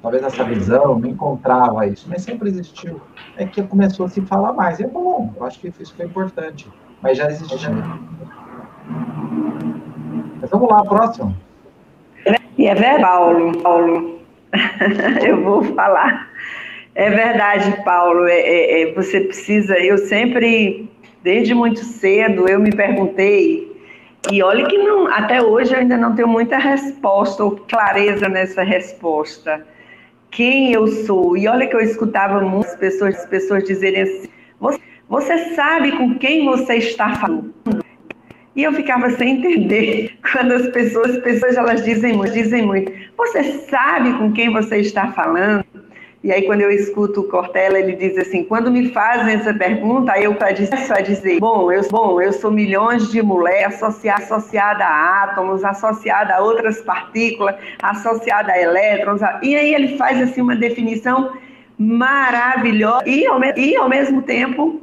talvez 0.00 0.22
essa 0.22 0.44
visão, 0.44 0.98
não 0.98 1.08
encontrava 1.08 1.86
isso, 1.86 2.06
mas 2.08 2.22
sempre 2.22 2.48
existiu. 2.48 3.00
É 3.36 3.46
que 3.46 3.62
começou 3.62 4.06
a 4.06 4.08
se 4.08 4.20
falar 4.22 4.52
mais. 4.52 4.80
E 4.80 4.84
é 4.84 4.88
bom, 4.88 5.32
eu 5.36 5.44
acho 5.44 5.60
que 5.60 5.68
isso 5.68 5.94
foi 5.94 6.06
importante, 6.06 6.68
mas 7.00 7.18
já 7.18 7.30
existia. 7.30 7.70
Mas 10.40 10.50
vamos 10.50 10.68
lá, 10.68 10.84
próximo. 10.84 11.36
E 12.58 12.66
é 12.66 12.74
verdade, 12.74 13.02
Paulo, 13.02 13.62
Paulo. 13.62 14.20
eu 15.26 15.42
vou 15.42 15.62
falar. 15.74 16.28
É 16.94 17.08
verdade, 17.08 17.82
Paulo. 17.84 18.26
É, 18.26 18.38
é, 18.38 18.82
é, 18.82 18.94
você 18.94 19.20
precisa. 19.20 19.78
Eu 19.78 19.98
sempre, 19.98 20.90
desde 21.22 21.54
muito 21.54 21.80
cedo, 21.84 22.48
eu 22.48 22.58
me 22.60 22.70
perguntei 22.70 23.72
e 24.30 24.42
olha 24.42 24.66
que 24.66 24.78
não, 24.78 25.08
até 25.08 25.42
hoje 25.42 25.72
eu 25.72 25.80
ainda 25.80 25.96
não 25.96 26.14
tenho 26.14 26.28
muita 26.28 26.56
resposta 26.56 27.42
ou 27.42 27.56
clareza 27.56 28.28
nessa 28.28 28.62
resposta. 28.62 29.66
Quem 30.30 30.72
eu 30.72 30.86
sou? 30.86 31.36
E 31.36 31.48
olha 31.48 31.66
que 31.66 31.74
eu 31.74 31.80
escutava 31.80 32.40
muitas 32.40 32.76
pessoas, 32.76 33.26
pessoas 33.26 33.64
dizerem 33.64 34.02
assim: 34.02 34.28
você, 34.60 34.80
você 35.08 35.54
sabe 35.54 35.92
com 35.92 36.16
quem 36.18 36.44
você 36.44 36.76
está 36.76 37.14
falando? 37.16 37.52
E 38.54 38.62
eu 38.62 38.72
ficava 38.72 39.10
sem 39.10 39.38
entender 39.38 40.16
quando 40.32 40.52
as 40.52 40.68
pessoas, 40.68 41.16
as 41.16 41.22
pessoas 41.22 41.56
elas 41.56 41.84
dizem 41.84 42.18
dizem 42.30 42.62
muito. 42.62 42.92
Você 43.16 43.42
sabe 43.68 44.12
com 44.18 44.32
quem 44.32 44.52
você 44.52 44.78
está 44.78 45.10
falando? 45.12 45.64
E 46.24 46.30
aí, 46.30 46.42
quando 46.42 46.60
eu 46.60 46.70
escuto 46.70 47.22
o 47.22 47.24
Cortella, 47.24 47.80
ele 47.80 47.96
diz 47.96 48.16
assim: 48.16 48.44
quando 48.44 48.70
me 48.70 48.90
fazem 48.90 49.34
essa 49.34 49.52
pergunta, 49.52 50.16
eu 50.20 50.36
começo 50.36 50.94
a 50.94 51.00
dizer: 51.00 51.40
bom, 51.40 51.72
eu, 51.72 51.82
bom, 51.90 52.20
eu 52.20 52.32
sou 52.32 52.50
milhões 52.50 53.10
de 53.10 53.20
mulheres 53.20 53.74
associada, 53.74 54.22
associada 54.22 54.84
a 54.84 55.24
átomos, 55.24 55.64
associada 55.64 56.34
a 56.34 56.40
outras 56.40 56.80
partículas, 56.82 57.56
associada 57.82 58.52
a 58.52 58.60
elétrons. 58.60 59.20
E 59.42 59.56
aí, 59.56 59.74
ele 59.74 59.96
faz 59.96 60.22
assim 60.22 60.40
uma 60.40 60.54
definição 60.54 61.32
maravilhosa 61.76 63.08
e 63.08 63.26
ao, 63.26 63.42
e, 63.56 63.74
ao 63.74 63.88
mesmo 63.88 64.22
tempo, 64.22 64.80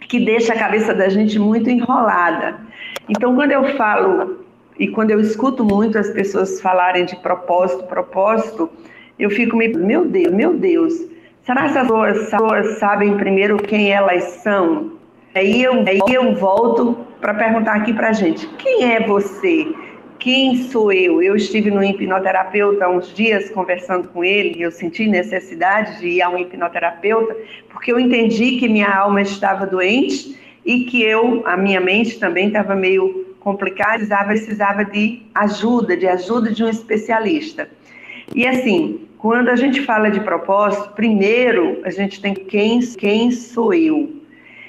que 0.00 0.20
deixa 0.20 0.52
a 0.52 0.58
cabeça 0.58 0.92
da 0.92 1.08
gente 1.08 1.38
muito 1.38 1.70
enrolada. 1.70 2.60
Então, 3.08 3.34
quando 3.34 3.52
eu 3.52 3.76
falo 3.76 4.44
e 4.78 4.88
quando 4.88 5.10
eu 5.10 5.20
escuto 5.20 5.64
muito 5.64 5.96
as 5.96 6.10
pessoas 6.10 6.60
falarem 6.60 7.06
de 7.06 7.16
propósito, 7.16 7.84
propósito 7.84 8.70
eu 9.18 9.30
fico 9.30 9.56
me, 9.56 9.68
meu 9.68 10.04
Deus, 10.04 10.32
meu 10.32 10.54
Deus, 10.54 10.92
será 11.44 11.68
que 11.72 11.78
as 11.78 11.88
pessoas 11.88 12.78
sabem 12.78 13.16
primeiro 13.16 13.56
quem 13.56 13.90
elas 13.92 14.24
são? 14.42 14.92
Aí 15.34 15.62
eu, 15.62 15.72
aí 15.80 16.00
eu 16.12 16.34
volto 16.34 17.06
para 17.20 17.34
perguntar 17.34 17.76
aqui 17.76 17.92
para 17.92 18.10
a 18.10 18.12
gente, 18.12 18.46
quem 18.58 18.92
é 18.92 19.06
você? 19.06 19.66
Quem 20.18 20.56
sou 20.56 20.92
eu? 20.92 21.22
Eu 21.22 21.36
estive 21.36 21.70
no 21.70 21.84
hipnoterapeuta 21.84 22.86
há 22.86 22.90
uns 22.90 23.14
dias 23.14 23.50
conversando 23.50 24.08
com 24.08 24.24
ele 24.24 24.58
e 24.58 24.62
eu 24.62 24.70
senti 24.70 25.06
necessidade 25.06 26.00
de 26.00 26.08
ir 26.08 26.22
a 26.22 26.28
um 26.28 26.38
hipnoterapeuta 26.38 27.36
porque 27.70 27.92
eu 27.92 28.00
entendi 28.00 28.56
que 28.56 28.68
minha 28.68 28.88
alma 28.88 29.20
estava 29.20 29.66
doente 29.66 30.38
e 30.64 30.84
que 30.84 31.02
eu, 31.02 31.42
a 31.46 31.56
minha 31.56 31.80
mente 31.80 32.18
também 32.18 32.48
estava 32.48 32.74
meio 32.74 33.36
complicada, 33.38 33.98
precisava, 33.98 34.24
precisava 34.24 34.84
de 34.84 35.22
ajuda, 35.34 35.96
de 35.96 36.08
ajuda 36.08 36.50
de 36.50 36.64
um 36.64 36.68
especialista. 36.68 37.68
E 38.34 38.46
assim, 38.46 39.05
quando 39.26 39.48
a 39.48 39.56
gente 39.56 39.82
fala 39.82 40.08
de 40.08 40.20
propósito, 40.20 40.92
primeiro 40.94 41.80
a 41.82 41.90
gente 41.90 42.20
tem 42.20 42.32
quem, 42.32 42.78
quem 42.78 43.32
sou 43.32 43.74
eu? 43.74 44.08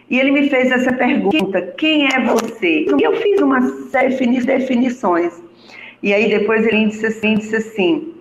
E 0.09 0.19
ele 0.19 0.31
me 0.31 0.49
fez 0.49 0.71
essa 0.71 0.91
pergunta: 0.93 1.61
quem 1.77 2.07
é 2.07 2.19
você? 2.21 2.87
E 2.87 3.03
eu 3.03 3.15
fiz 3.17 3.39
uma 3.39 3.61
série 3.91 4.15
de 4.15 4.45
definições. 4.47 5.39
E 6.01 6.11
aí 6.11 6.27
depois 6.27 6.65
ele 6.65 6.87
disse 6.87 7.05
assim, 7.05 7.35
disse 7.35 7.55
assim: 7.55 8.15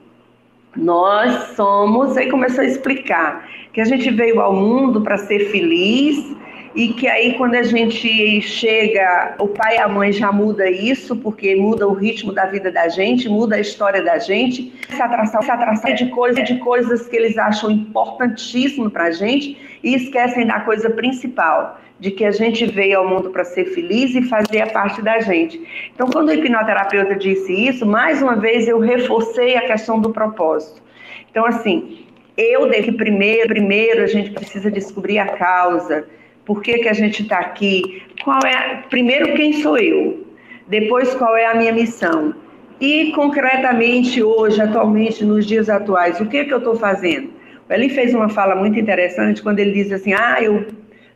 nós 0.77 1.55
somos, 1.57 2.19
aí 2.19 2.31
começou 2.31 2.63
a 2.63 2.67
explicar 2.67 3.49
que 3.73 3.81
a 3.81 3.85
gente 3.87 4.11
veio 4.11 4.39
ao 4.39 4.55
mundo 4.55 5.01
para 5.01 5.17
ser 5.17 5.51
feliz 5.51 6.36
e 6.77 6.93
que 6.93 7.09
aí 7.09 7.33
quando 7.39 7.55
a 7.55 7.63
gente 7.63 8.43
chega, 8.43 9.35
o 9.41 9.49
pai 9.49 9.77
e 9.77 9.81
a 9.81 9.89
mãe 9.89 10.13
já 10.13 10.31
muda 10.31 10.71
isso, 10.71 11.17
porque 11.17 11.57
muda 11.57 11.89
o 11.89 11.95
ritmo 11.95 12.35
da 12.35 12.45
vida 12.45 12.71
da 12.71 12.87
gente, 12.87 13.31
muda 13.31 13.57
a 13.57 13.61
história 13.61 14.03
da 14.03 14.19
gente, 14.19 14.75
essa 14.93 15.07
atração, 15.07 15.41
essa 15.41 15.55
atração 15.55 15.95
de 15.95 16.11
coisas, 16.11 16.45
de 16.45 16.59
coisas 16.59 17.09
que 17.09 17.17
eles 17.17 17.39
acham 17.39 17.71
importantíssimo 17.71 18.91
para 18.91 19.05
a 19.05 19.11
gente 19.11 19.57
e 19.83 19.95
esquecem 19.95 20.47
da 20.47 20.61
coisa 20.61 20.91
principal, 20.91 21.81
de 21.99 22.11
que 22.11 22.27
a 22.27 22.31
gente 22.31 22.67
veio 22.67 22.99
ao 22.99 23.09
mundo 23.09 23.31
para 23.31 23.43
ser 23.43 23.65
feliz 23.65 24.15
e 24.15 24.21
fazer 24.29 24.61
a 24.61 24.67
parte 24.67 25.01
da 25.01 25.19
gente. 25.21 25.59
Então, 25.95 26.09
quando 26.11 26.29
o 26.29 26.35
hipnoterapeuta 26.35 27.15
disse 27.15 27.55
isso, 27.55 27.87
mais 27.87 28.21
uma 28.21 28.37
vez 28.37 28.69
eu 28.69 28.79
reforcei 28.79 29.57
a 29.57 29.67
questão 29.67 29.99
do 29.99 30.11
propósito. 30.13 30.83
Então, 31.31 31.47
assim, 31.47 32.05
eu 32.37 32.69
que 32.69 32.93
primeiro, 32.93 33.49
primeiro 33.49 34.03
a 34.03 34.07
gente 34.07 34.31
precisa 34.31 34.71
descobrir 34.71 35.19
a 35.19 35.27
causa, 35.39 36.07
por 36.47 36.63
que, 36.63 36.79
que 36.79 36.89
a 36.89 36.93
gente 36.93 37.23
está 37.23 37.41
aqui, 37.41 38.03
qual 38.25 38.39
é, 38.47 38.85
primeiro, 38.89 39.35
quem 39.35 39.53
sou 39.61 39.77
eu, 39.77 40.25
depois, 40.69 41.15
qual 41.15 41.37
é 41.37 41.47
a 41.47 41.55
minha 41.55 41.73
missão. 41.73 42.35
E, 42.81 43.13
concretamente, 43.13 44.23
hoje, 44.23 44.61
atualmente, 44.61 45.25
nos 45.25 45.45
dias 45.45 45.69
atuais, 45.69 46.21
o 46.21 46.27
que, 46.27 46.45
que 46.45 46.55
eu 46.55 46.59
estou 46.59 46.77
fazendo? 46.77 47.31
Ele 47.69 47.89
fez 47.89 48.15
uma 48.15 48.29
fala 48.29 48.55
muito 48.55 48.79
interessante 48.79 49.43
quando 49.43 49.59
ele 49.59 49.73
diz 49.73 49.91
assim: 49.91 50.13
Ah, 50.13 50.39
eu 50.41 50.67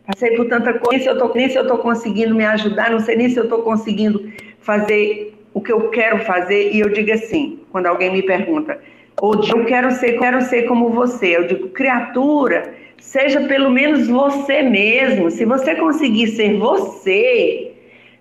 passei 0.04 0.36
por 0.36 0.46
tanta 0.48 0.72
coisa, 0.74 0.90
nem 0.90 1.00
se 1.00 1.08
eu 1.08 1.18
tô, 1.18 1.34
nem 1.34 1.48
se 1.48 1.56
eu 1.56 1.62
estou 1.62 1.78
conseguindo 1.78 2.34
me 2.34 2.44
ajudar, 2.44 2.90
não 2.90 2.98
sei 2.98 3.14
nem 3.14 3.28
se 3.28 3.38
eu 3.38 3.44
estou 3.44 3.62
conseguindo 3.62 4.32
fazer 4.60 5.34
o 5.54 5.60
que 5.60 5.70
eu 5.70 5.90
quero 5.90 6.18
fazer. 6.24 6.72
E 6.72 6.80
eu 6.80 6.88
digo 6.88 7.12
assim: 7.12 7.60
quando 7.70 7.86
alguém 7.86 8.10
me 8.10 8.22
pergunta, 8.22 8.78
ou 9.20 9.34
eu 9.44 9.64
quero 9.66 9.92
ser, 9.92 10.18
quero 10.18 10.40
ser 10.42 10.62
como 10.62 10.88
você, 10.88 11.36
eu 11.36 11.46
digo, 11.46 11.68
criatura, 11.68 12.74
Seja 13.00 13.40
pelo 13.48 13.70
menos 13.70 14.06
você 14.06 14.62
mesmo. 14.62 15.30
Se 15.30 15.44
você 15.44 15.74
conseguir 15.74 16.28
ser 16.28 16.58
você, 16.58 17.72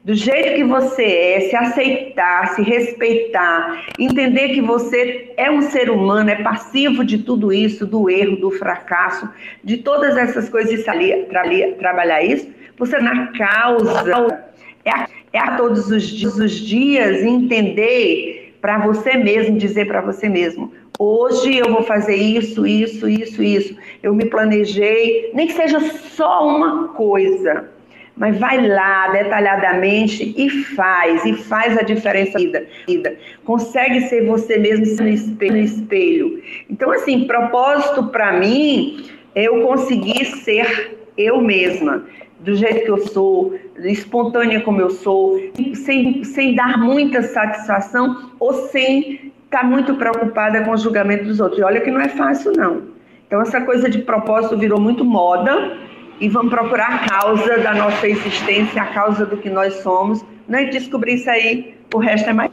do 0.04 0.16
jeito 0.16 0.56
que 0.56 0.64
você 0.64 1.04
é, 1.04 1.40
se 1.42 1.56
aceitar, 1.56 2.56
se 2.56 2.62
respeitar, 2.64 3.86
entender 4.00 4.50
que 4.50 4.62
você 4.62 5.32
é 5.38 5.52
um 5.52 5.62
ser 5.62 5.90
humano, 5.90 6.30
é 6.30 6.38
passivo 6.38 7.04
de 7.04 7.20
tudo 7.20 7.52
isso, 7.52 7.86
do 7.86 8.10
erro, 8.10 8.38
do 8.38 8.50
fracasso, 8.50 9.30
de 9.64 9.78
todas 9.78 10.18
essas 10.18 10.50
coisas, 10.50 10.80
e 10.80 10.84
tra 11.26 11.44
trabalhar 11.78 12.24
isso, 12.24 12.48
você 12.78 12.98
na 13.00 13.28
causa, 13.34 14.44
é 14.86 14.90
a, 14.90 15.08
é 15.34 15.40
a 15.40 15.58
todos 15.58 15.92
os 15.92 16.52
dias 16.52 17.22
entender 17.22 18.49
para 18.62 18.80
você 18.80 19.16
mesmo, 19.18 19.58
dizer 19.58 19.88
para 19.88 20.02
você 20.02 20.28
mesmo: 20.28 20.72
Hoje 20.98 21.58
eu 21.58 21.72
vou 21.72 21.84
fazer 21.84 22.16
isso, 22.16 22.68
isso, 22.68 23.08
isso, 23.08 23.42
isso. 23.42 23.76
Eu 24.04 24.14
me 24.14 24.26
planejei, 24.26 25.32
nem 25.34 25.48
que 25.48 25.54
seja 25.54 25.80
só 25.80 26.46
uma 26.46 26.90
coisa, 26.90 27.70
mas 28.18 28.38
vai 28.38 28.68
lá 28.68 29.08
detalhadamente 29.08 30.34
e 30.36 30.50
faz, 30.50 31.24
e 31.24 31.34
faz 31.36 31.78
a 31.78 31.84
diferença 31.84 32.38
na 32.38 32.62
vida. 32.86 33.16
Consegue 33.46 34.02
ser 34.02 34.26
você 34.26 34.58
mesmo 34.58 34.86
no 35.02 35.58
espelho. 35.58 36.44
Então, 36.70 36.92
assim, 36.92 37.26
propósito 37.26 38.08
para 38.08 38.34
mim 38.34 39.06
é 39.34 39.44
eu 39.44 39.62
conseguir 39.62 40.26
ser 40.26 40.98
eu 41.18 41.42
mesma, 41.42 42.06
do 42.40 42.56
jeito 42.56 42.86
que 42.86 42.92
eu 42.92 42.98
sou, 43.08 43.58
espontânea 43.78 44.62
como 44.62 44.82
eu 44.82 44.90
sou, 44.90 45.40
sem, 45.74 46.24
sem 46.24 46.56
dar 46.56 46.78
muita 46.78 47.22
satisfação 47.22 48.32
ou 48.40 48.54
sem 48.70 49.32
está 49.50 49.64
muito 49.64 49.96
preocupada 49.96 50.64
com 50.64 50.72
o 50.72 50.78
julgamento 50.78 51.26
dos 51.26 51.40
outros. 51.40 51.60
E 51.60 51.64
olha 51.64 51.82
que 51.82 51.90
não 51.90 52.00
é 52.00 52.08
fácil, 52.08 52.54
não. 52.54 52.84
Então, 53.26 53.42
essa 53.42 53.60
coisa 53.62 53.90
de 53.90 54.00
propósito 54.00 54.58
virou 54.58 54.80
muito 54.80 55.04
moda 55.04 55.76
e 56.20 56.30
vamos 56.30 56.52
procurar 56.52 56.94
a 56.96 57.10
causa 57.10 57.58
da 57.58 57.74
nossa 57.74 58.08
existência, 58.08 58.82
a 58.82 58.88
causa 58.88 59.26
do 59.26 59.38
que 59.38 59.50
nós 59.50 59.74
somos. 59.82 60.24
Né? 60.48 60.64
E 60.64 60.70
descobrir 60.70 61.16
isso 61.16 61.30
aí, 61.30 61.76
o 61.94 61.98
resto 61.98 62.30
é 62.30 62.34
mais. 62.34 62.52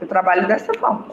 Eu 0.00 0.06
trabalho 0.06 0.46
dessa 0.46 0.72
forma. 0.74 1.06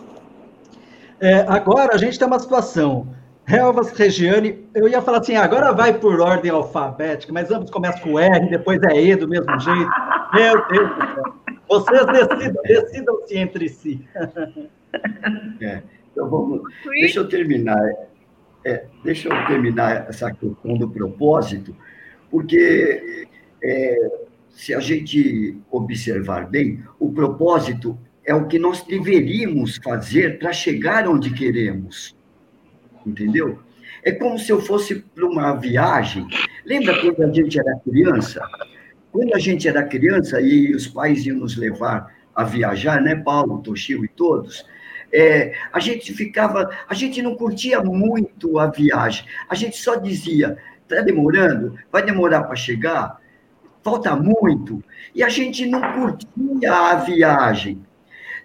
É, 1.19 1.45
agora 1.47 1.95
a 1.95 1.97
gente 1.97 2.17
tem 2.17 2.27
uma 2.27 2.39
situação. 2.39 3.07
Helvas, 3.49 3.91
Regiane, 3.91 4.67
eu 4.75 4.89
ia 4.89 5.01
falar 5.01 5.19
assim, 5.19 5.35
agora 5.35 5.71
vai 5.71 5.97
por 5.97 6.19
ordem 6.19 6.51
alfabética, 6.51 7.31
mas 7.31 7.49
ambos 7.49 7.71
começam 7.71 8.01
com 8.01 8.19
R, 8.19 8.49
depois 8.49 8.77
é 8.83 9.01
E 9.01 9.15
do 9.15 9.27
mesmo 9.27 9.47
jeito. 9.57 9.89
Meu 10.33 10.67
Deus 10.67 10.89
do 10.89 11.13
céu. 11.13 11.33
Vocês 11.69 12.05
decidam, 12.07 12.63
decidam-se 12.63 13.37
entre 13.37 13.69
si. 13.69 14.07
É, 15.61 15.81
então 16.11 16.29
vamos. 16.29 16.61
Deixa 16.85 17.19
eu 17.19 17.29
terminar. 17.29 17.81
É, 18.65 18.85
deixa 19.03 19.29
eu 19.29 19.47
terminar 19.47 20.09
essa 20.09 20.29
questão 20.31 20.77
do 20.77 20.89
propósito, 20.89 21.73
porque 22.29 23.27
é, 23.63 24.11
se 24.49 24.73
a 24.73 24.79
gente 24.81 25.57
observar 25.71 26.49
bem, 26.49 26.83
o 26.99 27.13
propósito 27.13 27.97
é 28.25 28.35
o 28.35 28.45
que 28.45 28.59
nós 28.59 28.83
deveríamos 28.83 29.77
fazer 29.81 30.37
para 30.37 30.51
chegar 30.51 31.07
onde 31.07 31.33
queremos. 31.33 32.16
Entendeu? 33.07 33.59
É 34.03 34.11
como 34.11 34.37
se 34.37 34.51
eu 34.51 34.61
fosse 34.61 34.95
para 34.95 35.25
uma 35.25 35.53
viagem. 35.53 36.27
Lembra 36.65 36.99
quando 36.99 37.23
a 37.23 37.33
gente 37.33 37.59
era 37.59 37.79
criança? 37.79 38.41
Quando 39.11 39.33
a 39.33 39.39
gente 39.39 39.67
era 39.67 39.83
criança 39.83 40.41
e 40.41 40.75
os 40.75 40.87
pais 40.87 41.25
iam 41.25 41.37
nos 41.37 41.55
levar 41.55 42.13
a 42.35 42.43
viajar, 42.43 43.01
né, 43.01 43.15
Paulo, 43.15 43.61
Toshio 43.63 44.05
e 44.05 44.07
todos, 44.07 44.65
é, 45.11 45.53
a 45.71 45.79
gente 45.79 46.13
ficava, 46.13 46.69
a 46.87 46.93
gente 46.93 47.21
não 47.21 47.35
curtia 47.35 47.81
muito 47.81 48.59
a 48.59 48.67
viagem, 48.67 49.25
a 49.49 49.55
gente 49.55 49.77
só 49.77 49.95
dizia, 49.95 50.57
está 50.83 51.01
demorando, 51.01 51.79
vai 51.91 52.03
demorar 52.03 52.43
para 52.43 52.55
chegar, 52.55 53.19
falta 53.81 54.15
muito, 54.15 54.83
e 55.15 55.23
a 55.23 55.29
gente 55.29 55.65
não 55.65 55.81
curtia 55.93 56.71
a 56.71 56.95
viagem. 56.95 57.81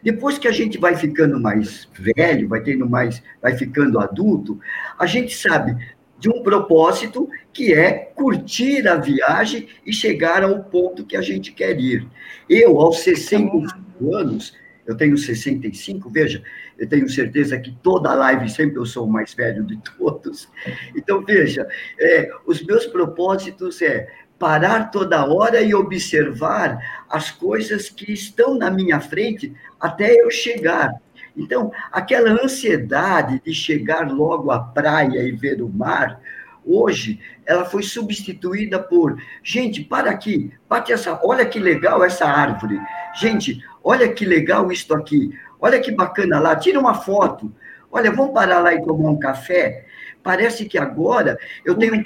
Depois 0.02 0.38
que 0.38 0.48
a 0.48 0.52
gente 0.52 0.78
vai 0.78 0.96
ficando 0.96 1.40
mais 1.40 1.88
velho, 1.92 2.48
vai 2.48 2.62
tendo 2.62 2.88
mais, 2.88 3.22
vai 3.40 3.56
ficando 3.56 4.00
adulto, 4.00 4.58
a 4.98 5.06
gente 5.06 5.34
sabe 5.34 5.76
de 6.18 6.28
um 6.28 6.42
propósito 6.42 7.28
que 7.52 7.72
é 7.72 7.92
curtir 7.92 8.86
a 8.86 8.96
viagem 8.96 9.68
e 9.84 9.92
chegar 9.92 10.42
ao 10.44 10.62
ponto 10.64 11.04
que 11.04 11.16
a 11.16 11.22
gente 11.22 11.52
quer 11.52 11.78
ir. 11.80 12.06
Eu, 12.48 12.80
aos 12.80 13.00
65 13.00 14.14
anos, 14.14 14.56
eu 14.86 14.96
tenho 14.96 15.16
65, 15.16 16.08
veja, 16.10 16.42
eu 16.78 16.88
tenho 16.88 17.08
certeza 17.08 17.58
que 17.58 17.72
toda 17.82 18.14
live 18.14 18.48
sempre 18.48 18.78
eu 18.78 18.86
sou 18.86 19.06
o 19.06 19.10
mais 19.10 19.34
velho 19.34 19.64
de 19.64 19.76
todos. 19.96 20.48
Então, 20.96 21.24
veja, 21.24 21.66
é, 21.98 22.30
os 22.46 22.64
meus 22.64 22.86
propósitos 22.86 23.80
é 23.82 24.08
parar 24.42 24.90
toda 24.90 25.24
hora 25.24 25.60
e 25.60 25.72
observar 25.72 26.76
as 27.08 27.30
coisas 27.30 27.88
que 27.88 28.12
estão 28.12 28.58
na 28.58 28.72
minha 28.72 28.98
frente 28.98 29.54
até 29.78 30.20
eu 30.20 30.28
chegar. 30.32 30.90
Então, 31.36 31.70
aquela 31.92 32.42
ansiedade 32.42 33.40
de 33.44 33.54
chegar 33.54 34.10
logo 34.10 34.50
à 34.50 34.58
praia 34.58 35.22
e 35.22 35.30
ver 35.30 35.62
o 35.62 35.68
mar, 35.68 36.20
hoje 36.66 37.20
ela 37.46 37.64
foi 37.64 37.84
substituída 37.84 38.80
por, 38.80 39.16
gente, 39.44 39.84
para 39.84 40.10
aqui, 40.10 40.52
bate 40.68 40.92
essa, 40.92 41.20
olha 41.22 41.46
que 41.46 41.60
legal 41.60 42.02
essa 42.02 42.26
árvore. 42.26 42.80
Gente, 43.14 43.64
olha 43.84 44.12
que 44.12 44.24
legal 44.24 44.72
isto 44.72 44.92
aqui. 44.92 45.38
Olha 45.60 45.80
que 45.80 45.92
bacana 45.92 46.40
lá, 46.40 46.56
tira 46.56 46.80
uma 46.80 46.94
foto. 46.94 47.54
Olha, 47.92 48.10
vamos 48.10 48.34
parar 48.34 48.58
lá 48.58 48.74
e 48.74 48.82
tomar 48.82 49.10
um 49.10 49.20
café 49.20 49.86
parece 50.22 50.66
que 50.66 50.78
agora 50.78 51.38
eu 51.64 51.74
tenho 51.74 52.02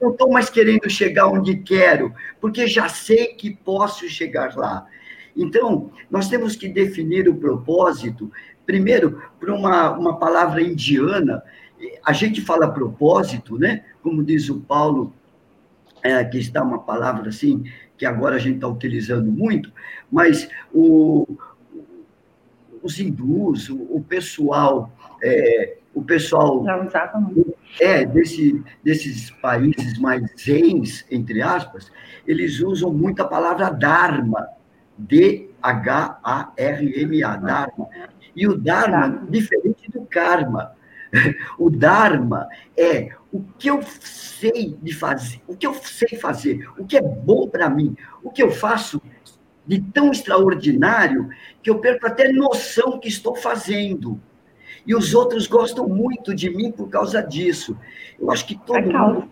não 0.00 0.10
estou 0.10 0.30
mais 0.30 0.48
querendo 0.48 0.88
chegar 0.88 1.26
onde 1.26 1.56
quero, 1.56 2.14
porque 2.40 2.66
já 2.66 2.88
sei 2.88 3.28
que 3.28 3.54
posso 3.54 4.08
chegar 4.08 4.56
lá. 4.56 4.86
Então, 5.36 5.90
nós 6.10 6.28
temos 6.28 6.56
que 6.56 6.68
definir 6.68 7.28
o 7.28 7.34
propósito, 7.34 8.30
primeiro, 8.66 9.22
por 9.40 9.50
uma, 9.50 9.90
uma 9.90 10.18
palavra 10.18 10.62
indiana. 10.62 11.42
A 12.04 12.12
gente 12.12 12.40
fala 12.40 12.70
propósito, 12.70 13.58
né? 13.58 13.84
Como 14.02 14.22
diz 14.22 14.48
o 14.48 14.60
Paulo, 14.60 15.12
é, 16.02 16.14
aqui 16.14 16.38
está 16.38 16.62
uma 16.62 16.80
palavra 16.80 17.28
assim, 17.28 17.64
que 17.96 18.04
agora 18.04 18.36
a 18.36 18.38
gente 18.38 18.56
está 18.56 18.68
utilizando 18.68 19.30
muito, 19.30 19.72
mas 20.10 20.48
o, 20.72 21.26
os 22.82 22.98
hindus, 22.98 23.70
o, 23.70 23.76
o 23.96 24.04
pessoal 24.06 24.92
é, 25.22 25.78
o 25.94 26.02
pessoal 26.02 26.64
é 27.80 28.04
desse, 28.04 28.62
desses 28.82 29.30
países 29.30 29.98
mais 29.98 30.22
zens, 30.40 31.06
entre 31.10 31.40
aspas, 31.42 31.90
eles 32.26 32.60
usam 32.60 32.92
muito 32.92 33.20
a 33.22 33.28
palavra 33.28 33.70
dharma, 33.70 34.48
D-H-A-R-M-A, 34.96 35.36
dharma. 37.36 37.88
E 38.34 38.46
o 38.46 38.56
dharma, 38.56 39.26
diferente 39.28 39.90
do 39.90 40.06
karma, 40.06 40.72
o 41.58 41.68
dharma 41.68 42.48
é 42.76 43.10
o 43.30 43.42
que 43.58 43.68
eu 43.68 43.82
sei 44.00 44.76
de 44.80 44.94
fazer, 44.94 45.42
o 45.46 45.54
que 45.56 45.66
eu 45.66 45.74
sei 45.74 46.18
fazer, 46.18 46.66
o 46.78 46.86
que 46.86 46.96
é 46.96 47.02
bom 47.02 47.48
para 47.48 47.68
mim, 47.68 47.94
o 48.22 48.30
que 48.30 48.42
eu 48.42 48.50
faço 48.50 49.00
de 49.66 49.80
tão 49.80 50.10
extraordinário 50.10 51.28
que 51.62 51.70
eu 51.70 51.78
perco 51.78 52.06
até 52.06 52.32
noção 52.32 52.98
que 52.98 53.08
estou 53.08 53.36
fazendo. 53.36 54.20
E 54.86 54.94
os 54.94 55.14
outros 55.14 55.46
gostam 55.46 55.88
muito 55.88 56.34
de 56.34 56.50
mim 56.50 56.72
por 56.72 56.88
causa 56.88 57.22
disso. 57.22 57.76
Eu 58.20 58.30
acho 58.30 58.46
que 58.46 58.58
todo 58.66 58.78
é 58.78 58.92
mundo 58.92 59.28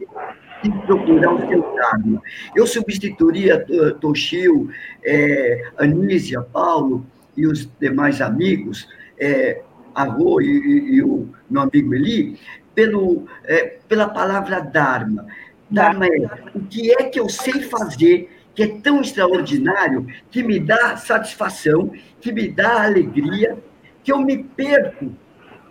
tem 0.63 0.71
que 0.71 0.87
procurar 0.87 1.35
o 1.35 1.49
seu 1.49 1.63
karma. 1.63 2.23
Eu 2.55 2.67
substituiria 2.67 3.65
Toshio, 4.01 4.71
é, 5.03 5.71
Anísia, 5.79 6.41
Paulo 6.43 7.07
e 7.37 7.47
os 7.47 7.69
demais 7.81 8.21
amigos, 8.21 8.89
é, 9.19 9.63
Arro 9.95 10.41
e, 10.41 10.97
e, 10.97 11.03
o 11.03 11.29
meu 11.49 11.63
amigo 11.63 11.95
Eli, 11.95 12.39
pelo, 12.75 13.27
é, 13.45 13.79
pela 13.89 14.09
palavra 14.09 14.61
Dharma. 14.61 15.27
Dharma 15.71 16.07
é 16.07 16.19
o 16.55 16.61
que 16.61 16.93
é 16.93 17.05
que 17.05 17.19
eu 17.19 17.29
sei 17.29 17.63
fazer 17.63 18.31
que 18.55 18.65
é 18.65 18.81
tão 18.81 19.01
extraordinário, 19.01 20.07
que 20.31 20.43
me 20.43 20.59
dá 20.59 20.97
satisfação, 20.97 21.93
que 22.21 22.33
me 22.33 22.49
dá 22.49 22.85
alegria, 22.85 23.57
que 24.03 24.13
eu 24.13 24.19
me 24.19 24.43
perco 24.43 25.13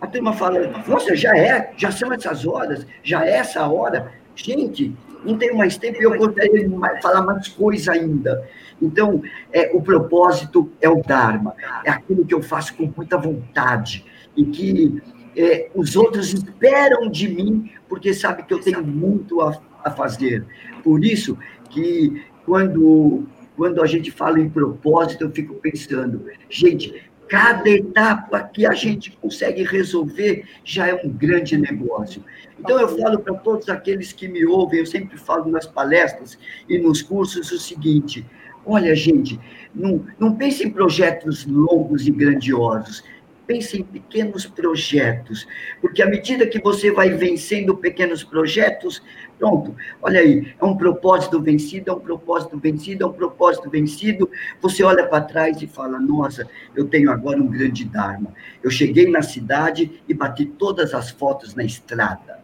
a 0.00 0.06
turma 0.06 0.32
fala, 0.32 0.60
nossa, 0.86 1.14
já 1.14 1.36
é, 1.36 1.72
já 1.76 1.90
são 1.90 2.12
essas 2.12 2.46
horas, 2.46 2.86
já 3.02 3.24
é 3.26 3.32
essa 3.32 3.66
hora. 3.66 4.12
Gente, 4.34 4.94
não 5.24 5.36
tenho 5.36 5.56
mais 5.56 5.76
tempo 5.76 6.00
e 6.00 6.04
eu 6.04 6.16
gostaria 6.16 6.68
de 6.68 7.02
falar 7.02 7.22
mais 7.22 7.48
coisa 7.48 7.92
ainda. 7.92 8.48
Então, 8.80 9.22
é, 9.52 9.70
o 9.74 9.82
propósito 9.82 10.70
é 10.80 10.88
o 10.88 11.02
Dharma, 11.02 11.54
é 11.84 11.90
aquilo 11.90 12.24
que 12.24 12.34
eu 12.34 12.42
faço 12.42 12.74
com 12.74 12.90
muita 12.96 13.18
vontade 13.18 14.04
e 14.34 14.44
que 14.44 15.02
é, 15.36 15.68
os 15.74 15.96
outros 15.96 16.32
esperam 16.32 17.10
de 17.10 17.28
mim, 17.28 17.70
porque 17.88 18.14
sabem 18.14 18.44
que 18.44 18.54
eu 18.54 18.60
tenho 18.60 18.82
muito 18.82 19.40
a, 19.42 19.60
a 19.84 19.90
fazer. 19.90 20.46
Por 20.82 21.04
isso 21.04 21.36
que 21.68 22.24
quando, 22.46 23.26
quando 23.56 23.82
a 23.82 23.86
gente 23.86 24.10
fala 24.10 24.40
em 24.40 24.48
propósito, 24.48 25.24
eu 25.24 25.30
fico 25.30 25.54
pensando, 25.54 26.24
gente, 26.48 27.09
Cada 27.30 27.70
etapa 27.70 28.42
que 28.42 28.66
a 28.66 28.72
gente 28.72 29.12
consegue 29.12 29.62
resolver 29.62 30.44
já 30.64 30.88
é 30.88 30.94
um 30.94 31.08
grande 31.08 31.56
negócio. 31.56 32.24
Então, 32.58 32.80
eu 32.80 32.88
falo 32.98 33.20
para 33.20 33.34
todos 33.34 33.68
aqueles 33.68 34.12
que 34.12 34.26
me 34.26 34.44
ouvem, 34.44 34.80
eu 34.80 34.86
sempre 34.86 35.16
falo 35.16 35.48
nas 35.48 35.64
palestras 35.64 36.36
e 36.68 36.76
nos 36.76 37.00
cursos 37.02 37.52
o 37.52 37.58
seguinte: 37.60 38.26
olha, 38.66 38.96
gente, 38.96 39.38
não, 39.72 40.04
não 40.18 40.34
pense 40.34 40.66
em 40.66 40.70
projetos 40.70 41.46
longos 41.46 42.04
e 42.08 42.10
grandiosos 42.10 43.04
pense 43.50 43.76
em 43.76 43.82
pequenos 43.82 44.46
projetos, 44.46 45.44
porque 45.80 46.00
à 46.00 46.08
medida 46.08 46.46
que 46.46 46.60
você 46.60 46.92
vai 46.92 47.10
vencendo 47.10 47.76
pequenos 47.76 48.22
projetos, 48.22 49.02
pronto, 49.40 49.74
olha 50.00 50.20
aí, 50.20 50.54
é 50.56 50.64
um 50.64 50.76
propósito 50.76 51.42
vencido, 51.42 51.90
é 51.90 51.92
um 51.92 51.98
propósito 51.98 52.56
vencido, 52.56 53.02
é 53.02 53.06
um 53.08 53.12
propósito 53.12 53.68
vencido. 53.68 54.30
Você 54.60 54.84
olha 54.84 55.04
para 55.04 55.24
trás 55.24 55.60
e 55.60 55.66
fala: 55.66 55.98
Nossa, 55.98 56.48
eu 56.76 56.86
tenho 56.86 57.10
agora 57.10 57.42
um 57.42 57.48
grande 57.48 57.84
Dharma. 57.84 58.32
Eu 58.62 58.70
cheguei 58.70 59.10
na 59.10 59.20
cidade 59.20 60.00
e 60.08 60.14
bati 60.14 60.46
todas 60.46 60.94
as 60.94 61.10
fotos 61.10 61.56
na 61.56 61.64
estrada. 61.64 62.39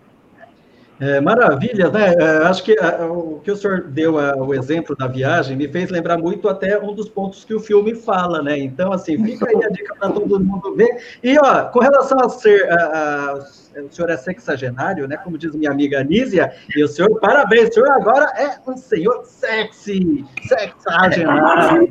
É, 0.99 1.21
maravilha, 1.21 1.91
né? 1.91 2.15
É, 2.19 2.47
acho 2.47 2.65
que 2.65 2.79
a, 2.79 3.01
é, 3.01 3.05
o 3.05 3.41
que 3.45 3.51
o 3.51 3.57
senhor 3.57 3.83
deu 3.83 4.19
a, 4.19 4.35
o 4.37 4.55
exemplo 4.55 4.97
da 4.97 5.07
viagem 5.07 5.57
me 5.57 5.69
fez 5.69 5.91
lembrar 5.91 6.17
muito 6.17 6.49
até 6.49 6.79
um 6.79 6.95
dos 6.95 7.09
pontos 7.09 7.45
que 7.45 7.55
o 7.55 7.61
filme 7.61 7.95
fala, 7.95 8.43
né? 8.43 8.59
Então, 8.59 8.93
assim, 8.93 9.23
fica 9.23 9.47
aí 9.47 9.63
a 9.63 9.69
dica 9.69 9.95
para 9.95 10.11
todo 10.11 10.41
mundo 10.41 10.75
ver. 10.75 10.97
E, 11.23 11.39
ó, 11.39 11.65
com 11.65 11.81
relação 11.81 12.19
a 12.21 12.29
ser. 12.29 12.71
A, 12.73 13.39
o 13.77 13.93
senhor 13.93 14.09
é 14.09 14.17
sexagenário, 14.17 15.07
né? 15.07 15.19
Como 15.19 15.37
diz 15.37 15.55
minha 15.55 15.71
amiga 15.71 16.01
Anísia, 16.01 16.51
e 16.75 16.83
o 16.83 16.89
senhor, 16.89 17.21
parabéns, 17.21 17.69
o 17.69 17.75
senhor 17.75 17.91
agora 17.91 18.25
é 18.35 18.57
um 18.67 18.75
senhor 18.75 19.23
sexy, 19.27 20.25
sexagenário. 20.49 21.87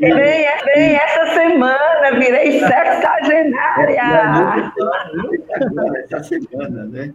Virei, 0.00 0.46
virei 0.64 0.96
essa 0.96 1.32
semana, 1.32 2.10
virei 2.18 2.58
sexagenária. 2.58 4.72
Essa 6.10 6.24
semana, 6.24 6.86
né? 6.86 7.14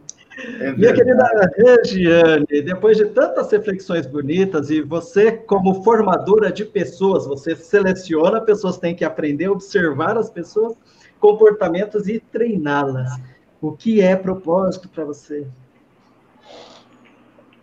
É 0.59 0.71
Minha 0.73 0.93
querida 0.93 1.51
Regiane, 1.55 2.45
depois 2.63 2.97
de 2.97 3.05
tantas 3.05 3.51
reflexões 3.51 4.05
bonitas 4.05 4.69
e 4.69 4.81
você, 4.81 5.31
como 5.31 5.83
formadora 5.83 6.51
de 6.51 6.65
pessoas, 6.65 7.25
você 7.27 7.55
seleciona 7.55 8.41
pessoas, 8.41 8.77
tem 8.77 8.95
que 8.95 9.03
aprender 9.03 9.45
a 9.45 9.51
observar 9.51 10.17
as 10.17 10.29
pessoas, 10.29 10.75
comportamentos 11.19 12.07
e 12.07 12.19
treiná-las. 12.19 13.19
O 13.61 13.71
que 13.71 14.01
é 14.01 14.15
propósito 14.15 14.89
para 14.89 15.05
você? 15.05 15.47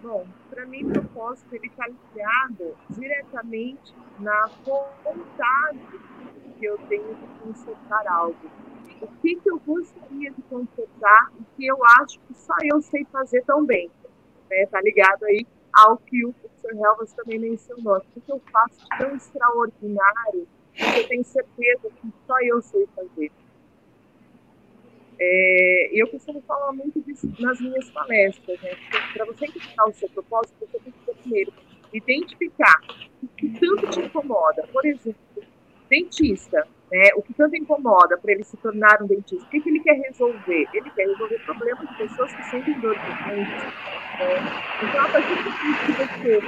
Bom, 0.00 0.24
para 0.48 0.64
mim, 0.64 0.88
propósito 0.88 1.54
ele 1.54 1.66
está 1.66 1.86
ligado 1.88 2.76
diretamente 2.90 3.94
na 4.20 4.48
vontade 4.64 5.80
que 6.58 6.64
eu 6.64 6.78
tenho 6.88 7.14
de 7.14 7.26
consertar 7.42 8.06
algo 8.06 8.36
o 9.01 9.07
que, 9.20 9.36
que 9.36 9.51
eu 9.51 9.59
gostaria 9.61 10.30
de 10.30 10.42
consertar 10.42 11.32
e 11.38 11.44
que 11.57 11.66
eu 11.66 11.78
acho 12.01 12.18
que 12.20 12.34
só 12.34 12.55
eu 12.64 12.80
sei 12.80 13.05
fazer 13.07 13.42
tão 13.44 13.64
bem. 13.64 13.90
Né? 14.51 14.66
Tá 14.66 14.80
ligado 14.80 15.24
aí 15.24 15.46
ao 15.72 15.96
que 15.99 16.24
o 16.24 16.32
professor 16.32 16.72
Helvas 16.72 17.12
também 17.12 17.38
mencionou. 17.38 17.99
O 17.99 18.20
que 18.20 18.32
eu 18.32 18.40
faço 18.53 18.78
de 18.80 18.99
tão 18.99 19.16
extraordinário 19.16 20.49
que 20.72 20.99
eu 21.01 21.09
tenho 21.09 21.24
certeza 21.24 21.90
que 21.90 22.12
só 22.26 22.40
eu 22.42 22.61
sei 22.62 22.86
fazer. 22.94 23.32
É, 25.20 25.90
eu 25.92 26.07
costumo 26.09 26.40
falar 26.42 26.72
muito 26.72 27.01
disso 27.03 27.28
nas 27.40 27.61
minhas 27.61 27.90
palestras. 27.90 28.61
Né? 28.61 28.70
Para 29.12 29.24
você 29.26 29.46
encontrar 29.46 29.88
o 29.88 29.92
seu 29.92 30.09
propósito, 30.11 30.55
você 30.61 30.78
tem 30.78 30.92
que 30.92 31.14
primeiro 31.14 31.53
identificar 31.92 32.80
o 33.22 33.28
que 33.28 33.49
tanto 33.59 33.90
te 33.90 34.01
incomoda. 34.01 34.66
Por 34.72 34.84
exemplo, 34.86 35.42
dentista 35.88 36.67
né? 36.91 37.11
O 37.16 37.22
que 37.22 37.34
tanto 37.34 37.55
incomoda 37.57 38.16
para 38.16 38.32
ele 38.32 38.45
se 38.45 38.57
tornar 38.57 39.03
um 39.03 39.07
dentista? 39.07 39.47
O 39.47 39.51
que, 39.51 39.61
que 39.61 39.68
ele 39.68 39.80
quer 39.80 39.95
resolver? 39.95 40.68
Ele 40.72 40.91
quer 40.91 41.07
resolver 41.07 41.39
problemas 41.45 41.89
de 41.89 41.97
pessoas 41.97 42.34
que 42.34 42.43
sentem 42.45 42.80
dor 42.80 42.97
de 42.99 43.24
dentes. 43.24 43.62
Né? 44.18 44.34
Então, 44.82 45.01
a 45.05 45.09
partir 45.09 45.34
do 45.34 45.53
que 45.53 45.93
você 45.93 46.41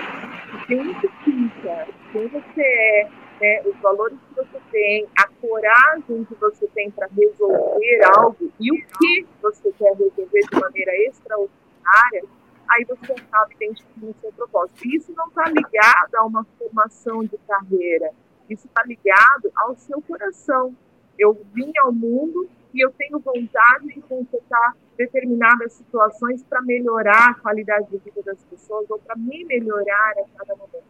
identifica 0.68 1.88
quem 2.12 2.28
você 2.28 2.62
é, 2.62 3.08
né? 3.40 3.62
os 3.66 3.76
valores 3.80 4.18
que 4.28 4.34
você 4.34 4.60
tem, 4.72 5.06
a 5.18 5.28
coragem 5.40 6.24
que 6.24 6.34
você 6.36 6.66
tem 6.68 6.90
para 6.90 7.08
resolver 7.08 8.00
algo 8.16 8.50
e 8.58 8.72
o 8.72 8.76
que 8.98 9.26
você 9.42 9.70
quer 9.72 9.92
resolver 9.92 10.40
de 10.40 10.60
maneira 10.60 10.96
extraordinária, 11.06 12.24
aí 12.70 12.84
você 12.84 13.12
acaba 13.12 13.52
identificando 13.52 14.10
o 14.10 14.16
seu 14.20 14.32
propósito. 14.32 14.86
E 14.86 14.96
isso 14.96 15.12
não 15.14 15.28
está 15.28 15.44
ligado 15.48 16.14
a 16.14 16.24
uma 16.24 16.46
formação 16.58 17.24
de 17.24 17.36
carreira, 17.46 18.10
isso 18.50 18.66
está 18.66 18.82
ligado 18.84 19.50
ao 19.54 19.76
seu 19.76 20.02
coração. 20.02 20.74
Eu 21.18 21.40
vim 21.54 21.72
ao 21.78 21.92
mundo 21.92 22.48
e 22.74 22.84
eu 22.84 22.90
tenho 22.92 23.18
vontade 23.18 23.88
de 23.88 24.00
consertar 24.02 24.76
determinadas 24.96 25.72
situações 25.72 26.42
para 26.42 26.60
melhorar 26.62 27.30
a 27.30 27.34
qualidade 27.34 27.88
de 27.90 27.98
vida 27.98 28.22
das 28.22 28.42
pessoas 28.44 28.90
ou 28.90 28.98
para 28.98 29.16
me 29.16 29.44
melhorar 29.44 30.12
a 30.18 30.38
cada 30.38 30.54
momento. 30.56 30.84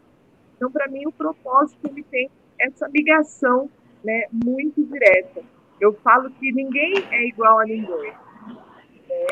Então, 0.56 0.70
para 0.70 0.88
mim, 0.88 1.06
o 1.06 1.12
propósito 1.12 1.86
ele 1.86 2.02
tem 2.02 2.30
essa 2.58 2.86
ligação 2.88 3.70
né, 4.04 4.24
muito 4.32 4.84
direta. 4.84 5.42
Eu 5.80 5.94
falo 5.94 6.30
que 6.32 6.52
ninguém 6.52 6.94
é 7.10 7.26
igual 7.26 7.60
a 7.60 7.64
ninguém. 7.64 8.12
Né? 9.08 9.26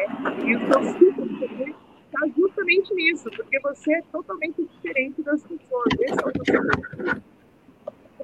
E 0.47 0.57
o 0.57 0.61
seu 0.61 1.79
está 2.09 2.27
justamente 2.35 2.95
nisso, 2.95 3.31
porque 3.37 3.61
você 3.61 3.95
é 3.95 4.03
totalmente 4.11 4.65
diferente 4.65 5.23
das 5.23 5.43
pessoas. 5.43 5.89
Esse 6.01 6.13
é 6.13 6.27
o 6.27 6.33
propósito. 6.33 7.38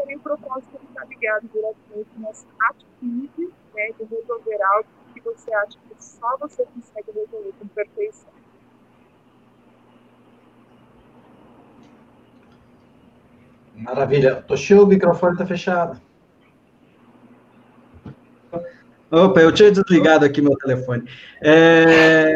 Mim, 0.06 0.16
o 0.16 0.20
propósito 0.20 0.78
está 0.88 1.04
ligado 1.04 1.48
diretamente 1.52 2.10
nessa 2.18 2.46
atitude 2.60 3.54
né, 3.74 3.90
de 3.98 4.04
resolver 4.04 4.62
algo 4.62 4.88
que 5.12 5.20
você 5.20 5.52
acha 5.54 5.78
que 5.78 6.04
só 6.04 6.36
você 6.38 6.64
consegue 6.66 7.12
resolver 7.12 7.52
com 7.58 7.68
perfeição. 7.68 8.32
Maravilha. 13.74 14.42
Toshio, 14.42 14.84
o 14.84 14.86
microfone 14.86 15.32
está 15.32 15.46
fechado. 15.46 16.00
Opa, 19.14 19.40
eu 19.40 19.52
tinha 19.52 19.70
desligado 19.70 20.24
aqui 20.24 20.42
meu 20.42 20.56
telefone. 20.56 21.04
É, 21.40 22.34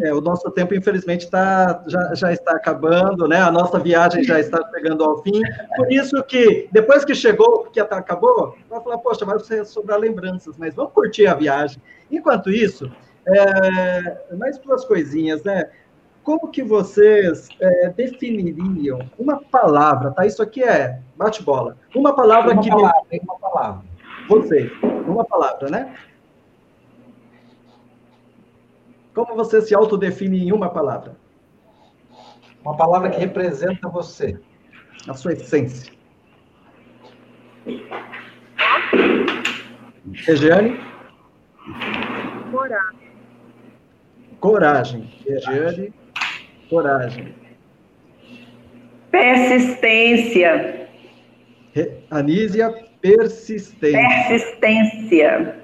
é, 0.00 0.14
o 0.14 0.20
nosso 0.20 0.48
tempo, 0.52 0.74
infelizmente, 0.74 1.28
tá, 1.28 1.82
já, 1.88 2.14
já 2.14 2.32
está 2.32 2.52
acabando, 2.52 3.26
né? 3.26 3.40
A 3.40 3.50
nossa 3.50 3.80
viagem 3.80 4.22
já 4.22 4.38
está 4.38 4.60
chegando 4.70 5.02
ao 5.02 5.20
fim. 5.22 5.40
Por 5.76 5.90
isso 5.90 6.22
que, 6.22 6.68
depois 6.70 7.04
que 7.04 7.14
chegou, 7.14 7.64
que 7.64 7.80
acabou, 7.80 8.56
vai 8.68 8.80
falar, 8.80 8.98
poxa, 8.98 9.24
vai 9.24 9.38
sobrar 9.64 9.98
lembranças, 9.98 10.56
mas 10.56 10.74
vamos 10.74 10.92
curtir 10.92 11.26
a 11.26 11.34
viagem. 11.34 11.82
Enquanto 12.10 12.48
isso, 12.50 12.90
é, 13.26 14.34
mais 14.36 14.56
duas 14.58 14.84
coisinhas, 14.84 15.42
né? 15.42 15.68
Como 16.22 16.48
que 16.48 16.62
vocês 16.62 17.48
é, 17.60 17.88
definiriam 17.88 19.00
uma 19.18 19.42
palavra, 19.42 20.12
tá? 20.12 20.24
Isso 20.24 20.42
aqui 20.42 20.62
é 20.62 21.00
bate-bola. 21.16 21.76
Uma 21.94 22.14
palavra 22.14 22.52
uma 22.52 22.62
que... 22.62 22.68
Palavra, 22.68 23.02
uma 23.22 23.38
palavra. 23.38 23.90
Vocês, 24.28 24.70
uma 25.08 25.24
palavra, 25.24 25.68
né? 25.68 25.92
Como 29.14 29.34
você 29.34 29.60
se 29.60 29.74
autodefine 29.74 30.46
em 30.46 30.52
uma 30.52 30.68
palavra? 30.68 31.16
Uma 32.62 32.76
palavra 32.76 33.10
que 33.10 33.18
representa 33.18 33.88
você. 33.88 34.38
A 35.08 35.14
sua 35.14 35.32
essência. 35.32 35.92
Regiane? 40.26 40.78
Coragem. 42.50 43.00
Coragem. 44.40 45.10
Regiane, 45.26 45.92
coragem. 46.68 47.34
Persistência. 49.10 50.88
Re... 51.72 52.04
Anísia, 52.10 52.72
persistência. 53.00 54.00
Persistência. 54.28 55.56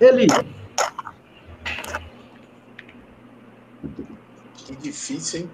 Eli. 0.00 0.26
Difícil, 4.84 5.40
hein? 5.40 5.50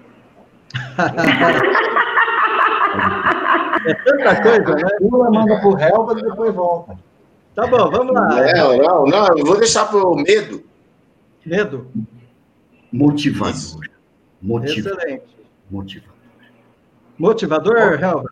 é 3.87 3.93
tanta 3.93 4.41
coisa, 4.41 4.75
né? 4.75 4.89
Uma 5.01 5.31
manda 5.31 5.59
pro 5.59 5.79
Helva 5.79 6.19
e 6.19 6.23
depois 6.23 6.53
volta. 6.53 6.99
Tá 7.55 7.65
bom, 7.67 7.89
vamos 7.89 8.13
lá. 8.13 8.27
Não, 8.53 8.77
não, 8.77 9.05
não, 9.05 9.37
eu 9.37 9.45
vou 9.45 9.57
deixar 9.57 9.85
pro 9.85 10.15
medo. 10.15 10.63
Medo? 11.45 11.89
Motivador. 12.91 13.89
Motivador. 14.41 14.99
Excelente. 14.99 15.37
Motivador. 15.69 16.15
Motivador, 17.17 18.03
Helva? 18.03 18.29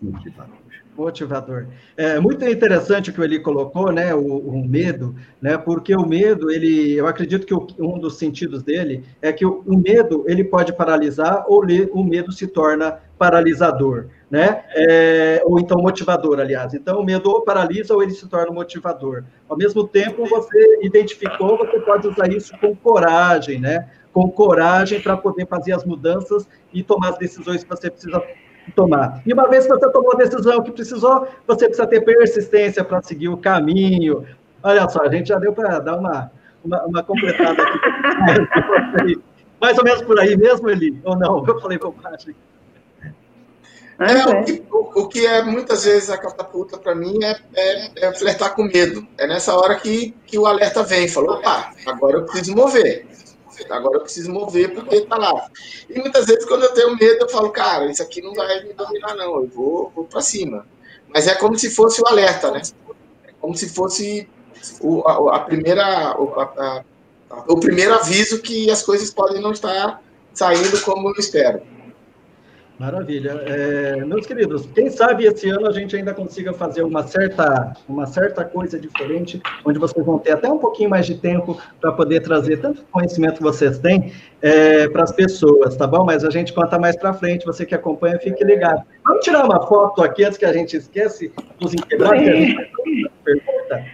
Motivador. 0.00 0.56
Motivador. 0.96 1.66
É 1.96 2.18
muito 2.20 2.44
interessante 2.44 3.10
o 3.10 3.12
que 3.12 3.20
o 3.20 3.24
Eli 3.24 3.40
colocou, 3.40 3.90
né? 3.92 4.14
O, 4.14 4.38
o, 4.38 4.68
medo, 4.68 5.14
né? 5.40 5.56
Porque 5.56 5.94
o 5.94 6.06
medo, 6.06 6.50
ele, 6.50 6.94
eu 6.94 7.06
acredito 7.06 7.46
que 7.46 7.54
o, 7.54 7.66
um 7.78 7.98
dos 7.98 8.18
sentidos 8.18 8.62
dele 8.62 9.04
é 9.22 9.32
que 9.32 9.46
o, 9.46 9.62
o 9.66 9.78
medo 9.78 10.24
ele 10.26 10.44
pode 10.44 10.72
paralisar 10.72 11.44
ou 11.46 11.64
o 11.92 12.04
medo 12.04 12.32
se 12.32 12.46
torna 12.46 12.98
paralisador, 13.18 14.06
né? 14.30 14.64
É, 14.74 15.42
ou 15.44 15.60
então 15.60 15.80
motivador, 15.80 16.40
aliás. 16.40 16.74
Então 16.74 17.00
o 17.00 17.04
medo 17.04 17.30
ou 17.30 17.42
paralisa 17.42 17.94
ou 17.94 18.02
ele 18.02 18.12
se 18.12 18.28
torna 18.28 18.52
motivador. 18.52 19.24
Ao 19.48 19.56
mesmo 19.56 19.86
tempo, 19.86 20.26
você 20.26 20.80
identificou, 20.82 21.56
você 21.56 21.80
pode 21.80 22.08
usar 22.08 22.32
isso 22.32 22.52
com 22.58 22.74
coragem, 22.74 23.60
né? 23.60 23.88
Com 24.12 24.30
coragem 24.30 25.00
para 25.00 25.16
poder 25.16 25.46
fazer 25.46 25.72
as 25.72 25.84
mudanças 25.84 26.48
e 26.72 26.82
tomar 26.82 27.10
as 27.10 27.18
decisões 27.18 27.62
que 27.62 27.70
você 27.70 27.90
precisa 27.90 28.22
tomar. 28.70 29.22
E 29.26 29.32
uma 29.32 29.48
vez 29.48 29.66
que 29.66 29.70
você 29.70 29.90
tomou 29.90 30.12
a 30.12 30.16
decisão 30.16 30.62
que 30.62 30.70
precisou, 30.70 31.26
você 31.46 31.66
precisa 31.66 31.86
ter 31.86 32.00
persistência 32.02 32.84
para 32.84 33.02
seguir 33.02 33.28
o 33.28 33.36
caminho. 33.36 34.24
Olha 34.62 34.88
só, 34.88 35.02
a 35.02 35.10
gente 35.10 35.28
já 35.28 35.38
deu 35.38 35.52
para 35.52 35.78
dar 35.78 35.96
uma, 35.96 36.30
uma, 36.64 36.82
uma 36.84 37.02
completada 37.02 37.62
aqui. 37.62 39.20
Mais 39.60 39.76
ou 39.76 39.84
menos 39.84 40.02
por 40.02 40.18
aí 40.18 40.36
mesmo, 40.36 40.70
Eli? 40.70 40.98
Ou 41.04 41.16
não? 41.16 41.44
Eu 41.46 41.60
falei 41.60 41.78
bobagem. 41.78 42.34
É, 44.00 44.24
o, 44.24 44.44
que, 44.44 44.64
o, 44.72 45.00
o, 45.02 45.08
que 45.08 45.26
é 45.26 45.42
muitas 45.42 45.84
vezes 45.84 46.08
a 46.08 46.16
catapulta 46.16 46.78
para 46.78 46.94
mim 46.94 47.22
é, 47.22 47.36
é, 47.54 48.06
é, 48.06 48.14
flertar 48.14 48.54
com 48.54 48.62
medo. 48.62 49.06
É 49.18 49.26
nessa 49.26 49.54
hora 49.54 49.74
que, 49.74 50.16
que 50.24 50.38
o 50.38 50.46
alerta 50.46 50.82
vem, 50.82 51.06
falou, 51.06 51.34
opa, 51.36 51.74
agora 51.84 52.16
eu 52.16 52.24
preciso 52.24 52.56
mover. 52.56 53.06
Agora 53.70 53.96
eu 53.96 54.02
preciso 54.02 54.30
mover 54.30 54.74
porque 54.74 55.02
tá 55.02 55.16
lá. 55.16 55.50
E 55.88 55.98
muitas 55.98 56.26
vezes, 56.26 56.44
quando 56.44 56.64
eu 56.64 56.72
tenho 56.72 56.96
medo, 56.96 57.24
eu 57.24 57.28
falo, 57.28 57.50
cara, 57.50 57.90
isso 57.90 58.02
aqui 58.02 58.22
não 58.22 58.32
vai 58.32 58.64
me 58.64 58.72
dominar, 58.72 59.14
não. 59.14 59.36
Eu 59.36 59.48
vou, 59.48 59.92
vou 59.94 60.04
para 60.04 60.20
cima. 60.20 60.66
Mas 61.12 61.26
é 61.26 61.34
como 61.34 61.58
se 61.58 61.70
fosse 61.70 62.00
o 62.00 62.06
alerta, 62.06 62.50
né? 62.50 62.62
É 63.24 63.32
como 63.40 63.56
se 63.56 63.68
fosse 63.68 64.28
o, 64.80 65.06
a, 65.06 65.36
a 65.36 65.40
primeira, 65.40 65.84
a, 65.84 66.14
a, 66.16 66.84
o 67.48 67.58
primeiro 67.58 67.94
aviso 67.94 68.40
que 68.40 68.70
as 68.70 68.82
coisas 68.82 69.10
podem 69.10 69.40
não 69.40 69.52
estar 69.52 70.02
saindo 70.32 70.80
como 70.82 71.08
eu 71.08 71.14
espero. 71.18 71.62
Maravilha. 72.80 73.32
É, 73.44 73.96
meus 74.06 74.24
queridos, 74.24 74.64
quem 74.74 74.88
sabe 74.88 75.26
esse 75.26 75.50
ano 75.50 75.66
a 75.66 75.70
gente 75.70 75.94
ainda 75.94 76.14
consiga 76.14 76.54
fazer 76.54 76.82
uma 76.82 77.06
certa, 77.06 77.74
uma 77.86 78.06
certa 78.06 78.42
coisa 78.42 78.80
diferente, 78.80 79.38
onde 79.66 79.78
vocês 79.78 80.02
vão 80.02 80.18
ter 80.18 80.32
até 80.32 80.50
um 80.50 80.56
pouquinho 80.56 80.88
mais 80.88 81.04
de 81.04 81.14
tempo 81.14 81.60
para 81.78 81.92
poder 81.92 82.20
trazer 82.20 82.56
tanto 82.56 82.82
conhecimento 82.90 83.34
que 83.34 83.42
vocês 83.42 83.78
têm 83.78 84.14
é, 84.40 84.88
para 84.88 85.02
as 85.02 85.12
pessoas, 85.12 85.76
tá 85.76 85.86
bom? 85.86 86.06
Mas 86.06 86.24
a 86.24 86.30
gente 86.30 86.54
conta 86.54 86.78
mais 86.78 86.96
para 86.96 87.12
frente, 87.12 87.44
você 87.44 87.66
que 87.66 87.74
acompanha, 87.74 88.18
fique 88.18 88.42
ligado. 88.42 88.82
Vamos 89.04 89.22
tirar 89.22 89.44
uma 89.44 89.60
foto 89.66 90.02
aqui 90.02 90.24
antes 90.24 90.38
que 90.38 90.46
a 90.46 90.52
gente 90.54 90.74
esquece 90.74 91.30
dos 91.58 91.74
pergunta. 93.22 93.84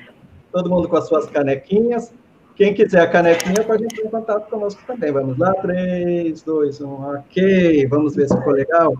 Todo 0.52 0.70
mundo 0.70 0.88
com 0.88 0.96
as 0.96 1.08
suas 1.08 1.26
canequinhas. 1.26 2.14
Quem 2.56 2.72
quiser 2.72 3.02
a 3.02 3.06
canequinha 3.06 3.62
pode 3.64 3.84
entrar 3.84 4.02
em 4.02 4.08
contato 4.10 4.48
conosco 4.48 4.82
também. 4.86 5.12
Vamos 5.12 5.36
lá, 5.36 5.52
3, 5.54 6.42
2, 6.42 6.80
1, 6.80 6.88
ok. 6.88 7.86
Vamos 7.86 8.16
ver 8.16 8.28
se 8.28 8.36
ficou 8.36 8.54
legal. 8.54 8.94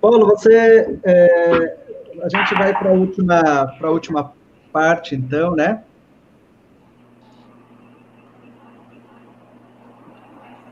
Paulo, 0.00 0.26
você. 0.26 0.98
É, 1.04 1.76
a 2.20 2.28
gente 2.28 2.52
vai 2.54 2.76
para 2.76 2.90
a 2.90 2.92
última, 2.92 3.40
a 3.80 3.90
última 3.90 4.32
parte, 4.72 5.14
então, 5.14 5.54
né? 5.54 5.84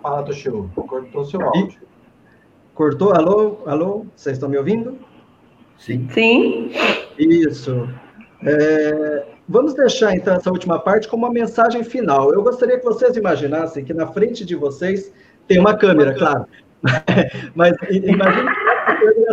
Fala, 0.02 0.24
Toshio. 0.24 0.68
Cortou 0.74 1.24
seu 1.24 1.40
áudio. 1.40 1.80
Cortou? 2.74 3.12
Alô? 3.12 3.58
Alô? 3.64 4.06
Vocês 4.16 4.36
estão 4.36 4.48
me 4.48 4.58
ouvindo? 4.58 4.98
Sim. 5.78 6.08
Sim. 6.10 6.72
Isso. 7.16 7.88
É, 8.44 9.26
Vamos 9.48 9.74
deixar 9.74 10.14
então 10.14 10.34
essa 10.34 10.50
última 10.50 10.78
parte 10.78 11.08
como 11.08 11.24
uma 11.24 11.32
mensagem 11.32 11.82
final. 11.82 12.32
Eu 12.32 12.42
gostaria 12.42 12.78
que 12.78 12.84
vocês 12.84 13.16
imaginassem 13.16 13.84
que 13.84 13.94
na 13.94 14.06
frente 14.06 14.44
de 14.44 14.54
vocês 14.54 15.10
tem 15.46 15.58
uma 15.58 15.74
câmera, 15.76 16.14
claro. 16.14 16.44
Mas 17.54 17.74
imagine 17.90 18.50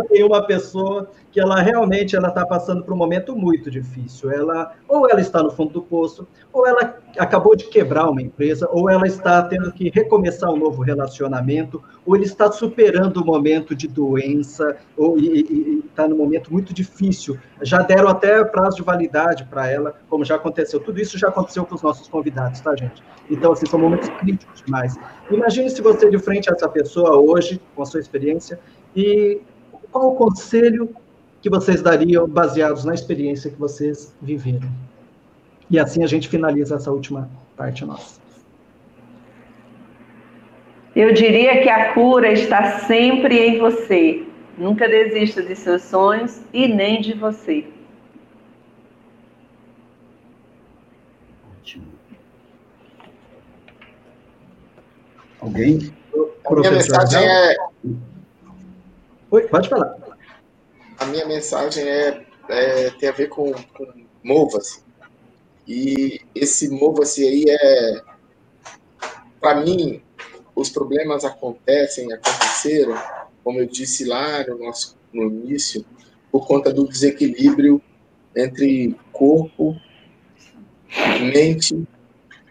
tenho 0.08 0.26
uma 0.26 0.42
pessoa 0.46 1.10
que 1.30 1.40
ela 1.40 1.60
realmente 1.60 2.16
ela 2.16 2.28
está 2.28 2.46
passando 2.46 2.82
por 2.82 2.94
um 2.94 2.96
momento 2.96 3.36
muito 3.36 3.70
difícil. 3.70 4.30
Ela 4.30 4.74
ou 4.88 5.08
ela 5.08 5.20
está 5.20 5.42
no 5.42 5.50
fundo 5.50 5.74
do 5.74 5.82
poço, 5.82 6.26
ou 6.52 6.66
ela 6.66 6.96
acabou 7.18 7.54
de 7.54 7.64
quebrar 7.64 8.08
uma 8.08 8.22
empresa, 8.22 8.68
ou 8.72 8.88
ela 8.88 9.06
está 9.06 9.42
tendo 9.42 9.70
que 9.72 9.90
recomeçar 9.90 10.50
um 10.50 10.56
novo 10.56 10.82
relacionamento, 10.82 11.82
ou 12.06 12.16
ele 12.16 12.24
está 12.24 12.50
superando 12.50 13.22
um 13.22 13.24
momento 13.24 13.74
de 13.74 13.86
doença, 13.86 14.76
ou 14.96 15.18
está 15.18 16.08
num 16.08 16.16
momento 16.16 16.52
muito 16.52 16.72
difícil. 16.72 17.38
Já 17.62 17.82
deram 17.82 18.08
até 18.08 18.42
prazo 18.44 18.76
de 18.76 18.82
validade 18.82 19.44
para 19.44 19.70
ela, 19.70 19.94
como 20.08 20.24
já 20.24 20.36
aconteceu. 20.36 20.80
Tudo 20.80 21.00
isso 21.00 21.18
já 21.18 21.28
aconteceu 21.28 21.64
com 21.64 21.74
os 21.74 21.82
nossos 21.82 22.08
convidados, 22.08 22.60
tá, 22.60 22.74
gente? 22.76 23.02
Então, 23.30 23.52
assim, 23.52 23.66
são 23.66 23.78
momentos 23.78 24.08
críticos 24.20 24.62
demais. 24.62 24.96
Imagine 25.30 25.68
se 25.68 25.82
você 25.82 26.08
de 26.08 26.18
frente 26.18 26.48
a 26.48 26.54
essa 26.54 26.68
pessoa 26.68 27.18
hoje, 27.18 27.60
com 27.74 27.82
a 27.82 27.86
sua 27.86 28.00
experiência, 28.00 28.58
e 28.96 29.40
qual 29.92 30.12
o 30.12 30.16
conselho 30.16 30.88
que 31.42 31.50
vocês 31.50 31.82
dariam 31.82 32.26
baseados 32.26 32.84
na 32.84 32.94
experiência 32.94 33.50
que 33.50 33.58
vocês 33.58 34.16
viveram? 34.22 34.68
E 35.70 35.78
assim 35.78 36.02
a 36.02 36.06
gente 36.06 36.28
finaliza 36.28 36.76
essa 36.76 36.90
última 36.90 37.28
parte 37.56 37.84
nossa. 37.84 38.20
Eu 40.94 41.12
diria 41.12 41.62
que 41.62 41.68
a 41.68 41.92
cura 41.92 42.32
está 42.32 42.78
sempre 42.80 43.38
em 43.38 43.58
você. 43.58 44.24
Nunca 44.56 44.88
desista 44.88 45.42
de 45.42 45.54
seus 45.54 45.82
sonhos 45.82 46.40
e 46.54 46.66
nem 46.66 47.02
de 47.02 47.12
você. 47.12 47.66
Alguém? 55.38 55.92
A 56.46 56.54
minha 56.54 56.70
mensagem 56.72 57.22
é. 57.22 57.56
Oi, 59.30 59.48
pode 59.48 59.68
falar 59.68 59.96
a 60.98 61.06
minha 61.06 61.26
mensagem 61.26 61.84
é, 61.84 62.26
é 62.48 62.90
tem 62.90 63.08
a 63.08 63.12
ver 63.12 63.28
com, 63.28 63.52
com 63.52 63.92
mova-se. 64.22 64.82
E 65.66 66.20
esse 66.34 66.68
mova-se 66.68 67.26
aí 67.26 67.44
é, 67.48 68.02
para 69.40 69.60
mim, 69.60 70.00
os 70.54 70.70
problemas 70.70 71.24
acontecem, 71.24 72.12
aconteceram, 72.12 72.94
como 73.42 73.60
eu 73.60 73.66
disse 73.66 74.04
lá 74.04 74.44
no 74.46 74.58
nosso 74.58 74.96
no 75.12 75.24
início, 75.24 75.84
por 76.30 76.46
conta 76.46 76.72
do 76.72 76.86
desequilíbrio 76.86 77.80
entre 78.34 78.94
corpo, 79.12 79.76
mente, 81.32 81.86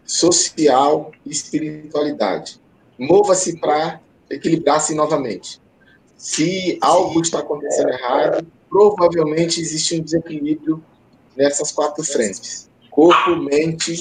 social 0.04 1.12
e 1.26 1.32
espiritualidade. 1.32 2.60
Mova-se 2.98 3.60
para 3.60 4.02
equilibrar-se 4.30 4.96
novamente. 4.96 5.62
Se 6.18 6.78
algo 6.82 7.22
está 7.22 7.40
acontecendo 7.40 7.90
errado, 7.90 8.48
provavelmente 8.70 9.60
existe 9.60 10.00
um 10.00 10.04
desequilíbrio 10.04 10.84
nessas 11.36 11.72
quatro 11.72 12.04
frentes: 12.04 12.70
corpo, 12.90 13.36
mente, 13.36 13.96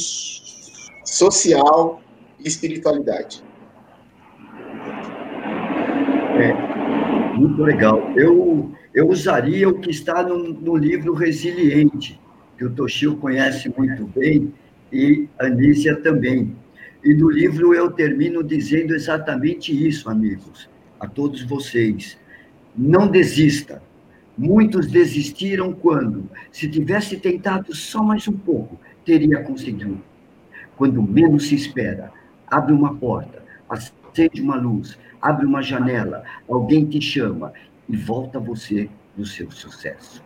social 1.04 2.00
e 2.38 2.46
espiritualidade. 2.46 3.42
É, 6.38 7.34
muito 7.36 7.62
legal. 7.62 8.00
Eu, 8.16 8.72
eu 8.92 9.08
usaria 9.08 9.68
o 9.68 9.80
que 9.80 9.90
está 9.90 10.22
no, 10.22 10.38
no 10.38 10.76
livro 10.76 11.14
Resiliente, 11.14 12.20
que 12.56 12.64
o 12.64 12.70
Toshio 12.70 13.16
conhece 13.16 13.72
muito 13.76 14.06
bem, 14.06 14.54
e 14.92 15.28
a 15.38 15.46
Anísia 15.46 15.96
também. 15.96 16.56
E 17.04 17.12
no 17.12 17.28
livro 17.28 17.74
eu 17.74 17.90
termino 17.90 18.42
dizendo 18.42 18.94
exatamente 18.94 19.72
isso, 19.86 20.08
amigos 20.08 20.72
a 21.04 21.08
todos 21.08 21.42
vocês. 21.42 22.18
Não 22.76 23.06
desista. 23.06 23.82
Muitos 24.36 24.88
desistiram 24.88 25.72
quando, 25.72 26.28
se 26.50 26.68
tivesse 26.68 27.16
tentado 27.18 27.74
só 27.74 28.02
mais 28.02 28.26
um 28.26 28.36
pouco, 28.36 28.80
teria 29.04 29.44
conseguido. 29.44 30.00
Quando 30.76 31.00
menos 31.00 31.46
se 31.48 31.54
espera, 31.54 32.12
abre 32.48 32.72
uma 32.72 32.96
porta, 32.96 33.44
acende 33.68 34.42
uma 34.42 34.56
luz, 34.56 34.98
abre 35.22 35.46
uma 35.46 35.62
janela, 35.62 36.24
alguém 36.48 36.84
te 36.84 37.00
chama 37.00 37.52
e 37.88 37.96
volta 37.96 38.40
você 38.40 38.90
no 39.16 39.24
seu 39.24 39.48
sucesso. 39.52 40.20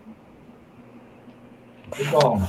Muito 1.94 2.10
bom. 2.10 2.48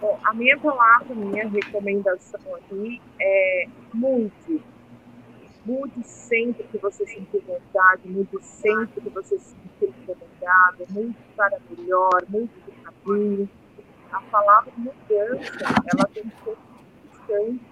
Bom, 0.00 0.20
a 0.22 0.34
minha 0.34 0.58
palavra, 0.58 1.14
minha 1.14 1.48
recomendação 1.48 2.40
aqui 2.56 3.00
é 3.18 3.66
muito 3.94 4.62
Mude 5.66 6.06
sempre 6.06 6.62
que 6.62 6.78
você 6.78 7.04
sentir 7.04 7.40
vontade, 7.40 8.08
mude 8.08 8.38
sempre 8.40 9.00
que 9.00 9.10
você 9.10 9.36
se 9.36 9.56
sentir 9.80 9.92
incomodado, 10.00 10.86
mude 10.90 11.16
para 11.36 11.58
melhor, 11.68 12.22
mude 12.28 12.52
de 12.64 12.70
caminho. 12.70 13.50
A 14.12 14.20
palavra 14.20 14.72
mudança, 14.76 15.64
ela 15.92 16.08
tem 16.14 16.22
que 16.22 16.44
ser 16.44 16.56
constante 17.10 17.64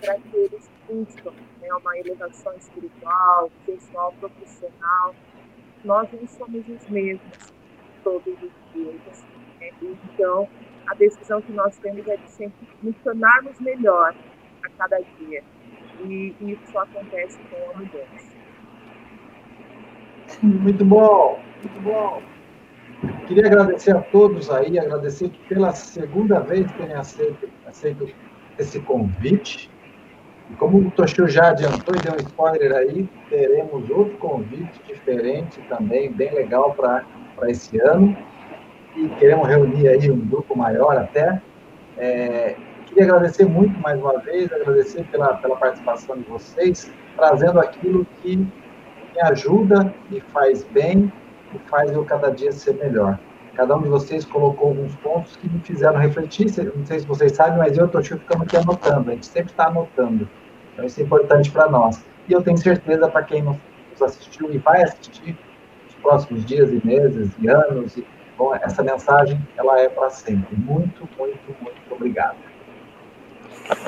para 0.00 0.14
que 0.18 0.34
eles 0.34 0.70
buscam 0.88 1.34
né, 1.60 1.74
uma 1.74 1.98
elevação 1.98 2.54
espiritual, 2.54 3.50
pessoal, 3.66 4.14
profissional. 4.18 5.14
Nós 5.84 6.08
não 6.10 6.26
somos 6.26 6.66
os 6.66 6.88
mesmos 6.88 7.52
todos 8.02 8.34
os 8.42 8.52
dias. 8.72 9.24
Né? 9.60 9.72
Então, 9.82 10.48
a 10.86 10.94
decisão 10.94 11.42
que 11.42 11.52
nós 11.52 11.76
temos 11.76 12.08
é 12.08 12.16
de 12.16 12.30
sempre 12.30 12.66
nos 12.82 12.96
tornarmos 13.04 13.60
melhor 13.60 14.14
a 14.62 14.70
cada 14.70 14.98
dia 15.18 15.44
e, 16.04 16.34
isso 16.40 16.72
só 16.72 16.80
acontece 16.80 17.38
com 17.50 17.70
a 17.70 17.78
mudança. 17.78 18.36
Muito 20.42 20.84
bom, 20.84 21.38
muito 21.62 21.80
bom. 21.82 22.22
Queria 23.26 23.46
agradecer 23.46 23.94
a 23.94 24.00
todos 24.00 24.50
aí, 24.50 24.78
agradecer 24.78 25.30
pela 25.48 25.72
segunda 25.72 26.40
vez 26.40 26.70
terem 26.72 26.94
aceito, 26.94 27.48
aceito 27.66 28.08
esse 28.58 28.80
convite. 28.80 29.70
E 30.50 30.54
como 30.54 30.78
o 30.78 30.90
Toshio 30.92 31.28
já 31.28 31.50
adiantou 31.50 31.94
e 31.94 31.98
deu 31.98 32.14
um 32.14 32.16
spoiler 32.16 32.72
aí, 32.72 33.08
teremos 33.28 33.88
outro 33.90 34.16
convite 34.18 34.80
diferente 34.86 35.60
também, 35.68 36.12
bem 36.12 36.32
legal 36.32 36.72
para 36.74 37.04
esse 37.48 37.78
ano. 37.80 38.16
E 38.96 39.08
queremos 39.18 39.46
reunir 39.46 39.88
aí 39.88 40.10
um 40.10 40.20
grupo 40.20 40.56
maior 40.56 40.96
até. 40.96 41.42
É, 41.98 42.56
queria 42.96 43.12
agradecer 43.12 43.44
muito 43.44 43.78
mais 43.80 44.00
uma 44.00 44.18
vez, 44.20 44.50
agradecer 44.50 45.04
pela, 45.10 45.36
pela 45.36 45.54
participação 45.56 46.16
de 46.16 46.22
vocês, 46.22 46.90
trazendo 47.14 47.60
aquilo 47.60 48.06
que 48.22 48.38
me 48.38 49.20
ajuda, 49.22 49.94
me 50.10 50.18
faz 50.32 50.64
bem 50.64 51.12
e 51.54 51.58
faz 51.68 51.92
eu 51.92 52.06
cada 52.06 52.30
dia 52.30 52.50
ser 52.52 52.74
melhor. 52.76 53.18
Cada 53.54 53.76
um 53.76 53.82
de 53.82 53.88
vocês 53.90 54.24
colocou 54.24 54.68
alguns 54.68 54.94
pontos 54.96 55.36
que 55.36 55.46
me 55.46 55.60
fizeram 55.60 55.98
refletir. 55.98 56.46
Não 56.74 56.86
sei 56.86 57.00
se 57.00 57.06
vocês 57.06 57.32
sabem, 57.32 57.58
mas 57.58 57.76
eu 57.76 57.84
estou 57.84 58.02
ficando 58.02 58.44
aqui 58.44 58.56
anotando. 58.56 59.10
A 59.10 59.14
gente 59.14 59.26
sempre 59.26 59.50
está 59.50 59.66
anotando. 59.66 60.26
Então, 60.72 60.84
isso 60.86 60.98
é 60.98 61.04
importante 61.04 61.50
para 61.50 61.68
nós. 61.68 62.02
E 62.28 62.32
eu 62.32 62.42
tenho 62.42 62.56
certeza 62.56 63.08
para 63.08 63.22
quem 63.24 63.42
nos 63.42 63.58
assistiu 64.00 64.50
e 64.52 64.58
vai 64.58 64.82
assistir 64.82 65.38
nos 65.84 65.94
próximos 65.96 66.46
dias 66.46 66.70
e 66.70 66.86
meses 66.86 67.30
e 67.38 67.48
anos. 67.48 67.96
E, 67.96 68.06
bom, 68.38 68.54
essa 68.54 68.82
mensagem 68.82 69.38
ela 69.56 69.80
é 69.80 69.88
para 69.88 70.08
sempre. 70.08 70.56
Muito, 70.56 71.06
muito, 71.18 71.56
muito 71.62 71.94
obrigado. 71.94 72.36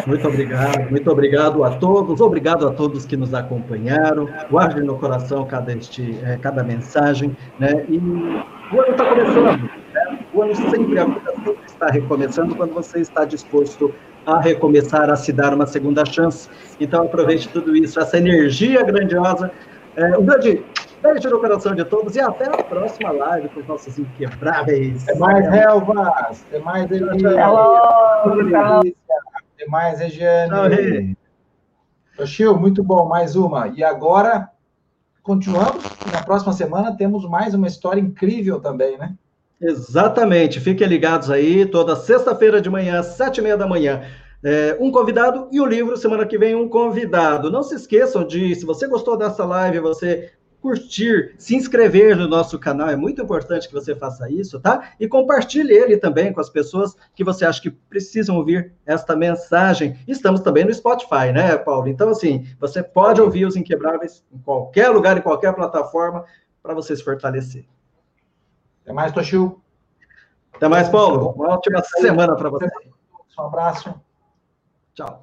Muito 0.07 0.27
obrigado, 0.27 0.91
muito 0.91 1.11
obrigado 1.11 1.65
a 1.65 1.71
todos, 1.73 2.21
obrigado 2.21 2.67
a 2.67 2.73
todos 2.73 3.05
que 3.05 3.17
nos 3.17 3.35
acompanharam. 3.35 4.29
Guardem 4.51 4.85
no 4.85 4.99
coração 4.99 5.45
cada, 5.45 5.73
este, 5.73 6.19
é, 6.25 6.37
cada 6.37 6.63
mensagem, 6.65 7.37
né? 7.59 7.85
E 7.89 7.99
o 7.99 8.81
ano 8.81 8.91
está 8.91 9.05
começando, 9.05 9.71
né? 9.93 10.19
O 10.33 10.43
ano 10.43 10.55
sempre, 10.55 10.99
a 10.99 11.05
vida 11.05 11.33
sempre 11.35 11.57
está 11.67 11.87
recomeçando 11.87 12.55
quando 12.55 12.73
você 12.73 13.01
está 13.01 13.25
disposto 13.25 13.93
a 14.27 14.41
recomeçar, 14.41 15.11
a 15.11 15.17
se 15.17 15.33
dar 15.33 15.55
uma 15.55 15.67
segunda 15.67 16.05
chance. 16.05 16.49
Então, 16.81 17.05
aproveite 17.05 17.49
tudo 17.49 17.77
isso, 17.77 17.99
essa 17.99 18.19
energia 18.19 18.83
grandiosa. 18.83 19.51
É, 19.97 20.19
um 20.19 20.25
grande 20.25 20.63
beijo 21.03 21.31
no 21.31 21.41
coração 21.41 21.75
de 21.75 21.85
todos 21.85 22.15
e 22.17 22.21
até 22.21 22.45
a 22.47 22.63
próxima 22.63 23.11
live 23.11 23.49
com 23.49 23.61
os 23.61 23.67
nossos 23.67 23.99
inquebráveis. 23.99 25.07
É 25.09 25.15
mais 25.17 25.47
Helvas, 25.53 26.45
é 26.53 26.59
mais 26.59 26.91
Elisa. 26.91 27.37
Até 29.59 29.67
mais, 29.67 29.99
Regiane. 29.99 31.17
Oxil, 32.17 32.57
muito 32.57 32.81
bom, 32.81 33.09
mais 33.09 33.35
uma. 33.35 33.67
E 33.77 33.83
agora, 33.83 34.49
continuamos. 35.21 35.83
Na 36.13 36.23
próxima 36.23 36.53
semana 36.53 36.97
temos 36.97 37.29
mais 37.29 37.55
uma 37.55 37.67
história 37.67 38.01
incrível 38.01 38.61
também, 38.61 38.97
né? 38.97 39.17
Exatamente. 39.61 40.61
Fiquem 40.61 40.87
ligados 40.87 41.29
aí, 41.29 41.67
toda 41.67 41.97
sexta-feira 41.97 42.61
de 42.61 42.71
manhã, 42.71 43.03
sete 43.03 43.39
e 43.39 43.43
meia 43.43 43.57
da 43.57 43.67
manhã. 43.67 44.05
É, 44.45 44.77
um 44.79 44.93
convidado 44.93 45.49
e 45.51 45.61
o 45.61 45.67
livro, 45.67 45.97
semana 45.97 46.25
que 46.25 46.39
vem, 46.39 46.55
um 46.55 46.69
convidado. 46.69 47.51
Não 47.51 47.65
se 47.65 47.75
esqueçam 47.75 48.25
de, 48.25 48.55
se 48.55 48.65
você 48.65 48.87
gostou 48.87 49.17
dessa 49.17 49.45
live, 49.45 49.81
você 49.81 50.31
curtir, 50.61 51.35
se 51.39 51.55
inscrever 51.55 52.17
no 52.17 52.27
nosso 52.27 52.59
canal, 52.59 52.89
é 52.89 52.97
muito 52.97 53.23
importante 53.23 53.69
que 53.69 53.75
você 53.75 53.95
faça 53.95 54.31
isso, 54.31 54.61
tá? 54.61 54.93
E 54.99 55.07
compartilhe 55.07 55.73
ele 55.73 55.97
também 55.97 56.33
com 56.33 56.41
as 56.41 56.51
pessoas 56.51 56.97
que 57.15 57.23
você 57.23 57.45
acha 57.45 57.63
que 57.63 57.71
precisam 57.71 58.37
ouvir 58.37 58.73
esta 58.85 59.15
mensagem. 59.15 59.99
Estamos 60.07 60.41
também 60.41 60.65
no 60.65 60.75
Spotify, 60.75 61.33
né, 61.33 61.57
Paulo? 61.57 61.89
Então, 61.89 62.09
assim, 62.11 62.47
você 62.59 62.83
pode 62.83 63.21
ouvir 63.21 63.47
os 63.47 63.57
Inquebráveis 63.57 64.25
em 64.33 64.39
qualquer 64.39 64.89
lugar, 64.91 65.17
em 65.17 65.23
qualquer 65.23 65.55
plataforma, 65.55 66.25
para 66.63 66.75
você 66.75 66.97
se 66.97 67.05
fortalecer. 67.05 67.65
Até 68.83 68.93
mais, 68.93 69.13
Toshio. 69.13 69.61
Até 70.55 70.67
mais, 70.67 70.89
Paulo. 70.89 71.31
Uma 71.37 71.55
ótima 71.55 71.83
semana 71.83 72.35
para 72.35 72.51
você. 72.51 72.69
Um 73.39 73.43
abraço. 73.43 73.95
Tchau. 74.95 75.23